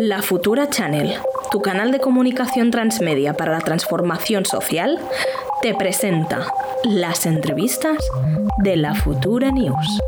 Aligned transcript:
La 0.00 0.22
Futura 0.22 0.70
Channel, 0.70 1.16
tu 1.50 1.60
canal 1.60 1.90
de 1.90 1.98
comunicación 1.98 2.70
transmedia 2.70 3.34
para 3.34 3.50
la 3.50 3.58
transformación 3.58 4.44
social, 4.44 4.96
te 5.60 5.74
presenta 5.74 6.52
las 6.84 7.26
entrevistas 7.26 7.98
de 8.58 8.76
La 8.76 8.94
Futura 8.94 9.50
News. 9.50 10.00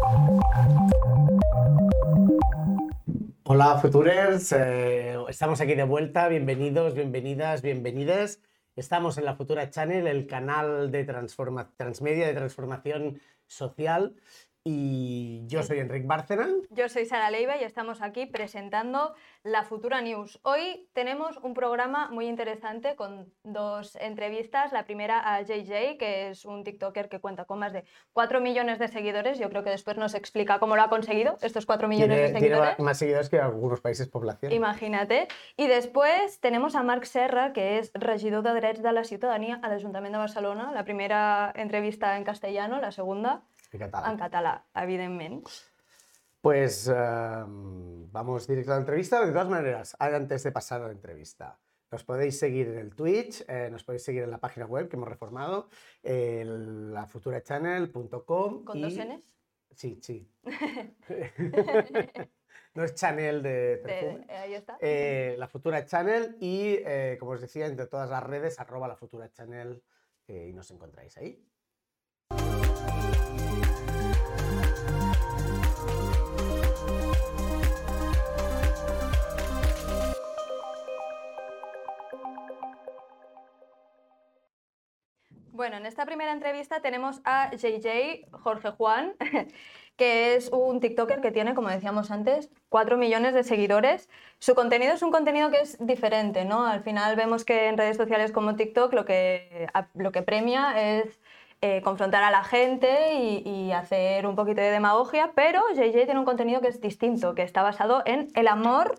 Hola 3.43 3.79
Futurers, 3.79 4.53
eh, 4.53 5.17
estamos 5.29 5.61
aquí 5.61 5.75
de 5.75 5.83
vuelta, 5.83 6.29
bienvenidos, 6.29 6.95
bienvenidas, 6.95 7.61
bienvenides. 7.61 8.41
Estamos 8.77 9.19
en 9.19 9.25
La 9.25 9.35
Futura 9.35 9.71
Channel, 9.71 10.07
el 10.07 10.29
canal 10.29 10.93
de 10.93 11.03
transmedia 11.05 12.29
de 12.29 12.35
transformación 12.35 13.21
social 13.49 14.15
y 14.63 15.47
yo 15.47 15.63
soy 15.63 15.79
Enric 15.79 16.07
Bárcena. 16.07 16.47
Yo 16.69 16.89
soy 16.89 17.07
Sara 17.07 17.31
Leiva 17.31 17.57
y 17.57 17.65
estamos 17.65 18.03
aquí 18.03 18.27
presentando 18.27 19.15
la 19.43 19.65
Futura 19.65 20.03
News. 20.03 20.39
Hoy 20.43 20.89
tenemos 20.93 21.39
un 21.39 21.55
programa 21.55 22.11
muy 22.11 22.27
interesante 22.27 22.95
con 22.95 23.33
dos 23.43 23.97
entrevistas. 23.97 24.73
La 24.73 24.85
primera 24.85 25.35
a 25.35 25.41
JJ, 25.41 25.97
que 25.99 26.29
es 26.29 26.45
un 26.45 26.63
TikToker 26.63 27.09
que 27.09 27.21
cuenta 27.21 27.47
con 27.47 27.59
más 27.59 27.73
de 27.73 27.85
4 28.13 28.41
millones 28.41 28.79
de 28.79 28.89
seguidores. 28.89 29.39
Yo 29.39 29.49
creo 29.49 29.65
que 29.65 29.71
después 29.71 29.97
nos 29.97 30.15
explica 30.15 30.59
cómo 30.59 30.77
lo 30.77 30.83
ha 30.83 30.91
conseguido, 30.91 31.37
estos 31.41 31.65
4 31.65 31.89
millones 31.89 32.19
de 32.19 32.39
seguidores. 32.39 32.77
Tiene 32.77 32.85
más 32.85 32.99
seguidores 32.99 33.31
que 33.31 33.41
algunos 33.41 33.81
países 33.81 34.09
población. 34.09 34.53
Imagínate. 34.53 35.29
Y 35.57 35.69
después 35.69 36.39
tenemos 36.41 36.75
a 36.75 36.83
Marc 36.83 37.05
Serra, 37.05 37.55
que 37.55 37.79
es 37.79 37.93
regidor 37.95 38.43
de 38.43 38.53
Drets 38.53 38.83
de 38.83 38.93
la 38.93 39.05
Ciudadanía 39.05 39.59
al 39.63 39.73
Ayuntamiento 39.73 40.19
de 40.19 40.25
Barcelona. 40.25 40.71
La 40.75 40.85
primera 40.85 41.51
entrevista 41.57 42.19
en 42.19 42.25
castellano, 42.25 42.79
la 42.79 42.93
segunda 42.93 43.43
en 43.73 43.81
català. 43.87 44.13
En 44.13 44.19
català, 44.19 44.67
evidentment. 44.83 45.49
Pues 46.41 46.89
um, 46.89 48.11
vamos 48.11 48.49
directo 48.49 48.73
a 48.73 48.77
la 48.77 48.81
entrevista. 48.81 49.25
De 49.25 49.33
todas 49.33 49.49
maneras, 49.49 49.97
antes 49.99 50.43
de 50.43 50.53
pasar 50.53 50.83
a 50.83 50.87
la 50.87 50.93
entrevista, 50.93 51.59
nos 51.91 52.05
podéis 52.05 52.39
seguir 52.39 52.69
en 52.69 52.79
el 52.79 52.95
Twitch, 52.95 53.45
eh, 53.49 53.69
nos 53.71 53.85
podéis 53.85 54.05
seguir 54.05 54.23
en 54.23 54.31
la 54.31 54.39
página 54.39 54.67
web 54.67 54.89
que 54.89 54.97
hemos 54.97 55.09
reformado, 55.09 55.69
eh, 56.03 56.45
lafuturachannel.com. 56.47 58.65
¿Con 58.65 58.79
y... 58.79 58.83
dos 58.83 58.95
Ns? 58.95 59.31
Sí, 59.73 59.99
sí. 60.03 60.31
no 62.75 62.85
es 62.85 62.95
channel 62.95 63.43
de 63.43 63.81
perfume. 63.83 64.27
De, 64.27 64.33
ahí 64.33 64.55
está. 64.55 64.79
Eh, 64.81 65.35
la 65.39 65.49
Futura 65.49 65.85
Channel 65.85 66.37
y, 66.41 66.79
eh, 66.85 67.17
como 67.19 67.33
os 67.33 67.41
decía, 67.41 67.67
entre 67.67 67.87
todas 67.87 68.09
las 68.09 68.23
redes, 68.23 68.59
arroba 68.61 68.89
la 68.89 68.97
Futura 68.97 69.31
Channel 69.31 69.83
eh, 70.29 70.49
y 70.51 70.53
nos 70.53 70.71
encontráis 70.71 71.17
ahí. 71.17 71.45
Bueno, 85.61 85.77
en 85.77 85.85
esta 85.85 86.07
primera 86.07 86.33
entrevista 86.33 86.81
tenemos 86.81 87.21
a 87.23 87.51
JJ 87.55 88.31
Jorge 88.31 88.71
Juan, 88.71 89.13
que 89.99 90.35
es 90.35 90.49
un 90.49 90.81
TikToker 90.81 91.21
que 91.21 91.33
tiene, 91.33 91.55
como 91.55 91.69
decíamos 91.69 92.11
antes, 92.11 92.49
4 92.71 92.97
millones 92.97 93.35
de 93.35 93.43
seguidores. 93.43 94.09
Su 94.39 94.55
contenido 94.55 94.95
es 94.95 95.03
un 95.03 95.11
contenido 95.11 95.51
que 95.51 95.61
es 95.61 95.77
diferente, 95.79 96.47
¿no? 96.47 96.65
Al 96.65 96.81
final 96.81 97.15
vemos 97.15 97.45
que 97.45 97.69
en 97.69 97.77
redes 97.77 97.99
sociales 97.99 98.33
como 98.33 98.57
TikTok 98.57 98.95
lo 98.95 99.05
que, 99.05 99.67
lo 99.93 100.13
que 100.13 100.23
premia 100.23 100.81
es 100.81 101.21
eh, 101.61 101.83
confrontar 101.83 102.23
a 102.23 102.31
la 102.31 102.43
gente 102.43 103.17
y, 103.17 103.43
y, 103.47 103.73
hacer 103.73 104.27
un 104.27 104.37
poquito 104.37 104.63
de 104.63 104.71
demagogia, 104.71 105.33
pero 105.35 105.61
JJ 105.75 105.93
tiene 106.07 106.21
un 106.21 106.25
contenido 106.25 106.63
que 106.63 106.69
es 106.69 106.81
distinto, 106.81 107.35
que 107.35 107.43
está 107.43 107.61
basado 107.61 108.03
en 108.07 108.29
el 108.35 108.49
amor 108.49 108.99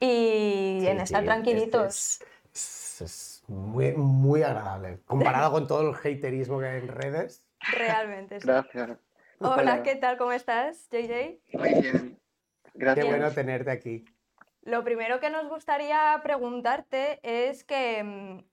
y 0.00 0.78
sí, 0.80 0.88
en 0.88 1.00
estar 1.00 1.20
sí, 1.20 1.26
tranquilitos. 1.26 2.20
Este 2.20 2.24
es, 2.54 3.00
es, 3.02 3.31
es 3.42 3.48
muy, 3.48 3.92
muy 3.92 4.42
agradable, 4.42 5.00
comparado 5.04 5.50
con 5.52 5.66
todo 5.66 5.90
el 5.90 5.94
haterismo 5.94 6.60
que 6.60 6.66
hay 6.66 6.80
en 6.80 6.88
redes. 6.88 7.44
Realmente, 7.72 8.40
sí. 8.40 8.46
Gracias. 8.46 8.98
Hola, 9.38 9.54
Hola, 9.54 9.82
¿qué 9.82 9.96
tal? 9.96 10.16
¿Cómo 10.18 10.32
estás, 10.32 10.88
JJ? 10.90 11.40
Muy 11.54 11.80
bien. 11.80 12.20
Gracias. 12.74 13.04
Qué 13.04 13.10
bueno 13.10 13.30
tenerte 13.32 13.70
aquí. 13.70 14.04
Lo 14.62 14.84
primero 14.84 15.18
que 15.18 15.30
nos 15.30 15.48
gustaría 15.48 16.18
preguntarte 16.22 17.18
es 17.22 17.64
que 17.64 18.02
mm, 18.04 18.44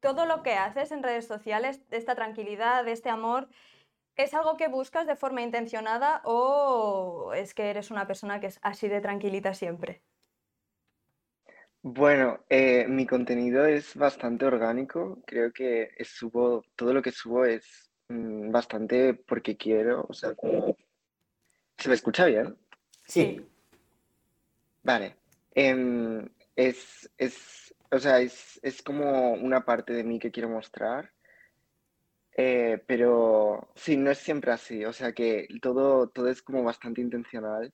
todo 0.00 0.26
lo 0.26 0.42
que 0.42 0.54
haces 0.54 0.92
en 0.92 1.02
redes 1.02 1.26
sociales, 1.26 1.80
esta 1.90 2.14
tranquilidad, 2.14 2.86
este 2.86 3.08
amor, 3.08 3.48
¿es 4.16 4.34
algo 4.34 4.56
que 4.56 4.68
buscas 4.68 5.06
de 5.06 5.16
forma 5.16 5.42
intencionada 5.42 6.20
o 6.24 7.32
es 7.34 7.54
que 7.54 7.70
eres 7.70 7.90
una 7.90 8.06
persona 8.06 8.40
que 8.40 8.48
es 8.48 8.58
así 8.62 8.88
de 8.88 9.00
tranquilita 9.00 9.54
siempre? 9.54 10.02
Bueno, 11.90 12.40
eh, 12.50 12.86
mi 12.86 13.06
contenido 13.06 13.64
es 13.64 13.94
bastante 13.94 14.44
orgánico. 14.44 15.22
Creo 15.24 15.50
que 15.54 15.90
subo, 16.04 16.62
todo 16.76 16.92
lo 16.92 17.00
que 17.00 17.12
subo 17.12 17.46
es 17.46 17.90
mmm, 18.08 18.50
bastante 18.50 19.14
porque 19.14 19.56
quiero. 19.56 20.04
O 20.06 20.12
sea, 20.12 20.34
como... 20.34 20.76
¿Se 21.78 21.88
me 21.88 21.94
escucha 21.94 22.26
bien? 22.26 22.58
Sí. 23.06 23.40
Vale. 24.82 25.16
Eh, 25.54 26.28
es, 26.56 27.10
es, 27.16 27.74
o 27.90 27.98
sea, 27.98 28.20
es, 28.20 28.60
es, 28.62 28.82
como 28.82 29.32
una 29.32 29.64
parte 29.64 29.94
de 29.94 30.04
mí 30.04 30.18
que 30.18 30.30
quiero 30.30 30.50
mostrar. 30.50 31.10
Eh, 32.36 32.84
pero 32.86 33.72
sí, 33.76 33.96
no 33.96 34.10
es 34.10 34.18
siempre 34.18 34.52
así. 34.52 34.84
O 34.84 34.92
sea 34.92 35.12
que 35.14 35.48
todo, 35.62 36.10
todo 36.10 36.28
es 36.28 36.42
como 36.42 36.62
bastante 36.62 37.00
intencional 37.00 37.72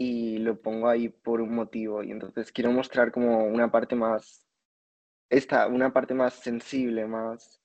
y 0.00 0.38
lo 0.38 0.60
pongo 0.62 0.88
ahí 0.88 1.08
por 1.10 1.40
un 1.42 1.54
motivo. 1.54 2.02
Y 2.02 2.10
entonces 2.12 2.52
quiero 2.52 2.70
mostrar 2.72 3.10
como 3.12 3.44
una 3.44 3.70
parte 3.70 3.94
más, 3.96 4.46
esta, 5.28 5.66
una 5.66 5.92
parte 5.92 6.14
más 6.14 6.34
sensible, 6.34 7.04
más, 7.06 7.60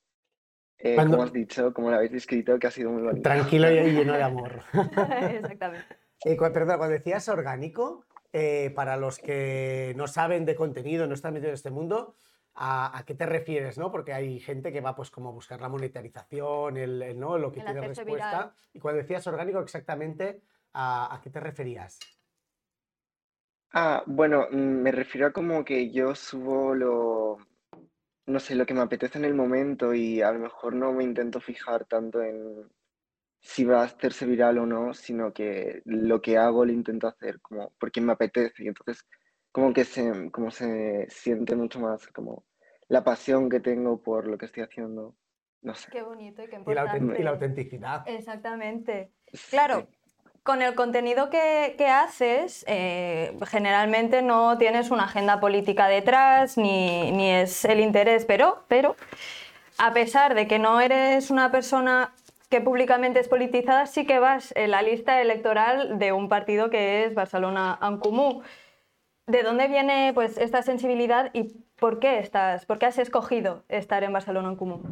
eh, 0.79 0.95
Cuando- 0.95 1.17
como 1.17 1.23
has 1.23 1.31
dicho, 1.31 1.73
como 1.73 1.89
lo 1.91 1.95
habéis 1.97 2.11
descrito, 2.11 2.57
que 2.59 2.67
ha 2.67 2.71
sido 2.71 2.89
muy 2.89 3.03
bonito. 3.03 3.21
Tranquilo 3.29 3.71
y 3.71 3.75
lleno 3.91 4.13
de 4.13 4.23
amor. 4.23 4.61
Exactamente. 5.31 5.85
Eh, 6.25 6.35
perdón, 6.37 6.77
cuando 6.77 6.93
decías 6.93 7.29
orgánico, 7.29 8.03
eh, 8.33 8.71
para 8.75 8.97
los 8.97 9.19
que 9.19 9.93
no 9.95 10.07
saben 10.07 10.43
de 10.45 10.55
contenido, 10.55 11.05
no 11.05 11.13
están 11.13 11.33
metidos 11.35 11.49
en 11.51 11.53
este 11.55 11.69
mundo, 11.71 12.15
¿a, 12.55 12.97
a 12.97 13.05
qué 13.05 13.13
te 13.13 13.27
refieres? 13.27 13.77
¿no? 13.77 13.91
Porque 13.91 14.11
hay 14.13 14.39
gente 14.39 14.71
que 14.73 14.81
va 14.81 14.95
pues 14.95 15.11
como 15.11 15.29
a 15.29 15.33
buscar 15.33 15.61
la 15.61 15.69
monetarización, 15.69 16.77
el, 16.77 17.01
el, 17.01 17.19
¿no? 17.19 17.37
lo 17.37 17.51
que 17.51 17.59
El 17.59 17.65
tiene 17.67 17.81
respuesta. 17.87 18.27
viral. 18.29 18.51
Y 18.73 18.79
cuando 18.79 19.01
decías 19.01 19.27
orgánico, 19.27 19.59
exactamente, 19.59 20.41
¿a, 20.73 21.13
a 21.15 21.21
qué 21.21 21.29
te 21.29 21.39
referías? 21.39 21.99
Ah, 23.73 24.03
bueno, 24.05 24.47
mm, 24.51 24.55
me 24.55 24.91
refiero 24.91 25.27
a 25.27 25.33
como 25.33 25.65
que 25.65 25.91
yo 25.91 26.13
subo 26.15 26.75
lo, 26.75 27.37
no 28.27 28.39
sé, 28.39 28.55
lo 28.55 28.65
que 28.65 28.73
me 28.73 28.81
apetece 28.81 29.17
en 29.17 29.25
el 29.25 29.33
momento 29.33 29.93
y 29.93 30.21
a 30.21 30.31
lo 30.31 30.39
mejor 30.39 30.75
no 30.75 30.93
me 30.93 31.03
intento 31.03 31.41
fijar 31.41 31.85
tanto 31.85 32.21
en 32.21 32.69
si 33.41 33.65
va 33.65 33.81
a 33.81 33.85
hacerse 33.85 34.25
viral 34.25 34.59
o 34.59 34.65
no, 34.65 34.93
sino 34.93 35.33
que 35.33 35.81
lo 35.85 36.21
que 36.21 36.37
hago 36.37 36.65
lo 36.65 36.71
intento 36.71 37.07
hacer 37.07 37.41
como 37.41 37.73
porque 37.79 37.99
me 38.01 38.13
apetece 38.13 38.63
y 38.63 38.67
entonces 38.67 39.05
como 39.51 39.73
que 39.73 39.85
se, 39.85 40.31
como 40.31 40.51
se 40.51 41.07
siente 41.09 41.55
mucho 41.55 41.79
más 41.79 42.07
como 42.07 42.45
la 42.87 43.03
pasión 43.03 43.49
que 43.49 43.59
tengo 43.59 44.01
por 44.01 44.27
lo 44.27 44.37
que 44.37 44.45
estoy 44.45 44.63
haciendo, 44.63 45.15
no 45.61 45.73
sé. 45.75 45.89
Qué 45.91 46.03
bonito 46.03 46.43
y 46.43 46.47
qué 46.47 46.55
Y 46.55 46.73
la, 46.73 46.83
autent- 46.85 46.93
importante. 46.93 47.19
y 47.19 47.23
la 47.23 47.29
autenticidad. 47.31 48.03
Exactamente. 48.07 49.11
Sí. 49.33 49.57
Con 50.43 50.61
el 50.61 50.75
contenido 50.75 51.29
que, 51.29 51.75
que 51.77 51.87
haces, 51.87 52.65
eh, 52.67 53.37
generalmente 53.47 54.21
no 54.21 54.57
tienes 54.57 54.91
una 54.91 55.05
agenda 55.05 55.39
política 55.39 55.87
detrás, 55.87 56.57
ni, 56.57 57.11
ni 57.13 57.31
es 57.31 57.63
el 57.63 57.79
interés, 57.79 58.25
pero, 58.25 58.63
pero 58.67 58.97
a 59.77 59.93
pesar 59.93 60.35
de 60.35 60.45
que 60.45 60.59
no 60.59 60.81
eres 60.81 61.31
una 61.31 61.49
persona 61.49 62.13
que 62.49 62.59
públicamente 62.59 63.21
es 63.21 63.29
politizada, 63.29 63.85
sí 63.85 64.05
que 64.05 64.19
vas 64.19 64.53
en 64.57 64.71
la 64.71 64.81
lista 64.81 65.21
electoral 65.21 65.97
de 65.97 66.11
un 66.11 66.27
partido 66.27 66.69
que 66.69 67.05
es 67.05 67.15
Barcelona 67.15 67.79
en 67.81 67.97
Comú. 67.97 68.43
¿De 69.25 69.43
dónde 69.43 69.69
viene 69.69 70.11
pues, 70.13 70.37
esta 70.37 70.61
sensibilidad 70.61 71.31
y 71.33 71.55
por 71.79 71.99
qué, 71.99 72.19
estás, 72.19 72.65
por 72.65 72.79
qué 72.79 72.87
has 72.87 72.97
escogido 72.97 73.63
estar 73.69 74.03
en 74.03 74.11
Barcelona 74.11 74.49
en 74.49 74.55
Comú? 74.57 74.83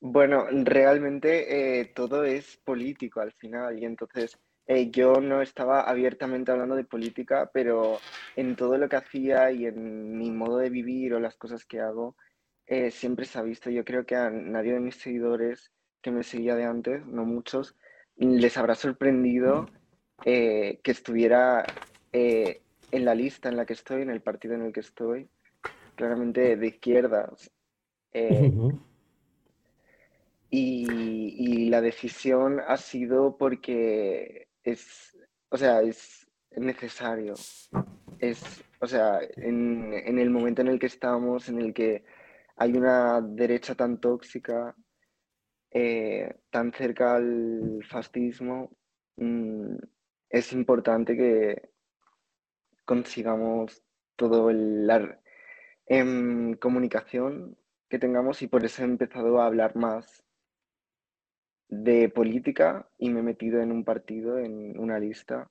Bueno, 0.00 0.46
realmente 0.50 1.80
eh, 1.80 1.86
todo 1.86 2.24
es 2.24 2.56
político 2.58 3.20
al 3.20 3.32
final 3.32 3.78
y 3.78 3.84
entonces 3.84 4.38
eh, 4.66 4.90
yo 4.90 5.14
no 5.14 5.42
estaba 5.42 5.80
abiertamente 5.80 6.52
hablando 6.52 6.76
de 6.76 6.84
política, 6.84 7.50
pero 7.52 7.98
en 8.36 8.54
todo 8.54 8.78
lo 8.78 8.88
que 8.88 8.96
hacía 8.96 9.50
y 9.50 9.66
en 9.66 10.16
mi 10.16 10.30
modo 10.30 10.58
de 10.58 10.70
vivir 10.70 11.14
o 11.14 11.20
las 11.20 11.36
cosas 11.36 11.64
que 11.64 11.80
hago, 11.80 12.16
eh, 12.66 12.90
siempre 12.90 13.24
se 13.24 13.38
ha 13.38 13.42
visto. 13.42 13.70
Yo 13.70 13.84
creo 13.84 14.06
que 14.06 14.14
a 14.14 14.30
nadie 14.30 14.74
de 14.74 14.80
mis 14.80 14.96
seguidores 14.96 15.72
que 16.00 16.10
me 16.12 16.22
seguía 16.22 16.54
de 16.54 16.64
antes, 16.64 17.04
no 17.06 17.24
muchos, 17.24 17.74
les 18.16 18.56
habrá 18.56 18.74
sorprendido 18.74 19.66
eh, 20.24 20.80
que 20.82 20.90
estuviera 20.90 21.64
en 22.12 23.04
la 23.04 23.14
lista 23.14 23.48
en 23.48 23.56
la 23.56 23.66
que 23.66 23.72
estoy, 23.72 24.02
en 24.02 24.10
el 24.10 24.20
partido 24.20 24.54
en 24.54 24.62
el 24.62 24.72
que 24.72 24.80
estoy, 24.80 25.28
claramente 25.94 26.56
de 26.56 26.66
izquierdas. 26.66 27.50
Eh, 28.12 28.52
y, 30.50 31.68
la 31.68 31.80
decisión 31.80 32.60
ha 32.66 32.76
sido 32.78 33.36
porque 33.36 34.48
es, 34.62 35.16
o 35.50 35.56
sea, 35.56 35.82
es, 35.82 36.26
necesario. 36.56 37.34
Es, 38.18 38.64
o 38.80 38.86
sea, 38.86 39.20
en, 39.36 39.92
en 39.92 40.18
el 40.18 40.30
momento 40.30 40.62
en 40.62 40.68
el 40.68 40.78
que 40.78 40.86
estamos, 40.86 41.48
en 41.48 41.60
el 41.60 41.74
que 41.74 42.04
hay 42.56 42.72
una 42.76 43.20
derecha 43.20 43.74
tan 43.74 44.00
tóxica, 44.00 44.74
eh, 45.70 46.34
tan 46.50 46.72
cerca 46.72 47.16
al 47.16 47.84
fascismo, 47.88 48.70
mm, 49.16 49.76
es 50.30 50.52
importante 50.52 51.16
que 51.16 51.70
consigamos 52.84 53.82
todo 54.16 54.50
la 54.52 55.20
em, 55.86 56.54
comunicación 56.54 57.56
que 57.88 57.98
tengamos 57.98 58.42
y 58.42 58.48
por 58.48 58.64
eso 58.64 58.82
he 58.82 58.84
empezado 58.86 59.40
a 59.40 59.46
hablar 59.46 59.76
más 59.76 60.24
de 61.68 62.08
política 62.08 62.88
y 62.98 63.10
me 63.10 63.20
he 63.20 63.22
metido 63.22 63.60
en 63.60 63.72
un 63.72 63.84
partido, 63.84 64.38
en 64.38 64.78
una 64.78 64.98
lista. 64.98 65.50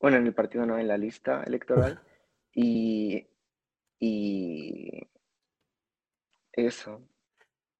Bueno, 0.00 0.16
en 0.16 0.26
el 0.26 0.34
partido 0.34 0.66
no, 0.66 0.78
en 0.78 0.88
la 0.88 0.98
lista 0.98 1.42
electoral. 1.44 2.00
Y, 2.52 3.28
y 4.00 5.08
eso. 6.52 7.00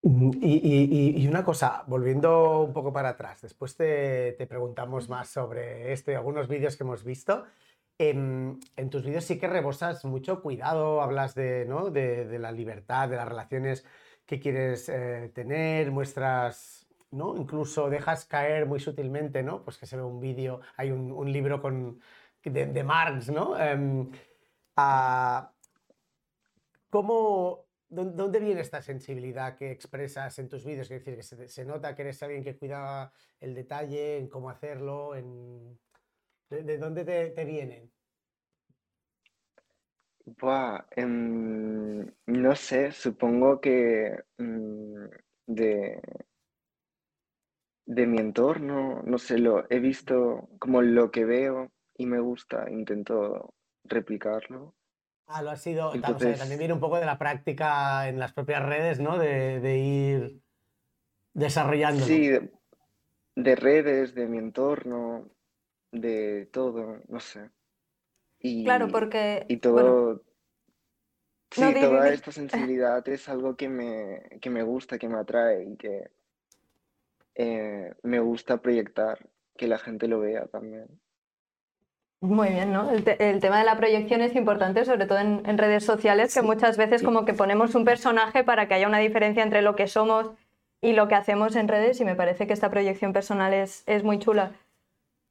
Mm, 0.03 0.31
y, 0.41 1.29
una 1.29 1.45
cosa, 1.45 1.85
volviendo 1.87 2.61
un 2.63 2.73
poco 2.73 2.93
para 2.93 3.11
atrás, 3.11 3.43
después 3.43 3.77
te, 3.77 4.33
preguntamos 4.49 5.09
más 5.09 5.29
sobre 5.29 5.93
esto 5.93 6.11
y 6.11 6.15
algunos 6.15 6.49
vídeos 6.49 6.77
que 6.77 6.85
hemos 6.85 7.05
visto. 7.05 7.45
En, 7.99 8.61
tus 8.91 9.05
vídeos 9.05 9.25
sí 9.25 9.39
que 9.39 9.47
rebosas 9.47 10.05
mucho 10.07 10.41
cuidado, 10.41 11.03
hablas 11.03 11.35
de, 11.35 11.67
¿no? 11.67 11.91
de, 11.91 12.39
la 12.39 12.51
libertad, 12.51 13.11
de 13.11 13.17
las 13.17 13.29
relaciones 13.29 13.85
que 14.25 14.41
quieres 14.41 14.89
eh, 14.89 15.31
tener, 15.35 15.91
muestras, 15.91 16.80
¿no? 17.13 17.37
incluso 17.37 17.91
dejas 17.91 18.25
caer 18.25 18.67
muy 18.67 18.81
sutilmente, 18.81 19.43
¿no? 19.43 19.65
pues 19.65 19.79
que 19.79 19.87
se 19.87 19.97
ve 19.97 20.03
un 20.03 20.21
vídeo, 20.21 20.61
hay 20.77 20.91
un, 20.91 21.33
libro 21.33 21.61
con, 21.61 22.01
de, 22.45 22.85
Marx, 22.85 23.31
¿no? 23.31 23.59
Em, 23.59 24.11
¿Cómo, 26.91 27.67
¿Dónde 27.89 28.41
viene 28.41 28.61
esta 28.61 28.83
sensibilidad 28.83 29.57
que 29.57 29.71
expresas 29.71 30.39
en 30.39 30.49
tus 30.49 30.65
vídeos? 30.65 30.91
Es 30.91 31.05
decir, 31.05 31.17
que 31.17 31.49
se, 31.49 31.65
nota 31.65 31.95
que 31.95 32.03
eres 32.03 32.23
alguien 32.23 32.43
que 32.43 32.57
cuida 32.57 33.13
el 33.41 33.55
detalle, 33.55 34.17
en 34.19 34.29
cómo 34.29 34.51
hacerlo, 34.51 35.15
en... 35.15 35.79
¿De, 36.49 36.79
dónde 36.79 37.05
te, 37.05 37.45
vienen? 37.45 37.93
Buah, 40.25 40.85
em, 40.91 42.11
no 42.27 42.57
sé, 42.57 42.91
supongo 42.91 43.61
que 43.61 44.25
mm, 44.39 45.05
de, 45.47 46.01
de 47.91 48.07
mi 48.07 48.19
entorno, 48.19 49.03
no 49.05 49.19
sé, 49.19 49.37
lo 49.39 49.67
he 49.69 49.81
visto 49.81 50.49
como 50.61 50.81
lo 50.81 51.11
que 51.11 51.25
veo 51.25 51.73
y 51.97 52.07
me 52.07 52.21
gusta, 52.21 52.71
intento 52.71 53.53
replicarlo. 53.83 54.77
Ah, 55.27 55.43
lo 55.43 55.51
ha 55.51 55.57
sido. 55.57 55.91
también 56.01 56.57
viene 56.57 56.73
un 56.73 56.79
poco 56.79 57.01
de 57.01 57.07
la 57.07 57.19
práctica 57.19 58.09
en 58.09 58.21
las 58.21 58.33
propias 58.33 58.65
redes, 58.65 59.01
¿no? 59.01 59.19
De, 59.19 59.77
ir 59.77 60.41
desarrollando. 61.35 62.05
Sí, 62.05 62.31
de, 63.35 63.57
redes, 63.57 64.15
de 64.15 64.29
mi 64.29 64.39
entorno, 64.39 65.29
de 65.91 66.49
todo, 66.53 67.01
no 67.09 67.19
sé. 67.19 67.51
Y, 68.39 68.63
claro, 68.63 68.87
porque. 68.87 69.47
Y 69.49 69.57
todo. 69.57 70.23
Sí, 71.51 71.75
toda 71.75 72.09
esta 72.11 72.31
sensibilidad 72.31 73.07
es 73.09 73.29
algo 73.29 73.57
que 73.57 73.69
me, 73.69 74.39
que 74.41 74.49
me 74.49 74.63
gusta, 74.63 74.97
que 74.97 75.09
me 75.09 75.19
atrae 75.19 75.65
y 75.65 75.77
que 75.77 76.13
eh, 77.43 77.95
me 78.03 78.21
gusta 78.21 78.59
proyectar, 78.59 79.19
que 79.57 79.67
la 79.67 79.79
gente 79.79 80.09
lo 80.09 80.21
vea 80.21 80.47
también. 80.47 81.01
Muy 82.21 82.51
bien, 82.51 82.71
¿no? 82.71 82.91
El, 82.91 83.41
tema 83.41 83.59
de 83.59 83.65
la 83.65 83.79
proyección 83.79 84.21
es 84.21 84.37
importante, 84.37 84.85
sobre 84.85 85.07
todo 85.07 85.19
en, 85.19 85.57
redes 85.57 85.85
sociales, 85.87 86.35
que 86.35 86.43
muchas 86.43 86.77
veces 86.77 87.03
como 87.03 87.25
que 87.25 87.33
ponemos 87.33 87.75
un 87.75 87.87
personaje 87.87 88.45
para 88.45 88.69
que 88.69 88.75
haya 88.75 88.87
una 88.87 88.99
diferencia 88.99 89.43
entre 89.43 89.63
lo 89.63 89.75
que 89.75 89.87
somos 89.87 90.31
y 90.83 90.93
lo 90.93 91.09
que 91.09 91.15
hacemos 91.15 91.57
en 91.57 91.67
redes 91.67 91.99
y 91.99 92.05
me 92.05 92.15
parece 92.15 92.47
que 92.47 92.53
esta 92.53 92.71
proyección 92.71 93.15
personal 93.15 93.55
es, 93.55 93.85
es 93.87 94.05
muy 94.05 94.19
chula. 94.19 94.53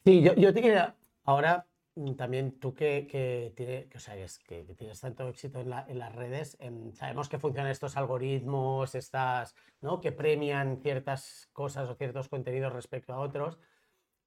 Sí, 0.04 0.24
yo, 0.24 0.34
yo 0.34 0.52
te 0.52 0.64
quería, 0.64 0.96
ahora 1.26 1.68
también 2.16 2.60
tú 2.60 2.74
que, 2.74 3.08
que, 3.10 3.54
tiene, 3.56 3.88
que, 3.90 4.66
que, 4.66 4.76
tienes 4.76 5.00
tanto 5.02 5.28
éxito 5.28 5.60
en, 5.60 5.70
la, 5.70 5.86
en 5.88 6.00
las 6.00 6.16
redes, 6.16 6.58
em, 6.60 6.94
sabemos 6.94 7.30
que 7.30 7.40
funcionan 7.40 7.72
estos 7.72 7.98
algoritmos, 7.98 8.96
estas, 8.96 9.56
¿no? 9.82 10.00
que 10.00 10.12
premian 10.12 10.82
ciertas 10.82 11.50
cosas 11.54 11.90
o 11.90 11.96
ciertos 11.96 12.30
contenidos 12.30 12.74
respecto 12.74 13.14
a 13.14 13.20
otros, 13.20 13.60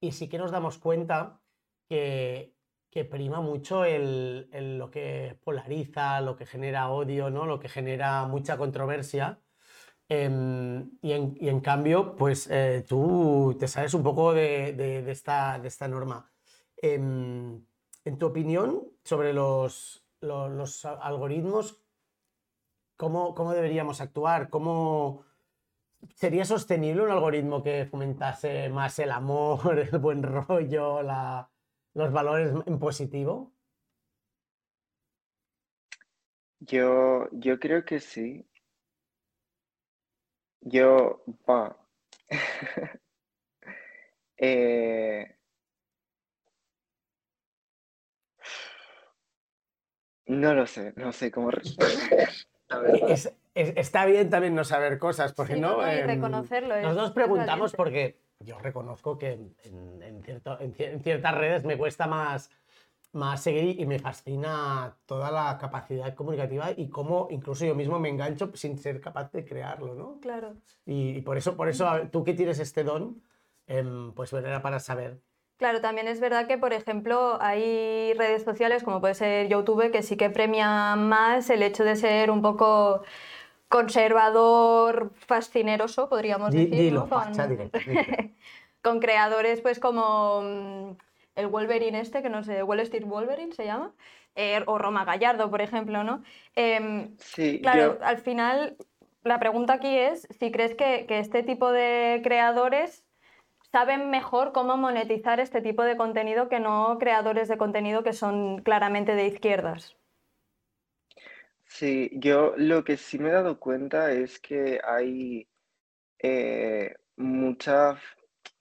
y 0.00 0.12
sí 0.12 0.28
que 0.28 0.38
nos 0.38 0.50
damos 0.50 0.78
cuenta 0.78 1.40
que, 1.88 2.54
prima 3.10 3.40
mucho 3.40 3.84
el, 3.84 4.48
lo 4.78 4.90
que 4.90 5.38
polariza, 5.44 6.20
lo 6.20 6.36
que 6.36 6.46
genera 6.46 6.90
odio, 6.90 7.30
¿no? 7.30 7.46
lo 7.46 7.58
que 7.60 7.68
genera 7.68 8.26
mucha 8.26 8.56
controversia. 8.58 9.40
Em, 10.08 10.90
y, 11.00 11.12
en, 11.12 11.60
cambio, 11.60 12.16
pues 12.16 12.48
eh, 12.50 12.84
tú 12.86 13.56
te 13.58 13.68
sabes 13.68 13.94
un 13.94 14.02
poco 14.02 14.34
de, 14.34 15.10
esta, 15.10 15.58
de 15.58 15.68
esta, 15.68 15.88
norma. 15.88 16.31
Em, 16.82 17.64
en 18.04 18.18
tu 18.18 18.26
opinión 18.26 18.90
sobre 19.04 19.32
los, 19.32 20.04
los, 20.20 20.84
algoritmos, 20.84 21.80
¿cómo, 22.96 23.36
¿cómo, 23.36 23.52
deberíamos 23.52 24.00
actuar? 24.00 24.50
¿Cómo 24.50 25.24
sería 26.16 26.44
sostenible 26.44 27.04
un 27.04 27.12
algoritmo 27.12 27.62
que 27.62 27.86
fomentase 27.86 28.68
más 28.68 28.98
el 28.98 29.12
amor, 29.12 29.78
el 29.92 29.98
buen 30.00 30.24
rollo, 30.24 31.02
los 31.94 32.12
valores 32.12 32.52
en 32.66 32.78
positivo? 32.80 33.52
Yo, 36.58 37.28
yo 37.30 37.60
creo 37.60 37.84
que 37.84 38.00
sí. 38.00 38.44
Yo, 40.60 41.22
va. 41.48 41.76
Eh, 44.44 45.36
no 50.26 50.54
lo 50.54 50.66
sé, 50.66 50.92
no 50.96 51.12
sé 51.12 51.30
cómo 51.30 51.50
responder. 51.50 52.28
está 53.54 54.06
bien 54.06 54.30
también 54.30 54.54
no 54.54 54.64
saber 54.64 54.98
cosas, 54.98 55.32
porque 55.32 55.56
no. 55.56 55.78
no 55.78 55.86
em, 55.86 56.06
reconocerlo. 56.06 56.94
Nos 56.94 57.12
preguntamos 57.12 57.72
porque 57.72 58.18
yo 58.40 58.58
reconozco 58.58 59.18
que 59.18 59.38
en, 59.64 61.02
ciertas 61.02 61.34
redes 61.34 61.64
me 61.64 61.76
cuesta 61.76 62.06
más, 62.06 62.50
más 63.12 63.42
seguir 63.42 63.80
y 63.80 63.86
me 63.86 63.98
fascina 63.98 64.96
toda 65.06 65.30
la 65.30 65.58
capacidad 65.58 66.14
comunicativa 66.14 66.70
y 66.76 66.88
cómo 66.88 67.28
incluso 67.30 67.64
yo 67.64 67.74
mismo 67.74 67.98
me 67.98 68.08
engancho 68.08 68.50
sin 68.54 68.78
ser 68.78 69.00
capaz 69.00 69.30
de 69.32 69.44
crearlo, 69.44 69.94
¿no? 69.94 70.18
Claro. 70.20 70.54
Y, 70.86 71.20
por 71.22 71.36
eso, 71.36 71.56
por 71.56 71.68
eso 71.68 71.86
tú 72.10 72.24
que 72.24 72.34
tienes 72.34 72.58
este 72.58 72.84
don, 72.84 73.22
em, 73.66 74.12
pues 74.12 74.30
bueno, 74.30 74.48
era 74.48 74.62
para 74.62 74.80
saber. 74.80 75.20
Claro, 75.62 75.80
también 75.80 76.08
es 76.08 76.18
verdad 76.18 76.48
que, 76.48 76.58
por 76.58 76.72
ejemplo, 76.72 77.38
hay 77.40 78.14
redes 78.14 78.42
sociales 78.42 78.82
como 78.82 79.00
puede 79.00 79.14
ser 79.14 79.46
YouTube 79.46 79.92
que 79.92 80.02
sí 80.02 80.16
que 80.16 80.28
premian 80.28 81.08
más 81.08 81.50
el 81.50 81.62
hecho 81.62 81.84
de 81.84 81.94
ser 81.94 82.32
un 82.32 82.42
poco 82.42 83.04
conservador 83.68 85.12
fascineroso, 85.14 86.08
podríamos 86.08 86.50
decir. 86.52 86.98
Con... 88.82 88.98
creadores 88.98 89.60
pues 89.60 89.78
como 89.78 90.42
mm, 90.42 90.96
el 91.36 91.46
Wolverine 91.46 92.00
este, 92.00 92.22
que 92.22 92.28
no 92.28 92.42
sé, 92.42 92.64
Wall 92.64 92.80
Street 92.80 93.04
Wolverine 93.06 93.52
se 93.52 93.64
llama, 93.64 93.92
eh, 94.34 94.64
o 94.66 94.78
Roma 94.78 95.04
Gallardo, 95.04 95.48
por 95.48 95.62
ejemplo, 95.62 96.02
¿no? 96.02 96.24
Em, 96.56 97.14
sí, 97.18 97.60
claro, 97.62 97.98
al 98.02 98.18
final 98.18 98.76
la 99.22 99.38
pregunta 99.38 99.74
aquí 99.74 99.96
es 99.96 100.26
si 100.40 100.50
crees 100.50 100.74
que, 100.74 101.06
que 101.06 101.20
este 101.20 101.44
tipo 101.44 101.70
de 101.70 102.20
creadores 102.24 103.01
saben 103.72 104.10
mejor 104.10 104.52
cómo 104.52 104.76
monetizar 104.76 105.40
este 105.40 105.62
tipo 105.62 105.82
de 105.82 105.96
contenido 105.96 106.48
que 106.48 106.60
no 106.60 106.98
creadores 107.00 107.48
de 107.48 107.56
contenido 107.56 108.04
que 108.04 108.12
son 108.12 108.62
claramente 108.62 109.14
de 109.14 109.26
izquierdas. 109.26 109.96
Sí, 111.64 112.10
yo 112.12 112.52
lo 112.58 112.84
que 112.84 112.98
sí 112.98 113.18
me 113.18 113.30
he 113.30 113.32
dado 113.32 113.58
cuenta 113.58 114.12
es 114.12 114.38
que 114.38 114.78
hay 114.84 115.48
eh, 116.18 116.94
mucha 117.16 117.96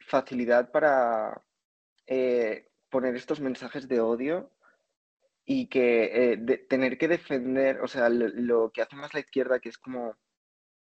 facilidad 0.08 0.72
para 0.72 1.44
eh, 2.08 2.70
poner 2.90 3.16
estos 3.16 3.42
mensajes 3.42 3.90
de 3.90 4.00
odio 4.00 4.50
y 5.44 5.68
que 5.68 6.34
eh, 6.34 6.38
tener 6.70 6.98
que 6.98 7.10
defender, 7.10 7.82
o 7.82 7.88
sea, 7.88 8.08
lo, 8.08 8.72
que 8.72 8.82
hace 8.82 8.96
más 8.96 9.14
la 9.14 9.20
izquierda, 9.20 9.60
que 9.60 9.70
es 9.70 9.78
como 9.78 10.16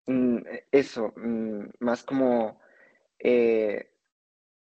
mm, 0.06 0.38
eso, 0.72 1.14
mm, 1.16 1.70
más 1.78 2.04
como 2.04 2.60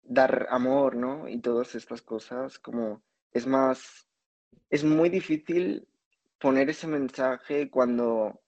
dar 0.09 0.47
amor, 0.51 0.97
¿no? 0.97 1.29
Y 1.29 1.41
todas 1.41 1.75
estas 1.75 2.03
cosas, 2.03 2.59
como 2.59 3.03
es 3.33 3.47
más, 3.47 4.09
es 4.71 4.85
muy 4.85 5.09
difícil 5.09 5.89
poner 6.39 6.71
ese 6.71 6.87
mensaje 6.87 7.71
cuando 7.71 8.41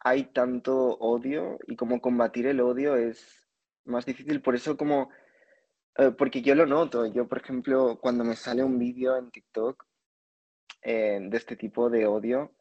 hay 0.00 0.24
tanto 0.32 0.96
odio 0.98 1.58
y 1.66 1.76
como 1.76 2.00
combatir 2.00 2.46
el 2.46 2.60
odio 2.60 2.96
es 2.96 3.48
más 3.84 4.06
difícil. 4.06 4.40
Por 4.42 4.54
eso 4.54 4.76
como 4.76 5.10
eh, 5.98 6.10
porque 6.16 6.42
yo 6.42 6.54
lo 6.54 6.66
noto. 6.66 7.06
Yo, 7.06 7.28
por 7.28 7.38
ejemplo, 7.38 7.98
cuando 8.00 8.24
me 8.24 8.36
sale 8.36 8.64
un 8.64 8.78
vídeo 8.78 9.16
en 9.16 9.30
TikTok 9.30 9.84
eh, 10.82 11.18
de 11.22 11.36
este 11.36 11.56
tipo 11.56 11.90
de 11.90 12.06
odio, 12.06 12.52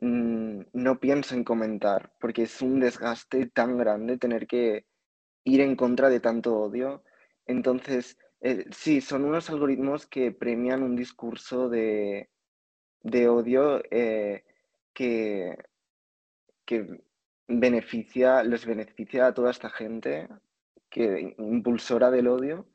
mm, 0.00 0.60
no 0.74 1.00
pienso 1.00 1.34
en 1.34 1.44
comentar, 1.44 2.12
porque 2.20 2.42
es 2.42 2.62
un 2.62 2.80
desgaste 2.80 3.46
tan 3.46 3.78
grande 3.78 4.18
tener 4.18 4.46
que 4.46 4.86
ir 5.44 5.60
en 5.62 5.76
contra 5.76 6.08
de 6.10 6.20
tanto 6.20 6.56
odio. 6.58 7.02
Entonces, 7.50 8.18
eh, 8.40 8.64
sí, 8.70 9.00
son 9.00 9.24
unos 9.24 9.50
algoritmos 9.50 10.06
que 10.06 10.32
premian 10.32 10.82
un 10.82 10.96
discurso 10.96 11.68
de, 11.68 12.30
de 13.02 13.28
odio 13.28 13.82
que, 14.94 15.56
que 16.64 17.00
beneficia, 17.48 18.42
les 18.42 18.64
beneficia 18.64 19.26
a 19.26 19.34
toda 19.34 19.50
esta 19.50 19.70
gente 19.70 20.28
que 20.88 21.34
impulsora 21.38 22.10
del 22.10 22.28
odio 22.28 22.66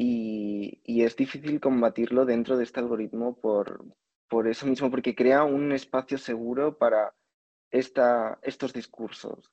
y, 0.00 1.02
es 1.02 1.16
difícil 1.16 1.60
combatirlo 1.60 2.24
dentro 2.24 2.56
de 2.56 2.64
este 2.64 2.80
algoritmo 2.80 3.36
por, 3.40 3.84
por 4.28 4.46
eso 4.48 4.66
mismo, 4.66 4.90
porque 4.90 5.14
crea 5.14 5.42
un 5.44 5.72
espacio 5.72 6.18
seguro 6.18 6.78
para 6.78 7.14
esta, 7.70 8.38
estos 8.42 8.72
discursos. 8.72 9.50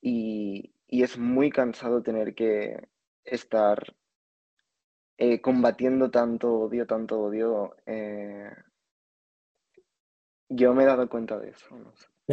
Y, 0.00 0.72
es 0.88 1.18
muy 1.18 1.50
cansado 1.50 2.02
tener 2.02 2.34
que 2.34 2.88
estar 3.26 3.94
eh, 5.18 5.40
combatiendo 5.40 6.10
tanto 6.10 6.52
odio, 6.52 6.86
tanto 6.86 7.20
odio. 7.20 7.76
Eh, 7.86 8.50
yo 10.48 10.74
me 10.74 10.84
he 10.84 10.86
dado 10.86 11.08
cuenta 11.08 11.38
de 11.38 11.50
eso. 11.50 11.66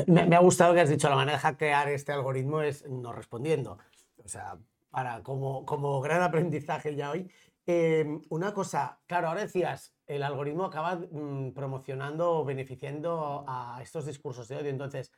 Me, 0.07 0.35
ha 0.35 0.39
gustado 0.39 0.73
que 0.73 0.81
has 0.81 0.89
dicho 0.89 1.09
la 1.09 1.15
manera 1.15 1.37
de 1.37 1.41
hackear 1.41 1.89
este 1.89 2.11
algoritmo 2.11 2.61
es 2.61 2.87
no 2.87 3.13
respondiendo. 3.13 3.77
O 4.23 4.27
sea, 4.27 4.57
para 4.89 5.23
como, 5.23 5.65
como 5.65 6.01
gran 6.01 6.21
aprendizaje 6.21 6.95
ya 6.95 7.11
hoy. 7.11 7.31
Em, 7.65 8.21
una 8.29 8.53
cosa, 8.53 8.99
claro, 9.07 9.29
ahora 9.29 9.41
decías, 9.41 9.95
el 10.05 10.23
algoritmo 10.23 10.65
acaba 10.65 10.97
mm, 10.97 11.53
promocionando 11.53 12.39
o 12.39 12.45
beneficiando 12.45 13.45
a 13.47 13.79
estos 13.81 14.05
discursos 14.05 14.47
de 14.49 14.57
odio. 14.57 14.69
Entonces, 14.69 15.11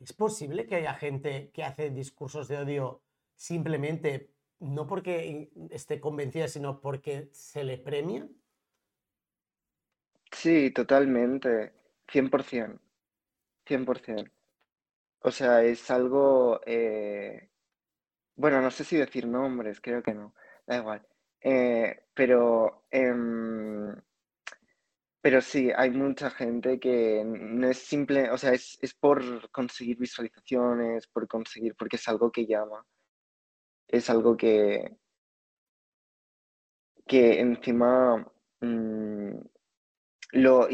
¿es 0.00 0.12
posible 0.12 0.66
que 0.66 0.76
haya 0.76 0.94
gente 0.94 1.50
que 1.52 1.62
hace 1.62 1.90
discursos 1.90 2.48
de 2.48 2.58
odio 2.58 3.02
simplemente 3.36 4.33
no 4.60 4.86
porque 4.86 5.50
esté 5.70 6.00
convencida, 6.00 6.48
sino 6.48 6.80
porque 6.80 7.28
se 7.32 7.64
le 7.64 7.78
premia? 7.78 8.28
Sí, 10.30 10.70
totalmente. 10.70 11.72
100%, 12.08 12.80
100%. 13.66 14.30
O 15.20 15.30
sea, 15.30 15.62
es 15.64 15.90
algo, 15.90 16.60
eh, 16.66 17.50
bueno, 18.36 18.60
no 18.60 18.70
sé 18.70 18.84
si 18.84 18.96
decir 18.96 19.26
nombres, 19.26 19.80
creo 19.80 20.02
que 20.02 20.14
no, 20.14 20.34
da 20.66 20.76
igual. 20.76 21.06
Eh, 21.40 22.06
pero, 22.14 22.86
em, 22.90 23.94
pero 25.20 25.40
sí, 25.40 25.70
hay 25.74 25.90
mucha 25.90 26.30
gente 26.30 26.78
que 26.78 27.22
no 27.24 27.68
es 27.70 27.78
simple, 27.78 28.30
o 28.30 28.36
sea, 28.36 28.52
es, 28.52 28.78
por 29.00 29.50
conseguir 29.50 29.96
visualizaciones, 29.98 31.06
por 31.06 31.26
conseguir, 31.26 31.74
porque 31.76 31.96
es 31.96 32.06
algo 32.08 32.30
que 32.30 32.46
llama, 32.46 32.86
es 33.94 34.10
algo 34.10 34.36
que, 34.36 34.96
que 37.06 37.40
encima 37.40 38.26
mm, 38.60 39.36
lo, 40.32 40.68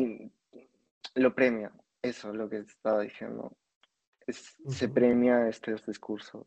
lo 1.14 1.34
premia, 1.34 1.70
eso 2.00 2.30
es 2.30 2.36
lo 2.36 2.48
que 2.48 2.58
estaba 2.58 3.02
diciendo. 3.02 3.52
Se 4.26 4.88
premia 4.88 5.48
estos 5.48 5.84
discursos. 5.84 6.46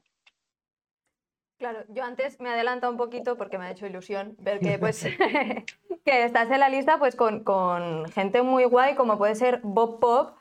Claro, 1.59 1.85
yo 1.89 2.03
antes 2.03 2.39
me 2.39 2.49
he 2.49 2.53
adelantado 2.53 2.91
un 2.91 2.97
poquito 2.97 3.37
porque 3.37 3.57
me 3.57 3.65
ha 3.65 3.71
hecho 3.71 3.85
ilusión 3.85 4.35
ver 4.39 4.59
que, 4.59 4.79
pues, 4.79 5.03
que 6.05 6.23
estás 6.25 6.49
en 6.49 6.59
la 6.59 6.69
lista 6.69 6.97
pues, 6.97 7.15
con, 7.15 7.43
con, 7.43 8.09
gente 8.11 8.41
muy 8.41 8.65
guay 8.65 8.95
como 8.95 9.19
puede 9.19 9.35
ser 9.35 9.59
Bob 9.63 9.99
Pop 9.99 10.37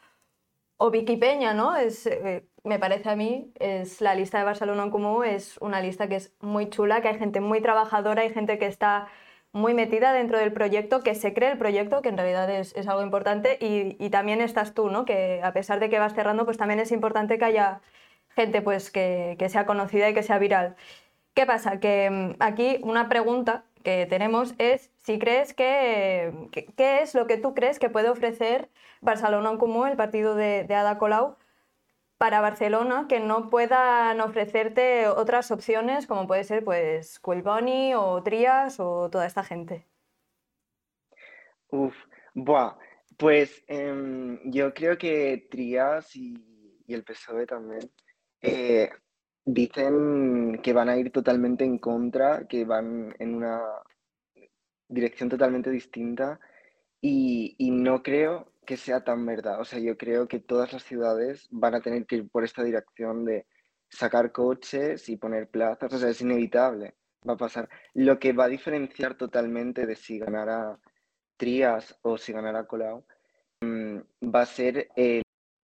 o 0.78 0.90
Vicky 0.90 1.18
Peña, 1.18 1.52
¿no? 1.52 1.76
Es, 1.76 2.06
eh, 2.06 2.48
me 2.64 2.78
parece 2.78 3.10
a 3.10 3.16
mí, 3.16 3.52
es 3.58 4.00
la 4.00 4.14
lista 4.14 4.38
de 4.38 4.44
Barcelona 4.44 4.84
en 4.84 4.90
Común, 4.90 5.24
es 5.24 5.58
una 5.58 5.80
lista 5.80 6.08
que 6.08 6.16
es 6.16 6.32
muy 6.40 6.70
chula, 6.70 7.00
que 7.02 7.08
hay 7.08 7.18
gente 7.18 7.40
muy 7.40 7.60
trabajadora, 7.60 8.22
hay 8.22 8.30
gente 8.30 8.58
que 8.58 8.66
está 8.66 9.08
muy 9.52 9.74
metida 9.74 10.12
dentro 10.12 10.38
del 10.38 10.52
proyecto, 10.52 11.02
que 11.02 11.14
se 11.14 11.34
cree 11.34 11.52
el 11.52 11.58
proyecto, 11.58 12.02
que 12.02 12.08
en 12.08 12.16
realidad 12.16 12.50
es, 12.50 12.74
algo 12.88 13.02
importante, 13.02 13.58
y, 13.60 14.10
también 14.10 14.40
estás 14.40 14.74
tú, 14.74 14.90
¿no? 14.90 15.04
que 15.04 15.40
a 15.42 15.52
pesar 15.52 15.80
de 15.80 15.90
que 15.90 15.98
vas 15.98 16.14
cerrando, 16.14 16.44
pues 16.44 16.56
también 16.56 16.80
es 16.80 16.92
importante 16.92 17.38
que 17.38 17.44
haya 17.44 17.80
gente 18.30 18.62
pues, 18.62 18.90
que, 18.90 19.36
sea 19.48 19.66
conocida 19.66 20.08
y 20.08 20.14
que 20.14 20.22
sea 20.22 20.38
viral. 20.38 20.76
¿Qué 21.34 21.46
pasa? 21.46 21.80
Que 21.80 22.10
mm, 22.10 22.36
aquí 22.40 22.78
una 22.82 23.08
pregunta 23.08 23.64
que 23.84 24.06
tenemos 24.06 24.54
es 24.58 24.90
si 24.98 25.18
crees 25.18 25.54
que, 25.54 26.32
qué 26.76 27.00
es 27.02 27.14
lo 27.14 27.26
que 27.26 27.36
tú 27.38 27.54
crees 27.54 27.78
que 27.78 27.90
puede 27.90 28.08
ofrecer 28.10 28.70
Barcelona 29.00 29.50
en 29.50 29.58
Común, 29.58 29.88
el 29.88 29.96
partido 29.96 30.34
de, 30.34 30.64
de 30.64 30.74
Ada 30.74 30.98
Colau, 30.98 31.36
para 32.22 32.40
Barcelona 32.40 33.06
que 33.08 33.18
no 33.18 33.50
puedan 33.50 34.20
ofrecerte 34.20 35.08
otras 35.08 35.50
opciones 35.50 36.06
como 36.06 36.28
puede 36.28 36.44
ser 36.44 36.62
pues 36.62 37.20
Bunny 37.24 37.94
o 37.96 38.22
Trias 38.22 38.78
o 38.78 39.10
toda 39.10 39.26
esta 39.26 39.42
gente? 39.42 39.88
Uf, 41.70 41.96
buah, 42.32 42.78
pues 43.16 43.64
em, 43.66 44.38
yo 44.44 44.72
creo 44.72 44.96
que 44.96 45.48
Trias 45.50 46.14
y, 46.14 46.36
el 46.86 47.02
PSOE 47.02 47.44
también 47.44 47.90
eh, 48.40 48.88
dicen 49.44 50.60
que 50.62 50.72
van 50.72 50.90
a 50.90 50.96
ir 50.96 51.10
totalmente 51.10 51.64
en 51.64 51.78
contra, 51.78 52.46
que 52.46 52.64
van 52.64 53.16
en 53.18 53.34
una 53.34 53.62
dirección 54.86 55.28
totalmente 55.28 55.70
distinta 55.70 56.38
y, 57.00 57.56
y 57.58 57.72
no 57.72 58.00
creo 58.00 58.51
que 58.64 58.76
sea 58.76 59.02
tan 59.04 59.24
verdad. 59.26 59.60
O 59.60 59.64
sea, 59.64 59.78
yo 59.78 59.96
creo 59.96 60.28
que 60.28 60.40
todas 60.40 60.72
las 60.72 60.84
ciudades 60.84 61.48
van 61.50 61.74
a 61.74 61.80
tener 61.80 62.06
que 62.06 62.16
ir 62.16 62.28
por 62.28 62.44
esta 62.44 62.62
dirección 62.62 63.24
de 63.24 63.46
sacar 63.88 64.32
coches 64.32 65.08
y 65.08 65.16
poner 65.16 65.48
plazas. 65.48 65.92
O 65.92 65.98
sea, 65.98 66.10
es 66.10 66.20
inevitable. 66.20 66.94
Va 67.28 67.34
a 67.34 67.36
pasar. 67.36 67.68
Lo 67.94 68.18
que 68.18 68.32
va 68.32 68.44
a 68.44 68.48
diferenciar 68.48 69.16
totalmente 69.16 69.86
de 69.86 69.96
si 69.96 70.18
ganara 70.18 70.78
Trias 71.36 71.98
o 72.02 72.18
si 72.18 72.32
ganara 72.32 72.66
Colau 72.66 73.04
mm, 73.60 73.98
va 74.34 74.42
a 74.42 74.46
ser 74.46 74.88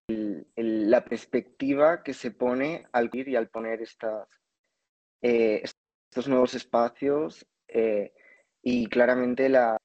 la 0.09 1.05
perspectiva 1.05 2.03
que 2.03 2.15
se 2.15 2.31
pone 2.31 2.87
al 2.93 3.11
ir 3.13 3.29
y 3.29 3.37
al 3.37 3.49
poner 3.49 3.83
estas, 3.83 4.29
eh, 5.23 5.63
estos 5.63 6.29
nuevos 6.29 6.55
espacios 6.55 7.47
eh, 7.69 8.13
y 8.63 8.87
claramente 8.87 9.49
la, 9.49 9.77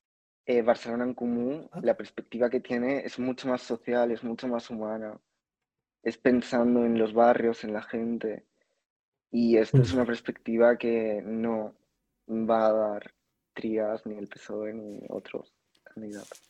eh, 0.46 0.62
Barcelona 0.62 1.04
en 1.04 1.14
Común, 1.14 1.70
ah. 1.72 1.80
la 1.82 1.96
perspectiva 1.96 2.50
que 2.50 2.60
tiene 2.60 3.00
es 3.00 3.20
mucho 3.20 3.48
más 3.48 3.62
social, 3.62 4.12
es 4.12 4.24
mucho 4.24 4.48
más 4.48 4.70
humana. 4.70 5.20
Es 6.04 6.18
pensando 6.18 6.84
en 6.86 6.98
los 6.98 7.14
barrios, 7.14 7.64
en 7.64 7.74
la 7.74 7.84
gente. 7.84 8.46
Y 9.30 9.58
esto 9.58 9.82
es 9.82 9.94
una 9.94 10.06
perspectiva 10.06 10.78
que 10.78 11.22
no 11.24 11.76
va 12.28 12.68
a 12.68 12.74
dar 12.74 13.14
Trias, 13.54 14.06
ni 14.06 14.18
el 14.18 14.28
PSOE, 14.28 14.74
ni 14.74 15.02
otros 15.10 15.54
candidatos. 15.84 16.42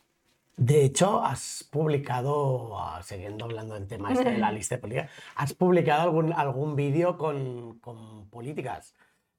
De 0.55 0.83
hecho, 0.83 1.23
has 1.23 1.67
publicado, 1.71 2.77
ah, 2.77 3.01
siguiendo 3.03 3.45
hablando 3.45 3.73
del 3.73 3.87
tema 3.87 4.11
este 4.11 4.31
de 4.31 4.37
la 4.37 4.51
lista 4.51 4.75
de 4.75 4.81
políticas, 4.81 5.11
has 5.35 5.53
publicado 5.53 6.03
algún, 6.03 6.33
algún 6.33 6.75
vídeo 6.75 7.17
con, 7.17 7.79
con 7.79 8.29
políticas. 8.29 8.93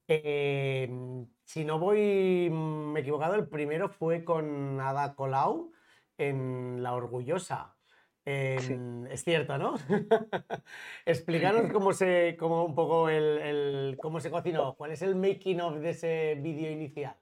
Em, 0.08 1.26
si 1.52 1.66
no 1.66 1.78
voy 1.78 2.48
me 2.50 3.00
he 3.00 3.02
equivocado, 3.02 3.34
el 3.34 3.46
primero 3.46 3.90
fue 3.90 4.24
con 4.24 4.80
Ada 4.80 5.14
Colau 5.14 5.70
en 6.16 6.82
La 6.82 6.94
Orgullosa. 6.94 7.76
Es 8.24 9.22
cierto, 9.22 9.58
¿no? 9.58 9.74
Explícanos 11.04 11.70
cómo 11.72 11.92
se, 11.92 12.36
cómo 12.38 12.64
un 12.64 12.74
poco 12.74 13.10
el, 13.10 13.98
cómo 14.00 14.18
se 14.18 14.30
cocinó. 14.30 14.74
¿Cuál 14.76 14.92
es 14.92 15.02
el 15.02 15.14
making 15.14 15.60
of 15.60 15.76
de 15.80 15.90
ese 15.90 16.38
vídeo 16.40 16.70
inicial? 16.70 17.16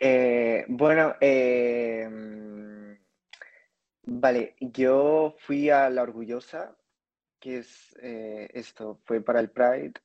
Eh, 0.00 0.64
bueno, 0.68 1.16
em, 1.20 2.98
vale, 4.04 4.56
yo 4.58 5.34
fui 5.36 5.68
a 5.68 5.90
La 5.90 6.02
Orgullosa, 6.02 6.78
que 7.38 7.58
es 7.58 7.94
eh, 8.00 8.48
esto, 8.54 8.98
fue 9.04 9.20
para 9.20 9.40
el 9.40 9.50
Pride 9.50 10.00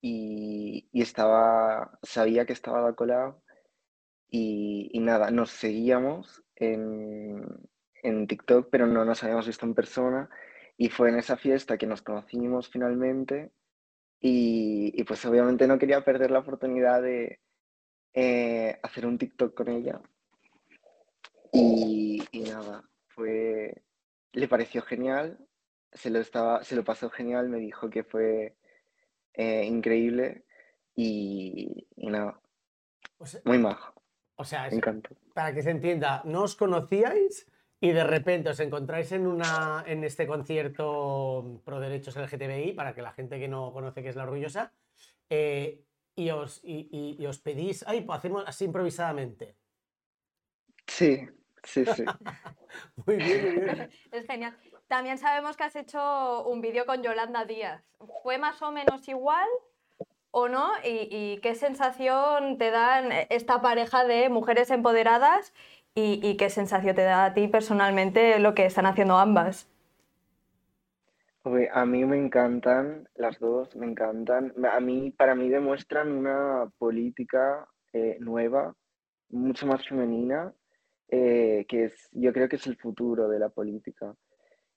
y, 0.00 0.88
estaba, 0.92 1.98
sabía 2.02 2.46
que 2.46 2.52
estaba 2.52 2.86
de 2.86 2.94
colado 2.94 3.42
y, 4.28 4.98
nada, 5.00 5.30
nos 5.30 5.50
seguíamos 5.50 6.42
en, 6.56 7.44
en 8.02 8.26
TikTok, 8.26 8.68
pero 8.70 8.86
no 8.86 9.04
nos 9.04 9.22
habíamos 9.22 9.46
visto 9.46 9.66
en 9.66 9.74
persona 9.74 10.30
y 10.76 10.88
fue 10.88 11.10
en 11.10 11.18
esa 11.18 11.36
fiesta 11.36 11.78
que 11.78 11.86
nos 11.86 12.02
conocimos 12.02 12.68
finalmente 12.68 13.52
y, 14.20 15.02
pues 15.04 15.24
obviamente 15.24 15.66
no 15.66 15.78
quería 15.78 16.04
perder 16.04 16.30
la 16.30 16.40
oportunidad 16.40 17.02
de 17.02 17.40
eh, 18.14 18.78
hacer 18.82 19.06
un 19.06 19.18
TikTok 19.18 19.54
con 19.54 19.68
ella 19.68 20.00
y, 21.52 22.22
y, 22.30 22.40
nada, 22.42 22.84
fue, 23.08 23.82
le 24.32 24.48
pareció 24.48 24.82
genial, 24.82 25.38
se 25.92 26.10
lo, 26.10 26.20
estaba, 26.20 26.62
se 26.62 26.76
lo 26.76 26.84
pasó 26.84 27.10
genial, 27.10 27.48
me 27.48 27.58
dijo 27.58 27.90
que 27.90 28.04
fue 28.04 28.56
eh, 29.34 29.64
increíble 29.64 30.44
y, 30.94 31.86
nada, 31.96 32.40
muy 33.44 33.58
majo. 33.58 34.02
O 34.36 34.44
sea, 34.44 34.68
me 34.68 34.76
encanta. 34.76 35.10
para 35.34 35.54
que 35.54 35.62
se 35.62 35.70
entienda, 35.70 36.22
no 36.24 36.42
os 36.42 36.56
conocíais 36.56 37.46
y 37.80 37.92
de 37.92 38.04
repente 38.04 38.50
os 38.50 38.60
encontráis 38.60 39.10
en, 39.12 39.26
una, 39.26 39.84
en 39.86 40.04
este 40.04 40.26
concierto 40.26 41.62
pro 41.64 41.80
derechos 41.80 42.16
LGTBI, 42.16 42.72
para 42.72 42.94
que 42.94 43.02
la 43.02 43.12
gente 43.12 43.38
que 43.38 43.48
no 43.48 43.72
conoce 43.72 44.02
qué 44.02 44.10
es 44.10 44.16
la 44.16 44.24
orgullosa, 44.24 44.72
eh, 45.30 45.82
y, 46.14 46.30
os, 46.30 46.60
y, 46.62 47.24
os 47.24 47.38
pedís, 47.38 47.84
ay, 47.86 48.02
pues 48.02 48.18
hacemos 48.18 48.44
así 48.46 48.66
improvisadamente. 48.66 49.56
Sí, 50.86 51.26
sí, 51.64 51.84
sí. 51.86 52.04
muy 53.06 53.16
bien, 53.16 53.54
muy 53.54 53.64
bien. 53.64 53.90
Es 54.12 54.26
genial. 54.26 54.58
También 54.90 55.18
sabemos 55.18 55.56
que 55.56 55.62
has 55.62 55.76
hecho 55.76 56.42
un 56.48 56.60
vídeo 56.60 56.84
con 56.84 57.00
Yolanda 57.00 57.44
Díaz. 57.44 57.80
¿Fue 58.24 58.38
más 58.38 58.60
o 58.60 58.72
menos 58.72 59.08
igual 59.08 59.46
o 60.32 60.48
no? 60.48 60.68
¿Y, 60.82 61.38
qué 61.42 61.54
sensación 61.54 62.58
te 62.58 62.72
dan 62.72 63.10
esta 63.28 63.62
pareja 63.62 64.04
de 64.04 64.28
mujeres 64.30 64.68
empoderadas 64.72 65.54
y, 65.94 66.36
qué 66.38 66.50
sensación 66.50 66.96
te 66.96 67.04
da 67.04 67.26
a 67.26 67.34
ti 67.34 67.46
personalmente 67.46 68.40
lo 68.40 68.52
que 68.56 68.66
están 68.66 68.84
haciendo 68.84 69.16
ambas? 69.16 69.68
A 71.72 71.86
mí 71.86 72.04
me 72.04 72.18
encantan 72.18 73.08
las 73.14 73.38
dos, 73.38 73.76
me 73.76 73.86
encantan. 73.86 74.52
A 74.72 74.80
mí, 74.80 75.12
para 75.12 75.36
mí 75.36 75.48
demuestran 75.50 76.10
una 76.10 76.68
política 76.78 77.68
eh, 77.92 78.16
nueva, 78.18 78.74
mucho 79.28 79.68
más 79.68 79.86
femenina, 79.86 80.52
eh, 81.06 81.64
que 81.68 81.84
es, 81.84 82.08
yo 82.10 82.32
creo 82.32 82.48
que 82.48 82.56
es 82.56 82.66
el 82.66 82.76
futuro 82.76 83.28
de 83.28 83.38
la 83.38 83.50
política 83.50 84.16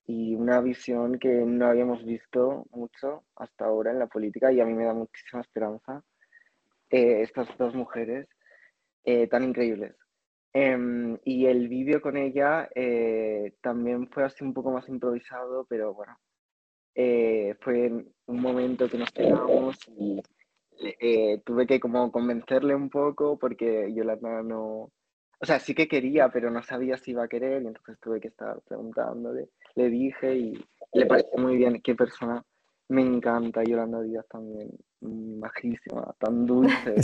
y 0.06 0.36
una 0.36 0.60
visión 0.62 1.18
que 1.18 1.30
no 1.30 1.68
habíamos 1.68 2.04
visto 2.04 2.66
mucho 2.72 3.24
hasta 3.36 3.66
ahora 3.66 3.92
en 3.92 4.00
la 4.00 4.08
política 4.08 4.52
y 4.52 4.60
a 4.60 4.66
mí 4.66 4.74
me 4.74 4.86
da 4.86 4.94
muchísima 4.94 5.42
esperanza 5.42 6.04
eh, 6.90 7.22
estas 7.22 7.48
dos 7.58 7.74
mujeres 7.74 8.28
eh, 9.06 9.28
tan 9.28 9.44
increíbles. 9.44 9.96
Em, 10.54 11.18
y 11.24 11.48
el 11.48 11.68
vídeo 11.68 12.02
con 12.02 12.18
ella 12.18 12.70
eh, 12.76 13.56
también 13.62 14.08
fue 14.10 14.24
así 14.24 14.44
un 14.44 14.54
poco 14.54 14.72
más 14.72 14.88
improvisado, 14.88 15.66
pero 15.68 15.94
bueno, 15.94 16.18
fue 17.62 17.92
un 18.28 18.40
momento 18.40 18.88
que 18.88 18.98
nos 19.00 19.12
quedamos 19.12 19.78
y 19.98 20.22
tuve 21.44 21.66
que 21.66 21.80
como 21.80 22.12
convencerle 22.12 22.76
un 22.76 22.90
poco 22.90 23.40
porque 23.40 23.92
Yolanda 23.96 24.44
no, 24.44 24.92
o 25.44 25.46
sea, 25.46 25.60
sí 25.60 25.76
que 25.76 25.90
quería, 25.90 26.30
pero 26.30 26.50
no 26.50 26.64
sabía 26.64 26.96
si 26.96 27.12
iba 27.12 27.26
a 27.26 27.28
querer 27.28 27.64
y 27.64 27.68
entonces 27.68 28.00
tuve 28.00 28.22
que 28.22 28.30
estar 28.30 28.62
preguntándole 28.62 29.50
le 29.76 29.90
dije 29.90 30.36
y 30.36 30.66
le 30.94 31.06
pareció 31.06 31.38
muy 31.38 31.58
bien. 31.58 31.82
Qué 31.82 31.96
persona 31.96 32.42
me 32.88 33.02
encanta, 33.02 33.62
Yolanda 33.62 34.02
Díaz 34.02 34.26
también, 34.30 34.70
majísima, 35.02 36.16
tan 36.18 36.46
dulce. 36.46 36.96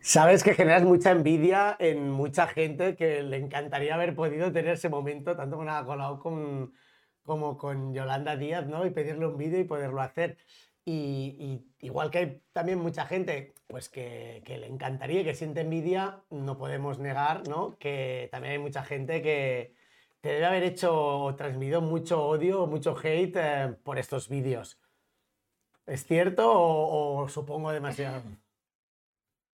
Sabes 0.00 0.42
que 0.42 0.54
generas 0.54 0.82
mucha 0.82 1.12
envidia 1.12 1.76
en 1.78 2.10
mucha 2.10 2.48
gente 2.48 2.96
que 2.96 3.22
le 3.22 3.36
encantaría 3.36 3.94
haber 3.94 4.16
podido 4.16 4.50
tener 4.50 4.72
ese 4.72 4.88
momento, 4.88 5.36
tanto 5.36 5.56
con 5.56 5.68
Ada 5.68 5.86
Colau 5.86 6.18
como 7.22 7.56
con 7.56 7.94
Yolanda 7.94 8.36
Díaz, 8.36 8.66
¿no? 8.66 8.84
Y 8.84 8.90
pedirle 8.90 9.28
un 9.28 9.36
vídeo 9.36 9.60
y 9.60 9.64
poderlo 9.64 10.00
hacer. 10.00 10.38
Y, 10.86 11.64
igual 11.80 12.10
que 12.10 12.18
hay 12.18 12.42
también 12.52 12.78
mucha 12.78 13.06
gente 13.06 13.54
pues 13.66 13.88
que, 13.88 14.42
le 14.46 14.66
encantaría, 14.66 15.24
que 15.24 15.34
siente 15.34 15.62
envidia, 15.62 16.22
no 16.30 16.58
podemos 16.58 16.98
negar 16.98 17.48
¿no? 17.48 17.78
que 17.78 18.28
también 18.30 18.52
hay 18.52 18.58
mucha 18.58 18.82
gente 18.84 19.22
que, 19.22 19.74
te 20.24 20.30
debe 20.30 20.46
haber 20.46 20.62
hecho 20.62 20.96
o 20.96 21.34
transmitido 21.34 21.82
mucho 21.82 22.26
odio, 22.26 22.66
mucho 22.66 22.96
hate 22.96 23.36
eh, 23.36 23.74
por 23.82 23.98
estos 23.98 24.30
vídeos. 24.30 24.80
¿Es 25.84 26.06
cierto 26.06 26.50
o, 26.50 27.28
supongo 27.28 27.70
demasiado? 27.70 28.22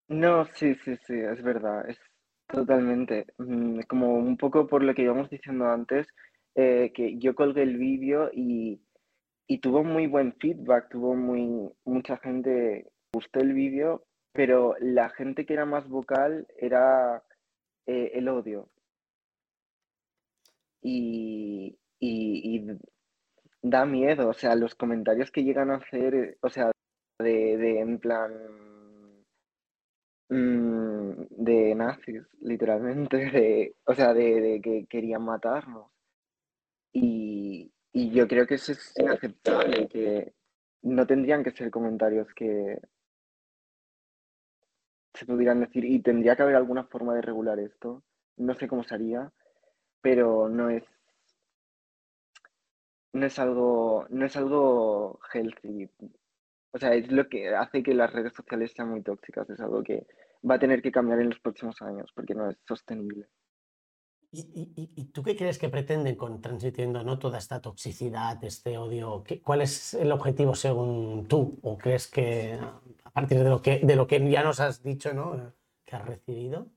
No, 0.09 0.45
sí, 0.53 0.75
sí, 0.86 0.95
sí, 1.07 1.15
es 1.15 1.41
verdad, 1.41 1.89
es 1.89 1.98
totalmente. 2.45 3.25
Mm, 3.39 3.79
como 3.88 4.13
un 4.13 4.38
poco 4.38 4.67
por 4.67 4.83
lo 4.83 4.93
que 4.93 5.01
íbamos 5.01 5.31
diciendo 5.31 5.67
antes, 5.67 6.05
eh, 6.53 6.91
que 6.93 7.17
yo 7.17 7.33
colgué 7.33 7.63
el 7.63 7.77
vídeo 7.77 8.30
y, 8.32 8.80
tuvo 9.57 9.83
muy 9.83 10.07
buen 10.07 10.33
feedback, 10.33 10.89
tuvo 10.89 11.15
muy, 11.15 11.69
mucha 11.83 12.17
gente, 12.17 12.88
gustó 13.12 13.39
el 13.39 13.53
vídeo, 13.53 14.05
pero 14.31 14.75
la 14.79 15.09
gente 15.09 15.45
que 15.45 15.53
era 15.53 15.65
más 15.65 15.89
vocal 15.89 16.47
era 16.59 17.23
eh, 17.88 18.12
el 18.13 18.29
odio 18.29 18.69
y, 20.81 21.77
da 23.62 23.85
miedo, 23.85 24.29
o 24.29 24.33
sea, 24.33 24.55
los 24.55 24.75
comentarios 24.75 25.31
que 25.31 25.43
llegan 25.43 25.71
a 25.71 25.75
hacer, 25.77 26.15
eh, 26.15 26.38
o 26.41 26.49
sea, 26.49 26.71
de, 27.19 27.79
en 27.79 27.99
plan 27.99 28.31
mm, 30.29 31.12
de 31.29 31.75
nazis, 31.75 32.23
literalmente, 32.41 33.17
de, 33.31 33.75
o 33.85 33.93
sea, 33.93 34.13
de, 34.13 34.62
que 34.63 34.85
querían 34.89 35.23
matarnos. 35.23 35.91
Y, 36.93 37.71
y 37.91 38.12
yo 38.12 38.28
creo 38.28 38.45
que 38.45 38.56
eso 38.56 38.71
es 38.71 38.93
inaceptable, 38.97 39.88
que 39.88 40.34
no 40.84 41.06
tendrían 41.06 41.43
que 41.43 41.52
ser 41.52 41.71
comentarios 41.71 42.28
que 42.34 42.80
se 45.13 45.25
pudieran 45.25 45.60
decir, 45.60 45.84
y 45.86 46.02
tendría 46.02 46.36
que 46.36 46.43
haber 46.43 46.56
alguna 46.56 46.86
forma 46.86 47.13
de 47.15 47.21
regular 47.21 47.60
esto. 47.60 48.04
No 48.38 48.54
sé 48.56 48.67
cómo 48.67 48.84
sería, 48.84 49.32
pero 50.02 50.49
no 50.49 50.69
es 50.69 50.84
no 53.13 53.25
es 53.25 53.39
algo 53.39 54.06
no 54.10 54.25
es 54.25 54.36
algo 54.38 55.19
healthy 55.34 55.89
o 56.71 56.78
sea 56.78 56.93
es 56.93 57.12
lo 57.12 57.28
que 57.28 57.49
hace 57.56 57.82
que 57.84 57.93
las 57.93 58.13
redes 58.13 58.34
sociales 58.34 58.71
sean 58.75 58.89
muy 58.89 59.02
tóxicas 59.02 59.49
es 59.49 59.60
algo 59.60 59.84
que 59.84 60.06
va 60.49 60.56
a 60.56 60.60
tener 60.60 60.82
que 60.82 60.91
cambiar 60.91 61.19
en 61.19 61.30
los 61.30 61.39
próximos 61.39 61.82
años 61.82 62.12
porque 62.13 62.36
no 62.36 62.49
es 62.49 62.58
sostenible 62.67 63.28
¿Y, 64.31 65.05
tú 65.11 65.23
qué 65.23 65.35
crees 65.35 65.57
que 65.57 65.69
pretenden 65.69 66.15
con 66.15 66.39
transmitiendo 66.39 67.03
¿no? 67.03 67.17
toda 67.17 67.39
esta 67.39 67.61
toxicidad, 67.61 68.43
este 68.43 68.77
odio? 68.77 69.23
¿Cuál 69.43 69.61
es 69.61 69.95
el 69.95 70.11
objetivo 70.11 70.53
según 70.53 71.27
tú? 71.27 71.57
¿O 71.63 71.77
crees 71.77 72.07
que 72.07 72.59
a 73.03 73.11
partir 73.11 73.39
de 73.39 73.49
lo 73.49 73.61
que, 73.61 73.79
de 73.79 73.95
lo 73.95 74.05
que 74.05 74.29
ya 74.29 74.43
nos 74.43 74.59
has 74.59 74.83
dicho, 74.83 75.13
¿no? 75.13 75.53
que 75.83 75.95
has 75.95 76.05
recibido? 76.05 76.67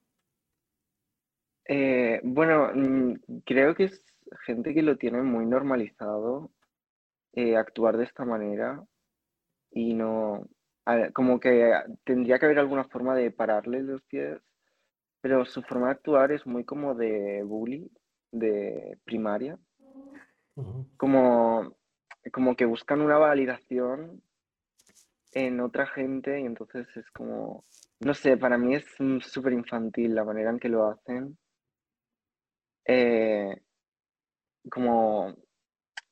Eh, 1.67 2.21
bueno, 2.25 2.71
mm, 2.75 3.15
creo 3.45 3.75
que 3.75 3.85
es 3.85 4.03
gente 4.47 4.73
que 4.73 4.83
lo 4.83 4.97
tiene 4.97 5.21
muy 5.23 5.45
normalizado 5.45 6.51
eh, 7.35 7.57
actuar 7.57 7.99
de 7.99 8.05
esta 8.05 8.25
manera 8.25 8.83
y 9.71 9.95
no, 9.95 10.49
como 11.13 11.39
que 11.39 11.73
tendría 12.05 12.39
que 12.39 12.47
haber 12.47 12.59
alguna 12.59 12.85
forma 12.85 13.15
de 13.15 13.31
pararle 13.31 13.83
los 13.83 14.03
pies, 14.03 14.41
pero 15.23 15.47
su 15.47 15.63
forma 15.63 15.87
de 15.87 15.93
actuar 15.93 16.33
es 16.33 16.47
muy 16.47 16.65
como 16.65 16.95
de 16.95 17.43
bully, 17.43 17.91
de 18.31 18.99
primaria, 19.05 19.59
como, 20.99 21.75
como 22.31 22.55
que 22.55 22.67
buscan 22.67 23.01
una 23.01 23.17
validación 23.17 24.23
en 25.33 25.61
otra 25.61 25.87
gente 25.87 26.39
y 26.39 26.45
entonces 26.45 26.87
es 26.95 27.11
como, 27.13 27.65
no 28.01 28.13
sé, 28.13 28.37
para 28.37 28.59
mí 28.59 28.75
es 28.75 28.85
súper 29.21 29.55
infantil 29.55 30.15
la 30.15 30.25
manera 30.25 30.51
en 30.51 30.59
que 30.59 30.69
lo 30.69 30.89
hacen 30.89 31.39
eh, 32.85 33.63
como 34.71 35.35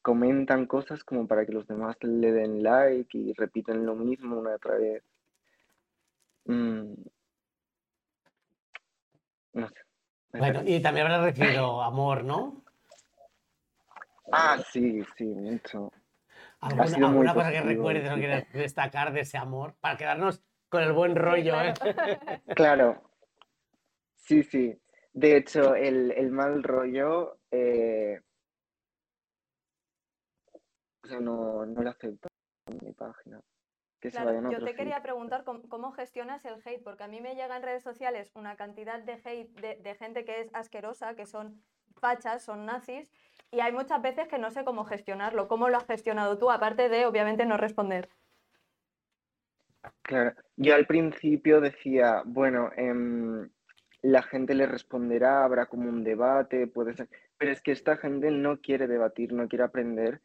comentan 0.02 0.66
cosas 0.66 1.04
como 1.04 1.26
para 1.26 1.44
que 1.44 1.52
los 1.52 1.66
demás 1.66 1.96
le 2.02 2.32
den 2.32 2.62
like 2.62 3.16
y 3.16 3.32
repiten 3.34 3.84
lo 3.84 3.94
mismo 3.94 4.38
una 4.38 4.52
y 4.52 4.54
otra 4.54 4.76
vez. 4.76 5.04
Mm. 6.46 6.94
No 9.52 9.68
sé. 9.68 9.74
Bueno, 10.32 10.62
y 10.64 10.80
también 10.80 11.06
habrá 11.06 11.24
recibido 11.24 11.82
amor, 11.82 12.24
¿no? 12.24 12.64
Ah, 14.32 14.58
sí, 14.70 15.02
sí, 15.16 15.24
mucho. 15.24 15.90
¿Alguna, 16.60 17.34
cosa 17.34 17.50
que 17.50 17.62
recuerdes 17.62 18.10
o 18.10 18.14
quieras 18.14 18.44
destacar 18.52 19.12
de 19.12 19.20
ese 19.20 19.38
amor? 19.38 19.74
Para 19.80 19.96
quedarnos 19.96 20.42
con 20.68 20.82
el 20.82 20.92
buen 20.92 21.16
rollo, 21.16 21.60
¿eh? 21.60 21.74
Claro. 22.54 23.02
Sí, 24.16 24.42
sí. 24.42 24.78
De 25.12 25.36
hecho, 25.36 25.74
el, 25.74 26.30
mal 26.30 26.62
rollo, 26.62 27.38
eh, 27.50 28.20
o 31.02 31.08
sea, 31.08 31.18
no, 31.18 31.66
no 31.66 31.82
lo 31.82 31.90
acepto 31.90 32.28
en 32.66 32.78
mi 32.82 32.92
página. 32.92 33.40
Que 34.00 34.10
claro, 34.10 34.50
yo 34.50 34.64
te 34.64 34.74
quería 34.74 35.02
preguntar 35.02 35.44
cómo, 35.44 35.92
gestionas 35.92 36.44
el 36.46 36.54
hate, 36.64 36.82
porque 36.82 37.04
a 37.04 37.08
mí 37.08 37.20
me 37.20 37.34
llega 37.34 37.56
en 37.56 37.62
redes 37.62 37.82
sociales 37.82 38.30
una 38.34 38.56
cantidad 38.56 38.98
de 38.98 39.20
hate 39.22 39.50
de, 39.60 39.94
gente 39.94 40.24
que 40.24 40.40
es 40.40 40.54
asquerosa, 40.54 41.14
que 41.14 41.26
son 41.26 41.62
fachas, 42.00 42.42
son 42.42 42.64
nazis, 42.64 43.12
y 43.50 43.60
hay 43.60 43.72
muchas 43.72 44.00
veces 44.00 44.26
que 44.26 44.38
no 44.38 44.50
sé 44.50 44.64
cómo 44.64 44.84
gestionarlo. 44.84 45.48
¿Cómo 45.48 45.68
lo 45.68 45.76
has 45.76 45.86
gestionado 45.86 46.38
tú, 46.38 46.50
aparte 46.50 46.88
de, 46.88 47.04
obviamente, 47.04 47.44
no 47.44 47.58
responder? 47.58 48.08
Claro, 50.02 50.32
yo 50.56 50.74
al 50.74 50.86
principio 50.86 51.60
decía, 51.60 52.22
bueno, 52.24 52.70
eh, 52.76 53.48
la 54.02 54.22
gente 54.22 54.54
le 54.54 54.66
responderá, 54.66 55.44
habrá 55.44 55.66
como 55.66 55.88
un 55.88 56.04
debate, 56.04 56.66
puede 56.66 56.94
ser, 56.94 57.08
pero 57.36 57.52
es 57.52 57.60
que 57.60 57.72
esta 57.72 57.96
gente 57.96 58.30
no 58.30 58.60
quiere 58.60 58.86
debatir, 58.86 59.32
no 59.32 59.46
quiere 59.48 59.64
aprender, 59.64 60.20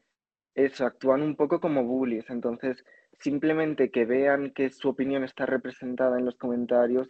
eso, 0.56 0.86
actúan 0.86 1.22
un 1.22 1.36
poco 1.36 1.60
como 1.60 1.84
bullies, 1.84 2.30
entonces 2.30 2.84
simplemente 3.20 3.92
que 3.92 4.06
vean 4.06 4.52
que 4.52 4.70
su 4.70 4.90
opinión 4.90 5.24
está 5.24 5.46
representada 5.46 6.18
en 6.18 6.26
los 6.26 6.36
comentarios, 6.36 7.08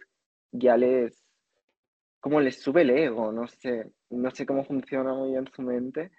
ya 0.52 0.76
les, 0.76 1.24
como 2.20 2.40
les 2.40 2.60
sube 2.60 2.82
el 2.82 2.90
ego, 2.90 3.32
no 3.32 3.46
sé, 3.46 3.90
no 4.10 4.30
sé 4.30 4.46
cómo 4.46 4.64
funciona 4.64 5.14
muy 5.14 5.30
bien 5.30 5.48
su 5.54 5.62
mente, 5.62 6.10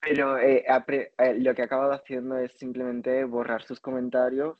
pero 0.00 0.38
eh, 0.38 0.64
eh, 0.68 1.34
lo 1.38 1.54
que 1.54 1.62
ha 1.62 1.64
acabado 1.64 1.92
haciendo 1.92 2.38
es 2.38 2.52
simplemente 2.58 3.24
borrar 3.24 3.62
sus 3.62 3.80
comentarios, 3.80 4.58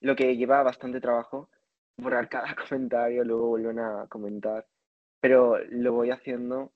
lo 0.00 0.14
que 0.14 0.36
lleva 0.36 0.62
bastante 0.62 1.00
trabajo, 1.00 1.48
borrar 1.96 2.28
cada 2.28 2.54
comentario, 2.68 3.24
luego 3.24 3.48
vuelven 3.48 3.78
a 3.78 4.06
comentar, 4.08 4.66
pero 5.20 5.58
lo 5.70 5.92
voy 5.92 6.10
haciendo. 6.10 6.72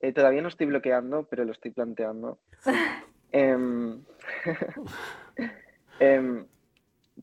Eh, 0.00 0.12
todavía 0.12 0.40
no 0.40 0.48
estoy 0.48 0.66
bloqueando, 0.66 1.28
pero 1.28 1.44
lo 1.44 1.52
estoy 1.52 1.72
planteando. 1.72 2.40
Em, 6.00 6.46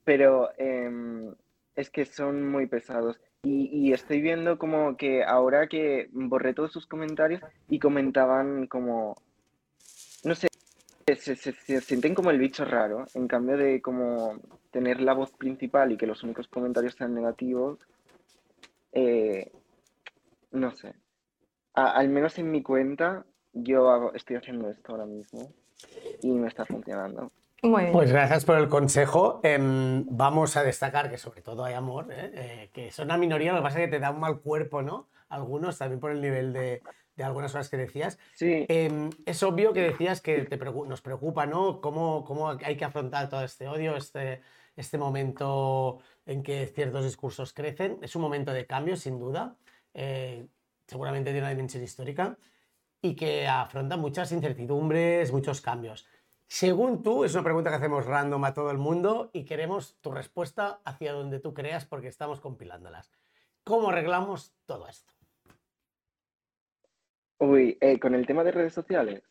pero 0.06 0.52
em, 0.58 1.34
es 1.76 1.90
que 1.90 2.06
son 2.06 2.48
muy 2.50 2.68
pesados. 2.68 3.20
Y, 3.44 3.94
estoy 3.94 4.22
viendo 4.22 4.58
como 4.58 4.98
que 4.98 5.24
ahora 5.24 5.68
que 5.68 6.10
borré 6.12 6.54
todos 6.54 6.72
sus 6.72 6.86
comentarios 6.86 7.42
y 7.70 7.80
comentaban 7.80 8.68
como, 8.68 9.16
no 10.26 10.36
sé, 10.36 10.48
se, 11.16 11.36
se, 11.36 11.82
sienten 11.82 12.14
como 12.14 12.32
el 12.32 12.40
bicho 12.40 12.66
raro, 12.66 13.06
en 13.14 13.28
cambio 13.28 13.56
de 13.56 13.82
como 13.82 14.40
tener 14.72 15.00
la 15.00 15.14
voz 15.14 15.32
principal 15.32 15.92
y 15.92 15.98
que 15.98 16.08
los 16.08 16.24
únicos 16.24 16.48
comentarios 16.50 16.96
sean 16.96 17.14
negativos, 17.14 17.80
eh, 18.92 19.52
no 20.52 20.72
sé. 20.72 20.94
al 21.74 22.10
menos 22.10 22.38
en 22.40 22.52
mi 22.52 22.62
cuenta, 22.64 23.26
yo 23.54 24.12
estoy 24.14 24.36
haciendo 24.36 24.70
esto 24.70 24.92
ahora 24.92 25.06
mismo 25.06 25.54
y 26.22 26.32
me 26.32 26.48
está 26.50 26.66
funcionando. 26.66 27.32
Pues 27.62 28.12
gracias 28.12 28.46
por 28.46 28.58
el 28.58 28.70
consejo. 28.70 29.40
Em, 29.44 30.06
vamos 30.10 30.56
a 30.58 30.64
destacar 30.64 31.10
que 31.10 31.18
sobre 31.18 31.42
todo 31.42 31.64
hay 31.64 31.74
amor, 31.74 32.08
¿eh? 32.12 32.32
Eh, 32.34 32.70
que 32.72 32.92
son 32.92 33.06
una 33.06 33.18
minoría, 33.18 33.52
lo 33.52 33.60
que 33.60 33.64
pasa 33.64 33.80
es 33.80 33.86
que 33.86 33.92
te 33.92 34.00
da 34.00 34.12
un 34.12 34.20
mal 34.20 34.40
cuerpo, 34.42 34.82
¿no? 34.82 35.10
Algunos, 35.30 35.78
también 35.78 36.00
por 36.00 36.12
el 36.12 36.22
nivel 36.22 36.54
de, 36.54 36.82
de 37.18 37.24
algunas 37.24 37.52
cosas 37.52 37.70
que 37.70 37.78
decías. 37.78 38.20
Sí. 38.36 38.66
Em, 38.70 39.10
es 39.26 39.42
obvio 39.44 39.74
que 39.74 39.82
decías 39.82 40.22
que 40.22 40.44
te 40.44 40.58
nos 40.58 41.02
preocupa, 41.02 41.46
¿no? 41.48 41.82
Cómo, 41.82 42.24
cómo 42.24 42.50
hay 42.50 42.78
que 42.78 42.86
afrontar 42.86 43.28
todo 43.28 43.44
este 43.44 43.68
odio, 43.68 43.98
este, 43.98 44.42
este 44.76 44.98
momento 45.00 46.00
en 46.28 46.44
que 46.44 46.68
ciertos 46.68 47.04
discursos 47.04 47.54
crecen. 47.54 47.98
Es 48.04 48.16
un 48.16 48.22
momento 48.22 48.54
de 48.54 48.68
cambio, 48.68 48.96
sin 48.96 49.20
duda. 49.20 49.56
Eh, 49.96 50.48
seguramente 50.86 51.32
tiene 51.32 51.42
una 51.42 51.50
dimensión 51.50 51.84
histórica 51.84 52.38
y 53.02 53.16
que 53.16 53.48
afronta 53.48 53.98
muchas 53.98 54.32
incertidumbres, 54.32 55.32
muchos 55.32 55.60
cambios. 55.62 56.06
Según 56.48 57.04
tú, 57.04 57.26
es 57.26 57.34
una 57.34 57.44
pregunta 57.44 57.70
que 57.70 57.76
hacemos 57.76 58.06
random 58.06 58.46
a 58.46 58.54
todo 58.54 58.72
el 58.72 58.78
mundo 58.78 59.30
y 59.34 59.44
queremos 59.44 59.98
tu 60.00 60.12
respuesta 60.12 60.80
hacia 60.86 61.12
donde 61.12 61.40
tú 61.40 61.54
creas 61.54 61.86
porque 61.86 62.08
estamos 62.08 62.40
compilándolas. 62.40 63.12
¿Cómo 63.66 63.90
arreglamos 63.90 64.54
todo 64.66 64.88
esto? 64.88 65.14
Uy, 67.40 67.78
eh, 67.82 68.00
con 68.00 68.16
el 68.16 68.26
tema 68.26 68.46
de 68.46 68.52
redes 68.52 68.74
sociales. 68.74 69.24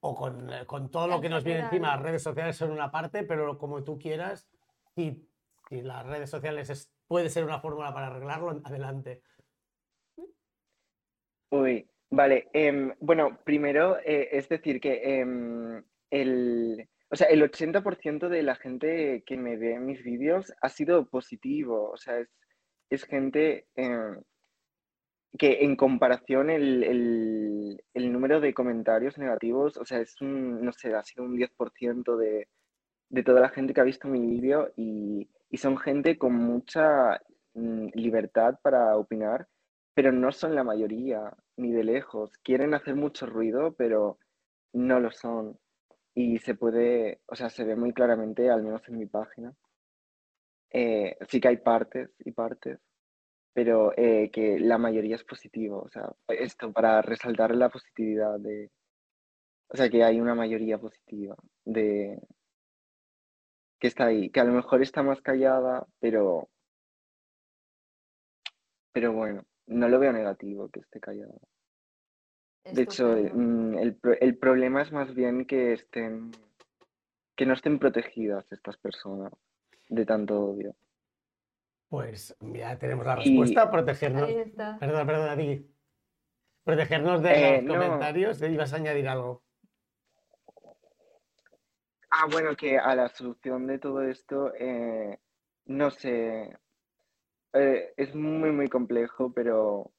O 0.00 0.14
con, 0.14 0.52
eh, 0.52 0.66
todo 0.90 1.06
lo 1.06 1.20
que 1.20 1.28
nos 1.28 1.44
viene 1.44 1.60
encima. 1.60 1.94
Las 1.94 2.02
redes 2.02 2.22
sociales 2.22 2.56
son 2.56 2.72
una 2.72 2.90
parte, 2.90 3.22
pero 3.22 3.56
como 3.58 3.84
tú 3.84 3.98
quieras, 3.98 4.48
y, 4.96 5.22
las 5.70 6.06
redes 6.06 6.30
sociales 6.30 6.70
es, 6.70 6.92
puede 7.06 7.30
ser 7.30 7.44
una 7.44 7.60
fórmula 7.60 7.94
para 7.94 8.08
arreglarlo, 8.08 8.60
adelante. 8.64 9.22
Uy, 11.50 11.88
vale. 12.10 12.50
Em, 12.52 12.94
bueno, 13.00 13.38
primero 13.44 13.98
eh, 13.98 14.28
es 14.32 14.48
decir 14.48 14.80
que 14.80 15.20
em, 15.20 15.82
el, 16.10 16.88
o 17.10 17.16
sea, 17.16 17.28
el 17.28 17.42
80% 17.42 18.28
de 18.28 18.42
la 18.42 18.56
gente 18.56 19.22
que 19.26 19.36
me 19.36 19.56
ve 19.56 19.74
en 19.74 19.86
mis 19.86 20.02
vídeos 20.02 20.52
ha 20.60 20.68
sido 20.68 21.06
positivo, 21.08 21.90
o 21.90 21.96
sea, 21.96 22.24
es, 22.90 23.04
gente 23.04 23.66
eh, 23.76 24.16
que 25.38 25.64
en 25.64 25.76
comparación 25.76 26.50
el, 26.50 27.80
número 27.94 28.40
de 28.40 28.54
comentarios 28.54 29.18
negativos, 29.18 29.76
o 29.76 29.84
sea, 29.84 30.00
es 30.00 30.20
un, 30.20 30.64
no 30.64 30.72
sé, 30.72 30.94
ha 30.94 31.02
sido 31.02 31.24
un 31.24 31.36
10% 31.36 32.16
de, 32.16 32.48
de 33.10 33.22
toda 33.22 33.40
la 33.40 33.50
gente 33.50 33.74
que 33.74 33.80
ha 33.80 33.84
visto 33.84 34.08
mi 34.08 34.26
vídeo 34.26 34.72
y, 34.76 35.28
y 35.50 35.56
son 35.58 35.76
gente 35.78 36.18
con 36.18 36.34
mucha 36.34 37.20
mm, 37.54 37.88
libertad 37.94 38.58
para 38.62 38.96
opinar, 38.96 39.48
pero 39.94 40.12
no 40.12 40.32
son 40.32 40.54
la 40.54 40.64
mayoría, 40.64 41.32
ni 41.56 41.72
de 41.72 41.84
lejos. 41.84 42.36
Quieren 42.42 42.74
hacer 42.74 42.96
mucho 42.96 43.26
ruido, 43.26 43.74
pero 43.74 44.18
no 44.72 45.00
lo 45.00 45.10
son 45.10 45.58
y 46.16 46.38
se 46.38 46.54
puede, 46.54 47.20
o 47.26 47.36
sea, 47.36 47.50
se 47.50 47.62
ve 47.64 47.76
muy 47.76 47.92
claramente, 47.92 48.50
al 48.50 48.62
menos 48.62 48.82
en 48.88 48.98
mi 48.98 49.06
página. 49.06 49.54
Eh, 50.70 51.16
sí 51.28 51.40
que 51.40 51.48
hay 51.48 51.58
partes 51.58 52.10
y 52.24 52.32
partes, 52.32 52.80
pero 53.52 53.92
eh, 53.96 54.30
que 54.32 54.58
la 54.60 54.78
mayoría 54.78 55.16
es 55.16 55.24
positivo, 55.24 55.82
o 55.82 55.88
sea, 55.90 56.10
esto 56.28 56.72
para 56.72 57.02
resaltar 57.02 57.54
la 57.54 57.68
positividad 57.70 58.38
de, 58.40 58.70
o 59.68 59.76
sea, 59.76 59.90
que 59.90 60.04
hay 60.04 60.20
una 60.20 60.34
mayoría 60.34 60.78
positiva 60.78 61.36
de 61.64 62.18
que 63.78 63.88
está 63.88 64.06
ahí, 64.06 64.30
que 64.30 64.40
a 64.40 64.44
lo 64.44 64.52
mejor 64.54 64.82
está 64.82 65.02
más 65.02 65.20
callada, 65.20 65.86
pero 66.00 66.48
pero 68.92 69.12
bueno, 69.12 69.44
no 69.66 69.88
lo 69.88 69.98
veo 69.98 70.12
negativo 70.12 70.68
que 70.70 70.80
esté 70.80 70.98
callada. 71.00 71.38
De 72.72 72.82
hecho, 72.82 73.08
mm, 73.08 73.78
el, 73.78 73.98
el, 74.20 74.36
problema 74.36 74.82
es 74.82 74.90
más 74.90 75.14
bien 75.14 75.44
que 75.46 75.72
estén, 75.72 76.32
que 77.36 77.46
no 77.46 77.54
estén 77.54 77.78
protegidas 77.78 78.50
estas 78.50 78.76
personas 78.76 79.32
de 79.88 80.04
tanto 80.04 80.40
odio. 80.40 80.74
Pues 81.88 82.36
ya 82.40 82.76
tenemos 82.78 83.06
la 83.06 83.16
respuesta, 83.16 83.70
protegernos. 83.70 84.28
Perdona, 84.80 85.06
perdona, 85.06 85.36
Dili. 85.36 85.70
Protegernos 86.64 87.22
de 87.22 87.58
eh, 87.58 87.62
los 87.62 87.76
comentarios. 87.76 88.42
¿eh? 88.42 88.50
¿Ibas 88.50 88.72
a 88.72 88.76
añadir 88.76 89.08
algo? 89.08 89.44
Ah, 92.10 92.26
bueno, 92.30 92.56
que 92.56 92.78
a 92.78 92.94
la 92.96 93.08
solución 93.08 93.66
de 93.66 93.78
todo 93.78 94.02
esto, 94.02 94.52
eh, 94.58 95.20
no 95.66 95.90
sé, 95.90 96.56
es 97.52 98.14
muy, 98.14 98.50
muy 98.50 98.68
complejo, 98.68 99.32
pero 99.32 99.92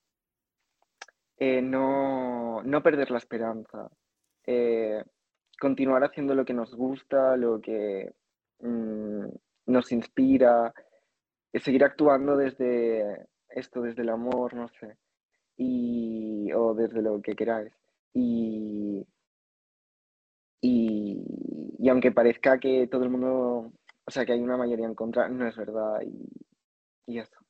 eh, 1.38 1.62
no, 1.62 2.64
no, 2.64 2.84
perder 2.84 3.12
la 3.12 3.20
esperanza, 3.20 3.90
eh, 4.46 5.04
continuar 5.60 6.04
haciendo 6.04 6.36
lo 6.36 6.46
que 6.46 6.54
nos 6.54 6.74
gusta, 6.76 7.38
lo 7.38 7.62
que 7.62 8.14
mm, 8.60 9.26
nos 9.68 9.92
inspira, 9.92 10.74
eh, 11.54 11.60
seguir 11.60 11.84
actuando 11.84 12.38
desde 12.38 13.28
esto, 13.50 13.82
desde 13.82 14.02
el 14.04 14.10
amor, 14.10 14.54
no 14.56 14.68
sé, 14.80 14.98
y, 15.58 16.52
o 16.54 16.74
desde 16.74 17.02
lo 17.02 17.22
que 17.22 17.36
queráis. 17.36 17.74
Y, 18.14 19.06
y, 20.62 21.24
y 21.80 21.90
aunque 21.90 22.12
parezca 22.12 22.60
que 22.60 22.88
todo 22.88 23.04
el 23.04 23.10
mundo, 23.12 23.72
o 24.06 24.12
sea, 24.12 24.26
que 24.26 24.34
hay 24.34 24.42
una 24.42 24.58
mayoría 24.58 24.88
en 24.88 24.96
contra, 24.96 25.30
no 25.30 25.48
es 25.48 25.56
verdad 25.56 26.02
y, 26.04 26.28
y 27.06 27.20
eso. 27.20 27.47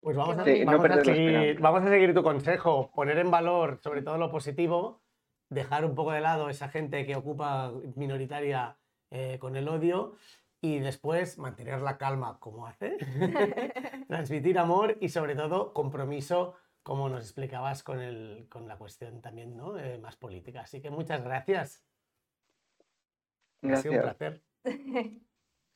Pues 0.00 0.16
vamos, 0.16 0.38
a, 0.38 0.44
seguir, 0.44 2.14
tu 2.14 2.22
consejo, 2.22 2.90
poner 2.94 3.18
en 3.18 3.30
valor 3.30 3.80
sobre 3.82 4.00
todo 4.00 4.16
lo 4.16 4.30
positivo, 4.30 5.02
dejar 5.50 5.84
un 5.84 5.94
poco 5.94 6.12
de 6.12 6.22
lado 6.22 6.48
esa 6.48 6.68
gente 6.68 7.04
que 7.04 7.16
ocupa 7.16 7.70
minoritaria 7.96 8.78
eh, 9.10 9.36
con 9.38 9.56
el 9.56 9.68
odio 9.68 10.16
y 10.62 10.78
después 10.78 11.36
mantener 11.38 11.82
la 11.82 11.98
calma 11.98 12.38
como 12.40 12.66
hace, 12.66 12.96
transmitir 14.08 14.58
amor 14.58 14.96
y 15.00 15.10
sobre 15.10 15.34
todo 15.34 15.74
compromiso, 15.74 16.54
como 16.82 17.10
nos 17.10 17.24
explicabas 17.24 17.82
con, 17.82 18.00
el, 18.00 18.46
con 18.48 18.66
la 18.68 18.78
cuestión 18.78 19.20
también 19.20 19.54
¿no? 19.54 19.78
Eh, 19.78 19.98
más 19.98 20.16
política. 20.16 20.62
Así 20.62 20.80
que 20.80 20.88
muchas 20.88 21.22
gracias. 21.22 21.84
gracias. 23.60 23.78
Ha 23.78 23.82
sido 23.82 23.94
un 23.94 24.00
placer. 24.00 24.42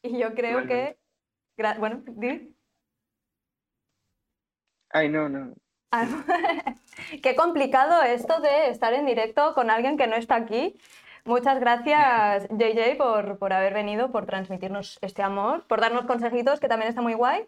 y 0.02 0.18
yo 0.18 0.34
creo 0.34 0.66
que... 0.66 0.98
Bueno, 1.78 2.02
dime. 2.06 2.53
Ay, 4.94 5.08
no, 5.08 5.28
no. 5.28 5.52
Ah, 5.90 6.06
qué 7.22 7.34
complicado 7.34 8.00
esto 8.02 8.40
de 8.40 8.70
estar 8.70 8.94
en 8.94 9.06
directo 9.06 9.52
con 9.54 9.68
alguien 9.68 9.98
que 9.98 10.06
no 10.06 10.14
está 10.14 10.36
aquí. 10.36 10.78
Muchas 11.24 11.58
gracias, 11.58 12.46
JJ, 12.50 12.96
por, 12.96 13.38
por 13.38 13.52
haber 13.52 13.74
venido, 13.74 14.12
por 14.12 14.24
transmitirnos 14.24 14.98
este 15.02 15.22
amor, 15.22 15.66
por 15.66 15.80
darnos 15.80 16.06
consejitos, 16.06 16.60
que 16.60 16.68
también 16.68 16.88
está 16.88 17.02
muy 17.02 17.14
guay. 17.14 17.46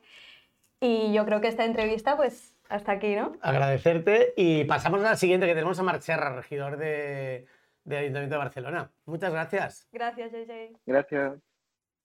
Y 0.81 1.13
yo 1.13 1.25
creo 1.25 1.41
que 1.41 1.47
esta 1.47 1.65
entrevista, 1.65 2.17
pues, 2.17 2.57
hasta 2.69 2.93
aquí, 2.93 3.15
¿no? 3.15 3.37
Agradecerte 3.43 4.35
y 4.37 4.65
pasamos 4.65 5.01
a 5.01 5.11
la 5.11 5.17
siguiente, 5.17 5.47
que 5.47 5.55
tenemos 5.55 5.79
a 5.79 5.85
Marc 5.85 6.01
Serra, 6.01 6.35
regidor 6.35 6.79
de, 6.79 7.47
de 7.85 7.97
Ayuntamiento 7.97 8.35
de 8.35 8.39
Barcelona. 8.39 8.91
Muchas 9.05 9.33
gracias. 9.33 9.89
Gracias, 9.93 10.33
JJ. 10.33 10.81
Gracias. 10.85 11.39